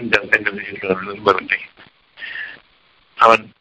இந்த 0.00 0.18
தங்கள் 0.18 0.78
விரும்பவில்லை. 0.80 1.58
அவன் 3.14 3.52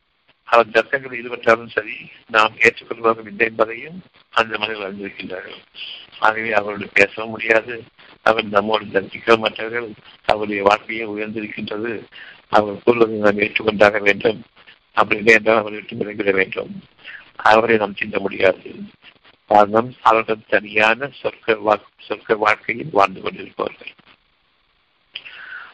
அவன் 0.43 0.71
தர்க்கங்களில் 0.71 1.25
ஈடுபட்டாலும் 1.25 1.67
சரி 1.67 1.93
நாம் 2.27 2.55
ஏற்றுக்கொள்வார்கள் 2.55 3.27
இல்லை 3.27 3.47
என்பதையும் 3.47 4.01
அந்த 4.29 4.57
மனிதர்கள் 4.57 4.95
அறிந்திருக்கின்றார்கள். 4.95 5.61
ஆகவே 6.19 6.51
அவர்களோடு 6.51 6.89
பேசவும் 6.93 7.29
முடியாது. 7.29 7.83
அவர் 8.23 8.43
நம்மோடு 8.43 8.85
தர்க்கிக்க 8.85 9.37
மாட்டார்கள். 9.37 9.91
அவருடைய 10.25 10.63
வாழ்க்கையே 10.63 11.03
உயர்ந்திருக்கின்றது. 11.03 12.03
அவர் 12.49 12.83
கூறுவதை 12.83 13.17
நாம் 13.17 13.37
ஏற்றுக்கொண்டாக 13.37 14.01
வேண்டும். 14.01 14.43
அப்படி 14.93 15.19
இல்லை 15.19 15.33
என்றால் 15.33 15.57
அவரை 15.57 15.79
விட்டு 15.79 15.95
விலகிட 15.95 16.31
வேண்டும். 16.31 16.83
அவரை 17.35 17.77
நாம் 17.77 17.95
சிந்த 17.95 18.19
முடியாது. 18.19 18.75
காரணம் 19.47 19.93
அவர்கள் 20.01 20.45
தனியான 20.47 21.07
சொற்க 21.07 21.55
வா 21.55 21.79
சொற்க 21.99 22.35
வாழ்க்கையில் 22.35 22.89
வாழ்ந்து 22.91 23.21
கொண்டிருப்பவர்கள். 23.21 23.91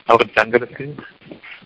அவர் 0.05 0.31
தங்களுக்கு 0.31 0.95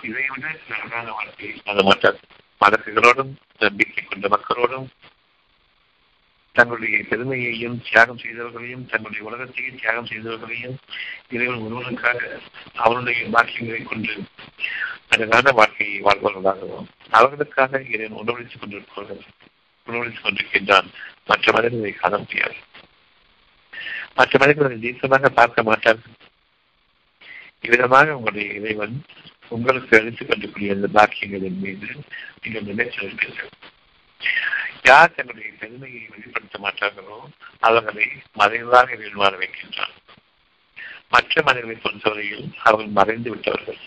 இதை 0.02 0.24
விட 0.28 0.56
நன்றான 0.70 1.12
வாழ்க்கையை 1.12 1.62
காண 1.66 1.82
மாட்டார் 1.82 2.20
மதக்குகளோடும் 2.62 3.32
நம்பிக்கை 3.60 4.04
கொண்ட 4.04 4.28
மக்களோடும் 4.28 4.88
தங்களுடைய 6.52 7.04
பெருமையையும் 7.10 7.82
தியாகம் 7.82 8.18
செய்தவர்களையும் 8.18 8.86
தங்களுடைய 8.86 9.24
உலகத்தையும் 9.24 9.76
தியாகம் 9.76 10.06
செய்தவர்களையும் 10.06 10.78
இறைவன் 11.30 11.60
ஒருவனுக்காக 11.60 12.40
அவனுடைய 12.76 13.26
பாக்கியங்களை 13.30 13.84
கொண்டு 13.84 14.16
அழகான 15.08 15.52
வாழ்க்கையை 15.52 16.02
வாழ்பவர்களாகவும் 16.02 16.88
அவர்களுக்காக 17.10 17.82
இறைவன் 17.82 18.20
உணவளித்துக் 18.20 18.60
கொண்டிருப்பவர்கள் 18.60 19.22
உணவளித்துக் 19.88 20.26
கொண்டிருக்கின்றான். 20.26 20.88
மற்ற 21.26 21.52
மனிதர்களை 21.52 21.92
காண 21.92 22.18
முடியாது. 22.18 22.56
மற்ற 24.16 24.40
மனிதர்களை 24.40 24.78
தீசமாக 24.80 25.30
பார்க்க 25.30 25.64
மாட்டார்கள். 25.64 26.14
இவ்விதமாக 27.68 28.16
உங்களுடைய 28.18 28.54
இறைவன் 28.54 29.04
உங்களுக்கு 29.48 30.00
அளித்துக் 30.00 30.28
கொள்ளக்கூடிய 30.28 30.74
இந்த 30.74 30.88
பாக்கியங்களின் 30.94 31.60
மீது 31.60 31.88
நீங்கள் 32.42 32.76
நினைச்சிருக்கிறீர்கள் 32.76 33.50
யார் 34.84 35.16
தங்களுடைய 35.16 35.54
பெருமையை 35.60 36.08
வெளிப்படுத்த 36.10 36.60
மாட்டார்களோ 36.60 37.30
அவர்களை 37.60 38.08
மறைவாக 38.34 38.98
வாழ 39.14 39.38
வைக்கின்றான். 39.38 39.96
மற்ற 41.10 41.42
மனிதர்களை 41.42 41.82
பொறுத்தவரையில் 41.82 42.54
அவர்கள் 42.64 42.90
மறைந்து 42.90 43.30
விட்டவர்கள். 43.30 43.78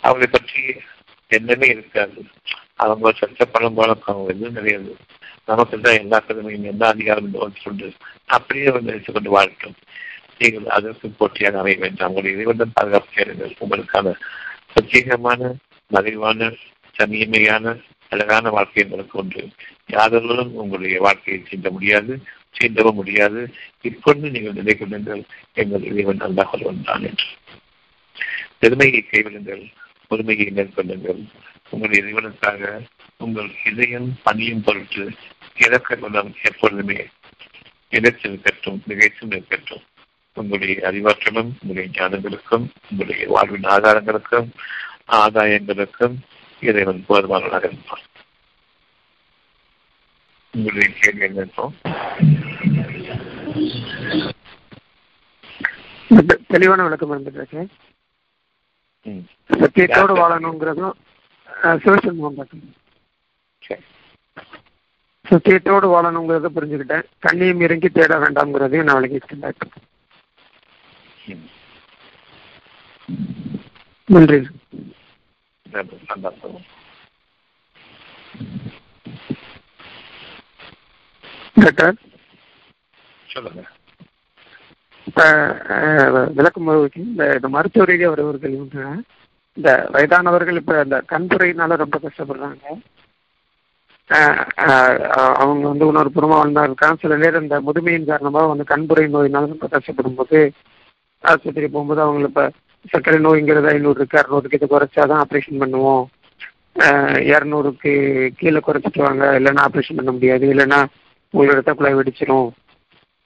அவர்களை 0.00 0.28
பற்றி 0.30 0.80
என்னமே 1.30 1.68
இருக்காது. 1.68 2.26
அவங்க 2.74 3.12
சட்ட 3.12 3.44
போல 3.44 3.96
எதுவும் 4.28 4.52
கிடையாது. 4.52 4.96
நமக்கு 5.44 5.80
தான் 5.80 5.98
எல்லா 5.98 6.18
கடமையும் 6.18 6.64
எல்லா 6.64 6.88
அதிகாரம் 6.88 7.52
அப்படியே 8.26 8.70
வந்து 8.70 8.86
நினைத்துக் 8.86 9.14
கொண்டு 9.14 9.30
வாழட்டும். 9.30 9.74
நீங்கள் 10.38 10.64
அதற்கு 10.64 11.08
போட்டியாக 11.08 11.58
அமைய 11.58 11.76
வேண்டாம் 11.78 12.08
உங்கள் 12.08 12.32
இறைவனும் 12.32 12.74
பாதுகாப்பு 12.74 13.54
உங்களுக்கான 13.58 14.14
பிரத்யேகமான 14.74 15.54
மறைவான 15.86 16.52
சமீமையான 16.98 17.80
அழகான 18.08 18.50
வாழ்க்கை 18.50 18.84
உங்களுக்கு 18.84 19.18
உண்டு. 19.18 19.48
யாதொருவரும் 19.90 20.52
உங்களுடைய 20.52 21.00
வாழ்க்கையை 21.00 21.44
சீண்ட 21.48 21.70
முடியாது 21.70 22.22
சீண்டவும் 22.58 22.92
முடியாது. 22.92 23.54
இப்பொழுது 23.80 24.30
நீங்கள் 24.30 24.62
நினைக்கின்றீர்கள் 24.62 25.22
எங்கள் 25.54 25.82
இறைவன் 25.82 26.20
அல்லாஹ் 26.20 26.82
தான் 26.82 27.02
என்று. 27.02 27.28
பெருமையை 28.58 29.04
கைவிடுங்கள். 29.10 29.72
பொறுமையை 30.06 30.52
மேற்கொள்ளுங்கள். 30.56 31.20
உங்கள் 31.70 31.90
இறைவனுக்காக 31.90 32.86
உங்கள் 33.18 33.50
இதயம் 33.64 34.18
பணியும் 34.22 34.62
பொருட்டு 34.62 35.10
இறக்க 35.56 35.96
குணம் 35.96 36.34
எப்பொழுதுமே 36.42 37.06
இலச்சில் 37.90 38.28
இருக்கட்டும் 38.28 38.82
நிகழ்ச்சியும் 38.86 39.30
இருக்கட்டும். 39.30 39.82
உங்களுடைய 40.40 40.74
அறிவாற்றலும் 40.88 41.50
உங்களுடைய 41.60 41.86
ஞானங்களுக்கும் 41.96 42.64
உங்களுடைய 42.90 43.26
வாழ்வின் 43.34 43.68
ஆதாரங்களுக்கும் 43.74 44.48
ஆதாயங்களுக்கும் 45.20 46.16
இறைவன் 46.62 47.04
போதுமானவனாக 47.08 47.64
இருப்பான் 47.70 48.04
உங்களுடைய 50.54 50.88
கேள்வி 51.00 51.24
என்ன 51.26 51.40
இருக்கும்? 51.40 51.74
தெளிவான 56.52 56.82
விளக்கம் 56.82 57.12
இருந்துட்டு 57.12 57.66
சத்தியத்தோடு 59.62 60.14
வாழணுங்கிறதும் 60.20 60.96
சிவசண்முகம் 61.82 62.38
பார்க்கணும் 62.38 62.74
சரி. 63.62 63.84
சத்தியத்தோடு 65.26 65.86
வாழணுங்கிறத 65.94 66.48
புரிஞ்சுக்கிட்டேன். 66.56 67.06
கண்ணியும் 67.26 67.62
இறங்கி 67.66 67.88
தேட 67.88 68.12
வேண்டாம்ங்கிறதையும் 68.22 68.88
நான் 68.90 69.40
டாக்டர் 69.44 69.72
ம் 71.26 71.46
நன்றி. 74.08 74.38
நன்றி. 75.66 75.96
சந்தோஷம் 76.06 76.56
டாக்டர் 81.56 81.96
சொல்லுங்க. 83.28 83.62
விளக்கும் 86.36 86.66
போது 86.68 86.80
இந்த 87.04 87.22
இந்த 87.36 87.48
மருத்துவ 87.48 87.86
ரீதியாக 87.90 88.14
வருவர்கள் 88.14 88.56
இவங்க 88.56 88.78
இந்த 89.56 89.70
வயதானவர்கள் 89.94 90.60
இப்ப 90.60 90.82
இந்த 90.84 90.98
கண்துறையினால 91.12 91.76
ரொம்ப 91.82 91.96
கஷ்டப்படுறாங்க. 91.98 92.64
அவங்க 95.40 95.62
வந்து 95.68 95.86
இன்னொரு 95.86 96.10
புறமா 96.14 96.36
வாழ்ந்தா 96.36 96.64
இருக்காங்க 96.64 97.00
சில 97.00 97.16
நேரம் 97.16 97.42
இந்த 97.42 97.56
முதுமையின் 97.66 98.10
காரணமாக 98.10 98.50
வந்து 98.52 98.64
கண்புரை 98.72 99.04
நோயினால 99.14 99.52
ரொம்ப 99.52 99.68
கஷ்டப்படும் 99.72 100.18
போது 100.18 100.40
ஆஸ்பத்திரி 101.26 101.66
போகும்போது 101.68 102.00
அவங்களுக்கு 102.00 102.42
இப்ப 102.42 102.52
சர்க்கரை 102.90 103.20
நோய்ங்கிறது 103.20 103.68
ஐநூறு 103.68 103.94
இருக்கு 103.96 104.18
அறுநூறுக்கு 104.18 104.54
இதை 104.54 104.68
குறைச்சாதான் 104.70 105.22
ஆப்ரேஷன் 105.24 105.60
பண்ணுவோம். 105.60 106.04
இரநூறுக்கு 107.32 107.92
கீழே 108.36 108.58
குறைச்சிட்டு 108.58 109.02
வாங்க 109.02 109.40
இல்லைன்னா 109.40 109.64
ஆப்ரேஷன் 109.68 109.96
பண்ண 109.96 110.12
முடியாது. 110.12 110.46
இல்லைன்னா 110.54 110.86
உங்களோட 111.34 111.54
ரத்த 111.54 111.72
குழாய் 111.72 111.94
வெடிச்சிரும். 111.94 112.50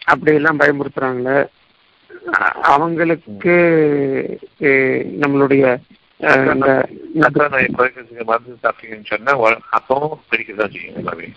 அப்படி 0.05 0.35
எல்லாம் 0.35 0.61
பயமுறுத்துறாங்களே. 0.61 1.47
அவங்களுக்கு 2.63 3.55
நம்மளுடைய 5.23 5.79
மருந்து 8.25 8.57
சாப்பிட்டீங்கன்னு 8.63 9.05
சொன்னா 9.05 9.33
அப்பவும் 9.79 10.19
பிடிக்க 10.29 10.53
தான் 10.53 10.71
செய்யும் 10.71 10.97
எல்லாமே. 10.97 11.29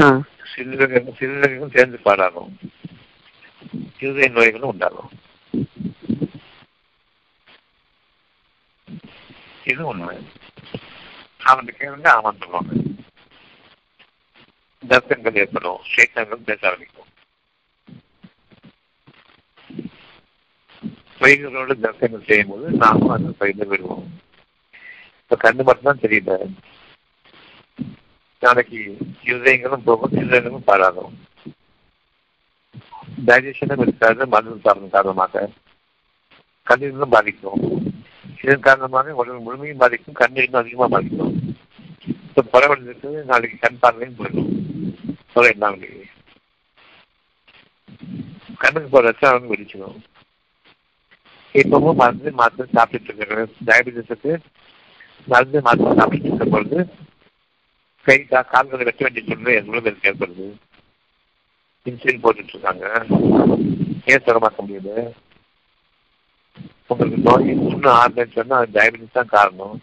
ஆ, 0.00 0.20
சிறுநீரகம் 0.52 1.12
சிறுநீரகம் 1.20 1.74
சேர்ந்து 1.74 1.98
பாடாகும். 2.04 2.52
இருதய 4.00 4.28
நோய்களும் 4.32 4.72
உண்டாகும் 4.72 5.10
இது 9.66 9.82
ஒண்ணு 9.90 10.08
அவன் 11.42 11.68
கேளுங்க 11.72 12.08
ஆமான்னு 12.14 12.42
சொல்லுவாங்க 12.42 12.72
தர்க்கங்கள் 14.82 15.40
ஏற்படும் 15.42 15.82
சேத்தங்கள் 15.92 16.48
பேச 16.48 16.60
ஆரம்பிக்கும் 16.68 17.08
பொய்களோடு 21.20 21.74
தர்க்கங்கள் 21.80 22.28
செய்யும்போது 22.28 22.66
நாமும் 22.80 23.14
அந்த 23.14 23.30
பயில 23.40 23.66
விடுவோம் 23.70 24.06
இப்ப 25.20 25.38
கண்ணு 25.42 25.64
மட்டும்தான் 25.64 26.02
தெரியல 26.04 26.36
நாளைக்கு 28.42 28.78
இருதயங்களும் 29.28 29.86
போகும் 29.88 30.16
இருதயங்களும் 30.18 30.68
பாழாகும் 30.68 31.16
டைஜஷனும் 33.26 33.80
இருக்காது 33.80 34.26
மருந்து 34.26 34.64
சாப்பிடும் 34.64 34.94
காரணமாக 34.96 35.48
கண்ணீரும் 36.66 37.14
பாதிக்கும். 37.14 37.62
இதன் 38.42 38.66
காரணமாக 38.68 39.14
உடல் 39.14 39.44
முழுமையும் 39.46 39.80
பாதிக்கும் 39.82 40.18
கண்ணீரும் 40.20 40.60
அதிகமாக 40.60 40.90
பாதிக்கும். 40.94 41.34
இப்போ 42.26 42.42
பரவலுக்கு 42.52 43.10
நாளைக்கு 43.30 43.56
கண் 43.60 43.80
பார்வையும் 43.80 44.18
போயிடும். 44.18 44.50
சொல்ல 45.34 45.50
என்ன 45.50 45.74
கண்ணுக்கு 48.62 48.88
போகிற 48.90 49.10
ரத்தம் 49.10 49.30
அவங்க 49.30 49.54
வெடிச்சிடும். 49.54 49.98
இப்பவும் 51.54 52.00
மருந்து 52.00 52.32
மாத்திரை 52.40 52.66
சாப்பிட்டுட்டு 52.74 53.10
இருக்கிறேன். 53.10 53.54
டயபிட்டிஸுக்கு 53.66 54.32
மருந்து 55.26 55.60
மாத்திரை 55.60 55.94
சாப்பிட்டு 55.96 56.28
இருக்கும் 56.28 56.50
பொழுது 56.50 56.78
கை 58.06 58.16
கால்களை 58.28 58.84
வெட்ட 58.84 59.00
வேண்டிய 59.00 59.24
சூழ்நிலை 59.26 59.54
எங்களும் 59.60 59.86
ஏற்படுது? 60.10 60.46
இன்சுலின் 61.86 62.22
போட்டுட்டு 62.22 62.54
இருக்காங்க 62.54 62.86
ஏன் 64.10 64.24
சுகமாக்க 64.26 64.58
முடியுது? 64.64 64.94
உங்களுக்கு 66.86 67.18
நோய் 67.26 67.50
இன்னும் 67.52 67.98
ஆறுதுன்னு 68.00 68.36
சொன்னா 68.38 68.56
அது 68.62 68.74
டயபெட்டிஸ் 68.76 69.18
தான் 69.18 69.34
காரணம். 69.36 69.76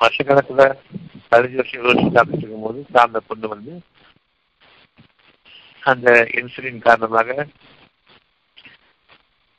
வருஷக்கணக்கில் 0.00 0.64
பதினஞ்சு 1.30 1.58
வருஷம் 1.58 1.78
இருபது 1.78 1.92
வருஷம் 1.92 2.14
சாப்பிட்டு 2.16 2.40
இருக்கும்போது 2.40 2.80
சார்ந்த 2.92 3.20
பொண்ணு 3.28 3.48
வந்து 3.54 3.74
அந்த 5.90 6.08
இன்சுலின் 6.38 6.84
காரணமாக 6.88 7.46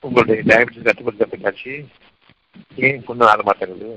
உங்களுடைய 0.03 0.41
டயபெட்டிஸ் 0.49 0.87
கட்டுப்படுத்தப்பட்டாச்சு. 0.89 1.73
ஏன் 2.87 3.03
பொண்ணு 3.03 3.29
ஆட 3.31 3.41
மாட்டேங்குது 3.43 3.89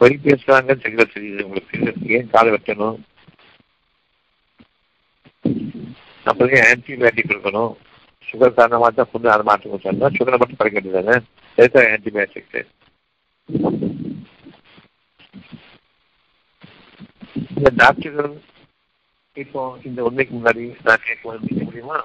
பொய் 0.00 0.14
பேசுறாங்க 0.24 0.72
தெரியல 0.84 1.04
தெரியுது 1.14 1.44
உங்களுக்கு. 1.48 1.76
ஏன் 2.16 2.32
காலை 2.34 2.50
வெட்டணும்? 2.52 2.96
அப்போதே 6.30 6.60
ஆன்டிபயோட்டிக் 6.70 7.30
கொடுக்கணும் 7.30 7.72
சுகர் 8.28 8.56
காரணமாக 8.58 8.90
தான் 8.90 9.10
புண்ணு 9.12 9.32
அதை 9.32 9.44
மாற்றம் 9.48 9.84
சொன்னா 9.86 10.08
சுகரை 10.16 10.38
மட்டும் 10.38 10.60
குறைக்க 10.60 10.76
வேண்டியதானே 10.78 11.16
எதுக்கு 11.58 11.82
ஆன்டிபயோட்டிக் 11.94 12.56
இந்த 17.56 17.70
டாக்டர்கள் 17.82 18.32
இப்போ 19.42 19.60
இந்த 19.84 20.00
உண்மைக்கு 20.08 20.34
முன்னாடி 20.36 20.64
நான் 20.86 21.04
கேட்க 21.06 21.22
வந்து 21.28 21.64
முடியுமா 21.68 21.98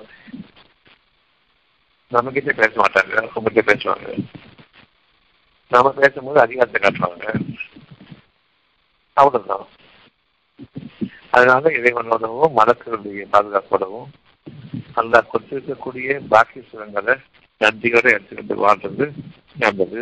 நம்மகிட்ட 2.11 2.53
பேச 2.61 2.73
மாட்டாங்க 2.81 3.21
உங்ககிட்ட 3.33 3.61
பேசுவாங்க. 3.71 4.07
நாம 5.71 5.91
பேசும்போது 5.99 6.39
அதிகாரத்தை 6.39 6.79
காட்டுவாங்க. 6.81 7.27
அவ்வளவுதான். 9.18 9.66
அதனால 11.30 11.70
இறைவனோடவும் 11.72 12.57
மனத்தினுடைய 12.57 13.26
பாதுகாப்போடவும் 13.32 14.09
அந்த 14.95 15.24
கொடுத்திருக்கக்கூடிய 15.24 16.18
பாக்கி 16.28 16.59
சுரங்களை 16.62 17.14
நன்றியோட 17.62 18.05
எடுத்துக்கிட்டு 18.14 18.55
வாழ்றது 18.64 19.05
நல்லது. 19.55 20.01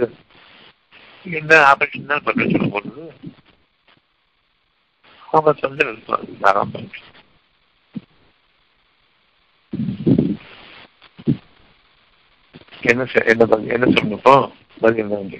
என்ன 1.26 1.51
ஆபரேஷன் 1.70 2.12
தான் 2.12 2.26
பண்ண 2.26 2.43
சொல்லும் 2.45 2.72
பொழுது 2.72 3.03
அவங்க 5.28 5.51
சொந்த 5.60 5.89
தாராளம் 6.41 6.89
என்ன 12.84 13.03
என்ன 13.26 13.43
என்ன 13.74 13.86
சொல்லணும் 13.88 14.18
இப்போ? 14.18 14.34
பதில் 14.82 15.01
என்ன? 15.05 15.39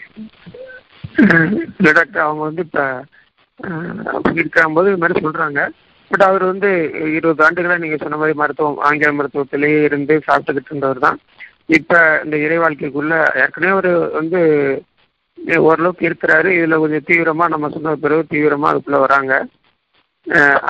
டாக்டர் 1.90 2.26
அவங்க 2.26 2.42
வந்து 2.44 2.64
இப்போ 2.68 2.84
அப்படி 4.16 4.42
இருக்கும்போது 4.44 4.90
இது 4.92 5.02
மாதிரி 5.04 5.24
சொல்கிறாங்க 5.26 5.62
பட் 6.12 6.24
அவர் 6.28 6.44
வந்து 6.52 6.70
இருபது 7.18 7.44
ஆண்டுகளாக 7.46 7.82
நீங்கள் 7.84 8.02
சொன்ன 8.04 8.20
மாதிரி 8.22 8.36
மருத்துவம் 8.42 8.80
ஆங்கில 8.88 9.12
மருத்துவத்திலேயே 9.18 9.80
இருந்து 9.88 10.14
சாப்பிட்டுக்கிட்டு 10.28 10.72
இருந்தவர் 10.72 11.06
தான். 11.06 11.20
இப்போ 11.78 11.98
இந்த 12.26 12.36
இறை 12.46 12.58
வாழ்க்கைக்குள்ள 12.64 13.16
ஏற்கனவே 13.42 13.74
ஒரு 13.80 13.92
வந்து 14.20 14.40
ஓரளவுக்கு 15.68 16.04
இருக்கிறாரு. 16.10 16.50
இதில் 16.58 16.82
கொஞ்சம் 16.84 17.06
தீவிரமாக 17.10 17.54
நம்ம 17.54 17.70
சொன்ன 17.76 17.96
பிறகு 18.06 18.24
தீவிரமாக 18.34 18.72
அதுக்குள்ளே 18.72 19.02
வராங்க. 19.06 19.34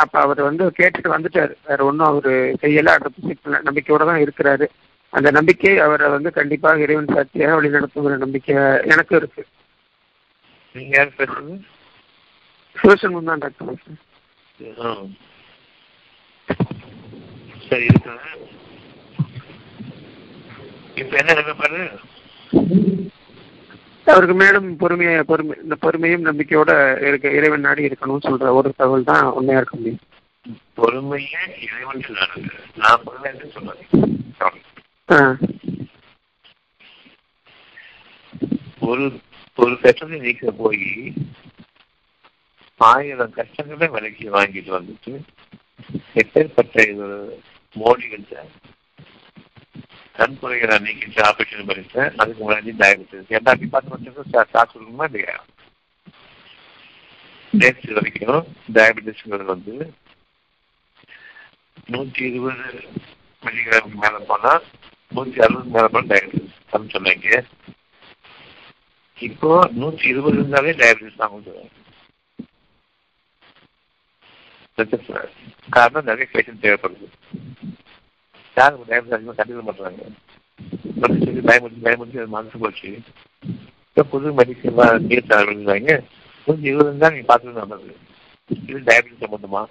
அப்போ 0.02 0.18
அவர் 0.26 0.42
வந்து 0.50 0.64
கேட்டுட்டு 0.80 1.16
வந்துட்டார். 1.16 1.54
வேற 1.70 1.80
ஒன்றும் 1.90 2.10
அவர் 2.12 2.32
செய்யலை. 2.64 2.92
அடுத்த 2.98 3.64
நம்பிக்கையோட 3.70 4.04
தான் 4.12 4.24
இருக்கிறாரு. 4.26 4.68
அந்த 5.14 5.30
நம்பிக்கை 5.38 5.74
அவரை 5.86 6.08
வந்து 6.18 6.32
கண்டிப்பாக 6.40 6.86
இறைவன் 6.86 7.14
சாட்சியாக 7.16 7.56
வழி 7.58 7.76
நடத்துங்கிற 7.78 8.18
நம்பிக்கை 8.26 8.56
எனக்கு 8.94 9.14
இருக்கு. 9.20 9.44
நீங்க 10.76 10.94
யார் 10.98 11.18
பேசுறது? 11.20 11.56
சிவசண்முகம் 12.80 13.30
தான் 13.30 13.42
டாக்டர். 13.44 13.98
சரி 17.66 17.86
இருக்கு? 17.88 18.14
இப்ப 20.98 21.14
என்ன 21.20 21.34
நினைப்பாரு 21.34 21.82
அவருக்கு 24.08 24.36
மேலும் 24.38 24.68
பொறுமையை 24.78 25.16
பொறுமை 25.24 25.56
இந்த 25.64 25.76
பொறுமையும் 25.84 26.28
நம்பிக்கையோட 26.28 26.72
இருக்க 27.08 27.28
இறைவன் 27.38 27.66
நாடி 27.66 27.88
இருக்கணும்னு 27.88 28.26
சொல்ற 28.26 28.54
ஒரு 28.60 28.70
தகவல் 28.74 29.10
தான் 29.10 29.28
உண்மையா 29.38 29.60
இருக்க 29.60 29.76
முடியும். 29.78 30.02
பொறுமையே 30.78 31.42
இறைவன் 31.66 32.02
நான் 32.82 33.04
பொறுமை 33.06 33.30
என்று 33.34 33.50
சொன்னேன் 33.56 33.86
Sorry. 34.40 34.60
ஆ. 35.10 35.20
ஒரு 38.88 39.06
ஒரு 39.58 39.74
கஷ்டத்தை 39.80 40.18
நீக்க 40.20 40.52
போய் 40.60 40.84
ஆயிரம் 42.80 43.36
கஷ்டங்களை 43.38 43.88
விலைக்கு 43.94 44.26
வாங்கிட்டு 44.36 44.72
வந்துட்டு 44.76 45.14
எப்பேற்பட்ட 46.22 46.84
இது 46.92 47.08
மோடிகிட்ட 47.76 48.44
கண் 50.16 50.40
குறைகளை 50.40 50.76
நீக்கிட்டு 50.86 51.22
ஆபரேஷன் 51.28 51.68
பண்ணிட்டேன் 51.70 52.12
அதுக்கு 52.20 52.42
முன்னாடி 52.44 52.72
டயபெட்டிஸ் 52.82 53.36
எல்லா 53.38 53.54
டிபார்ட்மெண்ட்டுக்கும் 53.62 54.32
காசு 54.54 54.74
கொடுக்குமா 54.74 55.06
இல்லையா? 55.10 55.36
நேற்று 57.54 57.96
வரைக்கும் 57.98 58.42
டயபெட்டிஸ்ங்கிறது 58.76 59.54
வந்து 59.54 59.76
நூற்றி 61.90 62.24
இருபது 62.30 62.66
மில்லிகிராமுக்கு 63.44 64.02
மேலே 64.04 64.20
போனால் 64.32 64.66
நூற்றி 65.12 65.40
அறுபது 65.46 65.74
மேலே 65.76 65.88
போனால் 65.88 66.12
டயபெட்டிஸ் 66.12 66.58
அப்படின்னு 66.64 66.96
சொன்னாங்க. 66.96 67.30
இப்போ 69.18 69.50
நூற்றி 69.80 70.06
இருபது 70.12 70.38
இருந்தாலே 70.38 70.74
டயபெட்டிஸ் 70.82 71.22
தான் 71.22 71.34
கொண்டு 71.34 71.54
பிரச்சனை. 74.92 75.22
காரணம் 75.76 76.08
நிறைய 76.10 76.28
பேஷண்ட் 76.34 76.64
தேவைப்படுது. 76.66 77.08
யார் 78.58 78.78
டயபெட்டிஸ் 78.90 79.16
அதிகமாக 79.18 79.38
கண்டுக்க 79.40 79.64
பண்ணுறாங்க 79.70 80.02
அப்படி 81.02 81.20
சொல்லி 81.26 81.42
பயமுடிச்சு 81.50 81.86
பயமுடிச்சு 81.88 82.22
அது 82.22 82.36
மனசு 82.38 82.62
போச்சு. 82.64 82.90
இப்போ 83.90 84.04
புது 84.14 84.34
மெடிசன்லாம் 84.40 85.06
நீர் 85.10 85.30
தரவாங்க 85.32 85.94
கொஞ்சம் 86.48 86.70
இருபது 86.72 86.90
இருந்தால் 86.90 87.14
நீங்கள் 87.16 87.30
பார்த்துட்டு 87.32 87.62
நல்லது 87.62 87.96
இது 88.68 88.80
டயபெட்டிஸ் 88.90 89.24
சம்மந்தமா 89.26 89.62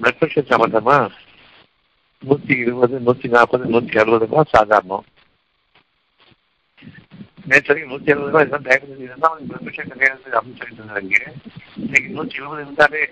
பிளட் 0.00 0.18
ப்ரெஷர் 0.20 0.50
சம்மந்தமா 0.52 0.96
நூற்றி 2.22 2.54
இருபது 2.64 2.98
நூற்றி 3.06 3.28
நாற்பது 3.28 3.72
நூற்றி 3.74 3.94
அறுபதுலாம் 4.02 4.52
சாதாரணம். 4.56 5.06
நேற்று 7.44 7.68
வரைக்கும் 7.68 7.92
நூற்றி 7.92 8.12
அறுபது 8.12 8.30
ரூபாய் 8.30 8.44
இருந்தால் 8.44 8.66
டயபெட்டிஸ் 8.66 9.06
இருந்தால் 9.06 9.30
அவனுக்கு 9.30 9.50
பிளட் 9.50 9.92
கிடையாது 9.92 10.34
அப்படின்னு 10.36 10.58
சொல்லிட்டு 10.60 10.82
இருந்தாங்க 10.82 11.16
இன்னைக்கு 11.78 12.08
நூற்றி 12.10 12.36
இருபது 12.36 12.62
இருந்தாலே 12.62 13.02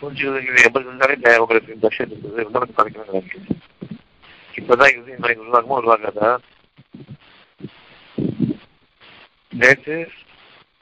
நூற்றி 0.00 0.24
இருபது 0.24 0.64
எண்பது 0.66 0.86
இருந்தாலே 0.86 1.38
உங்களுக்கு 1.38 1.78
தர்ஷன் 1.84 2.10
இருக்குது 2.10 2.44
உங்களுக்கு 2.46 2.76
குறைக்கணும் 2.76 3.12
நினைக்கிறேன் 3.12 3.60
இப்போதான் 4.54 4.92
இது 4.92 5.18
நோய் 5.18 5.40
உருவாகமோ 5.40 5.78
உருவாகாதா 5.80 6.30
நேற்று 9.52 9.96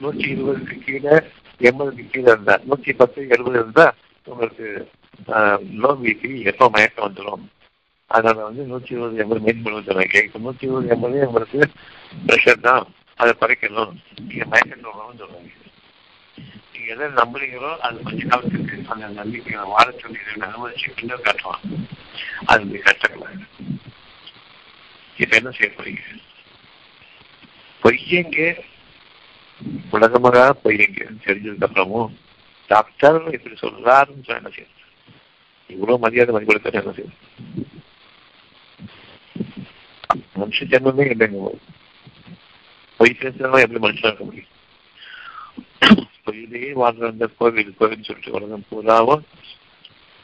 நூற்றி 0.01 0.27
இருபதுக்கு 0.31 0.77
கீழே 0.81 1.15
எண்பதுக்கு 1.61 2.05
கீழே 2.07 2.29
இருந்தா 2.31 2.55
நூற்றி 2.65 2.93
பத்து 2.95 3.21
எழுபது 3.29 3.59
இருந்தா 3.59 3.87
உங்களுக்கு 4.27 4.69
நோ 5.81 5.91
பிபி 6.01 6.31
எப்போ 6.51 6.67
மயக்கம் 6.69 7.07
வந்துடும் 7.07 7.45
அதனால 8.15 8.45
வந்து 8.49 8.63
நூற்றி 8.71 8.95
இருபது 8.95 9.21
எண்பது 9.23 9.43
மீன் 9.47 9.63
பண்ணி 9.65 9.83
சொன்னாங்க 9.89 10.23
இப்போ 10.27 10.41
நூற்றி 10.47 10.67
இருபது 10.69 10.93
எண்பது 10.95 11.27
உங்களுக்கு 11.29 11.61
ப்ரெஷர் 12.27 12.67
தான். 12.69 12.85
அதை 13.21 13.33
குறைக்கணும். 13.41 13.93
நீங்க 14.29 14.45
மயக்கம் 14.53 14.85
சொல்லணும்னு 14.87 15.21
சொல்றாங்க 15.23 15.51
நீங்க 16.73 16.89
எதை 16.95 17.07
நம்புறீங்களோ 17.19 17.71
அது 17.87 17.97
கொஞ்ச 18.09 18.23
காலத்துக்கு 18.31 18.77
அந்த 18.93 19.09
நம்பிக்கையை 19.21 19.65
வாழ 19.73 19.87
சொல்லி 20.03 20.19
அனுமதிச்சு 20.47 20.97
பின்னர் 20.99 21.27
காட்டுவான் 21.27 21.65
அது 22.51 22.65
நீங்கள் 22.65 22.87
கஷ்டங்கள 22.89 23.29
இப்ப 25.17 25.33
என்ன 25.39 25.51
செய்ய 25.57 25.71
போறீங்க? 25.73 26.03
பொய்யங்க 27.83 28.39
உலகமாக 29.97 30.39
பொய்யங்க 30.65 31.01
தெரிஞ்சதுக்கு 31.27 31.67
அப்புறமும் 31.69 32.11
டாக்டர் 32.71 33.21
இப்படி 33.37 33.57
சொல்றாருன்னு 33.63 34.27
சொன்ன 34.27 34.41
என்ன 34.41 34.53
செய்யும் 34.57 34.79
இவ்வளவு 35.71 36.03
மரியாதை 36.05 36.33
மதிப்படுத்த 36.35 36.83
என்ன 36.83 36.95
செய்யும் 36.99 37.17
மனுஷ 40.35 40.67
ஜென்மமே 40.71 41.05
இல்லைங்க 41.07 41.51
பொய் 43.01 43.21
பேசுறவங்க 43.21 43.65
எப்படி 43.65 43.83
மனுஷனாக 43.85 44.25
முடியும் 44.25 44.51
பொய்யிலேயே 46.27 46.71
வாழ்ற 46.81 47.09
அந்த 47.09 47.27
கோவில் 47.39 47.79
கோவில் 47.79 48.07
சொல்லிட்டு 48.09 48.35
உலகம் 48.37 48.67
பூராவும் 48.69 49.25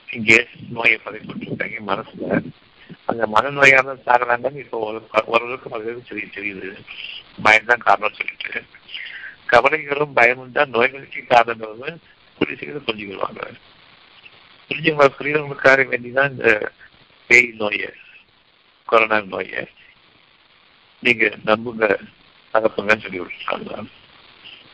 இங்கே 0.09 0.39
நோயை 0.71 0.99
பதவி 0.99 1.47
இருக்காங்க 1.47 1.81
மனசுல 1.89 2.29
அந்த 3.09 3.25
மனநோயால 3.27 3.95
சாகிறாங்கன்னு 4.07 4.63
இப்போ 4.63 4.79
ஓரளவுக்கு 5.29 5.69
பலருக்கு 5.69 6.11
தெரிய 6.11 6.29
தெரியுது 6.37 6.71
பயம்தான் 7.43 7.87
காரணம் 7.89 8.19
சொல்லிட்டு 8.19 8.61
கவலைகளும் 9.47 10.15
பயமும் 10.15 10.57
தான் 10.57 10.75
நோய்களுக்கு 10.77 11.23
காரணம்னு 11.27 11.91
புரிசுகளை 12.41 12.59
சீக்கிரம் 12.61 12.87
புரிஞ்சுக்கிடுவாங்க 12.87 13.43
புரிஞ்சுங்க 14.71 15.09
புரியவங்களுக்காக 15.19 15.85
வேண்டிதான் 15.93 16.33
இந்த 16.33 16.49
பேய் 17.31 17.49
நோயை 17.57 17.91
கொரோனா 18.89 19.19
நோயை 19.27 19.63
நீங்க 21.01 21.25
நம்புங்க. 21.45 22.01
தகப்பங்கன்னு 22.53 23.01
சொல்லி 23.01 23.21
விட்டுருக்காங்க 23.21 23.87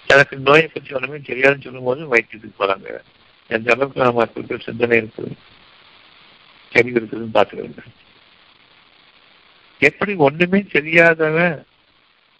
எனக்கு 0.06 0.36
நோயை 0.36 0.66
பற்றி 0.66 0.94
ஒன்றுமே 0.94 1.16
தெரியாதுன்னு 1.16 1.60
சொல்லும்போது 1.60 2.14
வைத்தியத்துக்கு 2.14 2.62
போறாங்க. 2.62 3.00
எந்த 3.48 3.72
அளவுக்கு 3.72 4.02
நம்ம 4.02 4.28
இருக்கிற 4.34 4.62
சிந்தனை 4.64 4.98
இருக்குது 5.00 5.32
தெளிவு 6.70 7.00
இருக்குதுன்னு 7.00 7.36
பார்த்துக்கிறேங்க 7.36 7.78
எப்படி 9.78 10.14
ஒண்ணுமே 10.14 10.60
தெரியாதவன் 10.60 11.66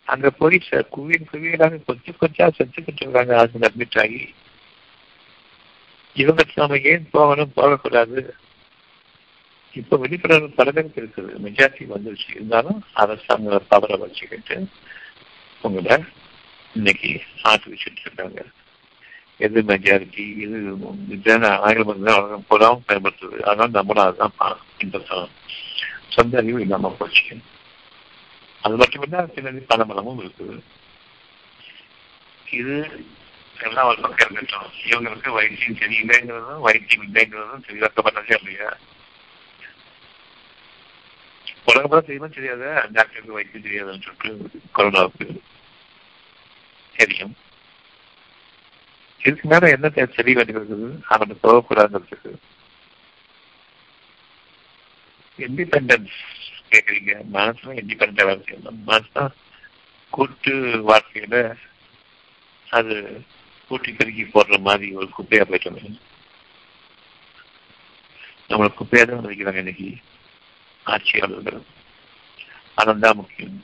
அங்க 0.05 0.31
போய் 0.31 0.61
ச- 0.71 0.89
குவியல் 0.89 1.29
குவியலாக 1.33 1.85
கொஞ்சம் 1.85 2.17
கொச்சா 2.21 2.53
செஞ்சு 2.59 3.01
இருக்காங்க 3.01 3.39
அது 3.39 3.59
அட்மிட் 3.59 4.01
ஆகி. 4.01 4.35
இவங்க 6.15 6.45
நம்ம 6.55 6.79
ஏன் 6.79 7.09
போகணும் 7.11 7.53
போகக்கூடாது? 7.55 8.35
இப்ப 9.75 9.97
விழிப்புணர்வு 9.97 10.51
பல 10.51 10.71
பேருக்கு 10.71 11.11
இருக்குது 11.13 11.35
மெஜாரிட்டி 11.45 11.87
வந்துருச்சு. 11.97 12.31
இருந்தாலும் 12.35 12.83
அரசாங்க 12.93 13.63
பவரை 13.71 13.99
வச்சுக்கிட்டு 13.99 14.69
உங்களை 15.61 16.05
இன்னைக்கு 16.75 17.23
ஆட்டு 17.43 17.71
வச்சுட்டு 17.71 18.01
இருக்காங்க. 18.01 18.45
எது 19.39 19.63
மெஜாரிட்டி? 19.63 20.39
இது 20.39 20.75
இதுதான 21.11 21.59
ஆயிரம் 21.59 22.01
பயன்படுத்துது. 22.89 23.41
அதனால 23.41 23.67
நம்மளும் 23.67 24.05
அதுதான் 24.05 24.33
பா- 24.39 25.29
சொந்த 26.09 26.39
அறிவு 26.39 26.61
இல்லாம 26.61 26.97
போச்சு. 26.99 27.39
அது 28.63 28.77
மட்டுமில்ல 28.77 29.13
பின்னாடி 29.13 29.63
பலமலமும் 29.69 30.31
இருக்குது. 30.31 30.61
இது 32.51 33.05
எல்லாம் 33.63 33.87
ஒரு 33.87 34.01
பக்கம் 34.01 34.31
இருக்கட்டும். 34.31 34.71
இவங்களுக்கு 34.85 35.33
வைத்தியம் 35.33 35.75
தெரியலங்கிறதும் 35.75 36.61
வைத்தியம் 36.61 37.15
இல்லைங்கிறதும் 37.15 37.63
தெளிவாக்கப்பட்டதே 37.67 38.37
இல்லையா? 38.43 38.77
உலகம் 41.67 41.91
பூரா 41.91 42.29
தெரியாத? 42.29 42.65
டாக்டருக்கு 42.93 43.33
வைக்க 43.33 43.59
தெரியாதுன்னு 43.59 44.05
சொல்லிட்டு 44.07 44.61
கொரோனாவுக்கு 44.77 45.27
தெரியும். 46.97 47.35
இதுக்கு 49.21 49.49
மேல 49.49 49.71
என்ன 49.71 49.89
தெரிய 49.89 50.35
வேண்டியிருக்குது 50.39 50.89
அவனுக்கு 51.09 51.45
போகக்கூடாதுன்றதுக்கு 51.45 52.33
இண்டிபெண்டன்ஸ் 55.39 56.19
கேக்குறீங்க. 56.73 57.13
மனசுல 57.33 57.77
இண்டிபெண்டா 57.81 58.25
வேலை 58.27 58.43
செய்யணும். 58.49 58.83
மனசுதான் 58.87 59.33
கூட்டு 60.11 60.53
வாழ்க்கையில 60.91 61.37
அது 62.69 62.95
கூட்டி 63.71 63.93
பெருக்கி 63.93 64.25
போடுற 64.25 64.57
மாதிரி 64.61 64.87
ஒரு 64.95 65.09
குப்பையா 65.19 65.45
போயிட்டோம் 65.51 65.97
நம்மளை 68.49 68.71
குப்பையா 68.81 69.05
தான் 69.05 69.27
வைக்கிறாங்க 69.27 69.63
இன்னைக்கு. 69.65 69.89
ஆட்சியாளர்கள் 70.93 71.61
அதான் 72.81 73.03
தான் 73.05 73.19
முக்கியம். 73.21 73.59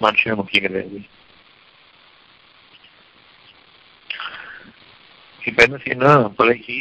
மனுஷன் 0.00 0.38
முக்கியம் 0.40 0.64
கிடையாது. 0.66 0.98
இப்ப 5.48 5.58
என்ன 5.66 5.76
செய்யணும் 5.84 6.34
பிள்ளைக்கு 6.38 6.78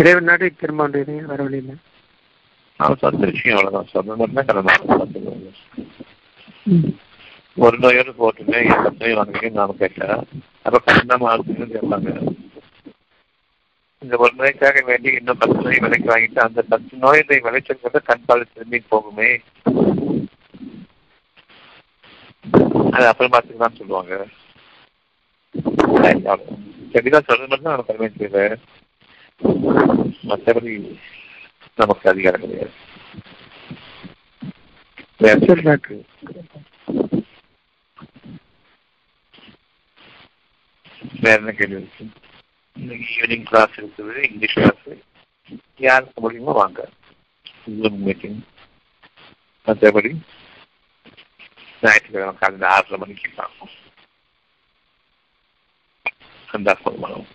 இறைவன் 0.00 0.28
நாடு 0.28 0.46
திரும்ப 0.60 0.86
வர 1.32 1.40
வழியில் 1.42 1.74
அவன் 2.80 3.02
சொந்த 3.02 3.26
விஷயம் 3.32 3.56
அவ்வளவுதான். 3.58 3.92
சொந்த 3.94 4.16
மட்டும் 4.20 4.48
கடமை 4.48 4.74
ஒரு 7.64 7.76
நோயோடு 7.82 8.12
போட்டுங்க 8.20 8.56
எந்த 8.74 8.90
நோய் 9.00 9.16
வாங்குறீங்க 9.18 9.58
நாம 9.58 9.76
கேட்டா 9.82 10.08
அப்ப 10.66 10.80
கண்ணாம 10.86 11.28
ஆகுதுன்னு 11.32 11.66
கேட்பாங்க. 11.74 12.10
இந்த 14.04 14.16
ஒரு 14.24 14.32
நோய்க்காக 14.40 14.80
வேண்டி 14.88 15.10
இன்னும் 15.18 15.40
பத்து 15.42 15.58
நோய் 15.66 15.82
விலைக்கு 15.84 16.08
வாங்கிட்டு 16.12 16.40
அந்த 16.46 16.62
பத்து 16.72 17.02
நோயை 17.04 17.40
விளைச்சல் 17.46 17.84
கூட 17.84 18.00
கண்பால் 18.08 18.52
திரும்பி 18.54 18.80
போகுமே. 18.92 19.30
அது 22.96 23.06
அப்புறம் 23.10 23.34
பார்த்துக்கலாம் 23.34 23.78
சொல்லுவாங்க. 23.78 24.14
சரிதான் 26.94 27.26
சொல்றது 27.28 27.48
மட்டும் 27.50 27.68
தான் 27.68 27.84
அருமை 27.88 28.08
தெரியல 28.18 28.40
மற்றபடி 30.30 30.74
நமக்கு 31.80 32.06
அதிகாரம் 32.12 32.42
கிடையாது. 32.44 32.72
டாக்டர் 35.22 36.02
வேற 41.24 41.38
என்ன 41.40 41.52
கேள்வி 41.58 41.76
இருக்கு? 41.80 42.04
இன்னைக்கு 42.77 43.07
ஈவினிங் 43.15 43.47
கிளாஸ் 43.47 43.77
இருக்குது 43.77 44.15
இங்கிலீஷ் 44.23 44.55
கிளாஸ் 44.55 44.85
யாருக்கு 45.79 46.21
முடியுமோ 46.21 46.53
வாங்க 46.53 46.81
ஜூம் 47.75 47.99
மீட்டிங் 48.05 48.39
மற்றபடி 49.67 50.11
ஞாயிற்றுக்கிழமை 51.83 52.33
காலையில் 52.35 52.71
ஆறரை 52.71 52.97
மணிக்கு 52.97 53.29
பார்ப்போம் 53.35 53.73
அந்த 56.49 56.77
போதுமானோம் 56.83 57.27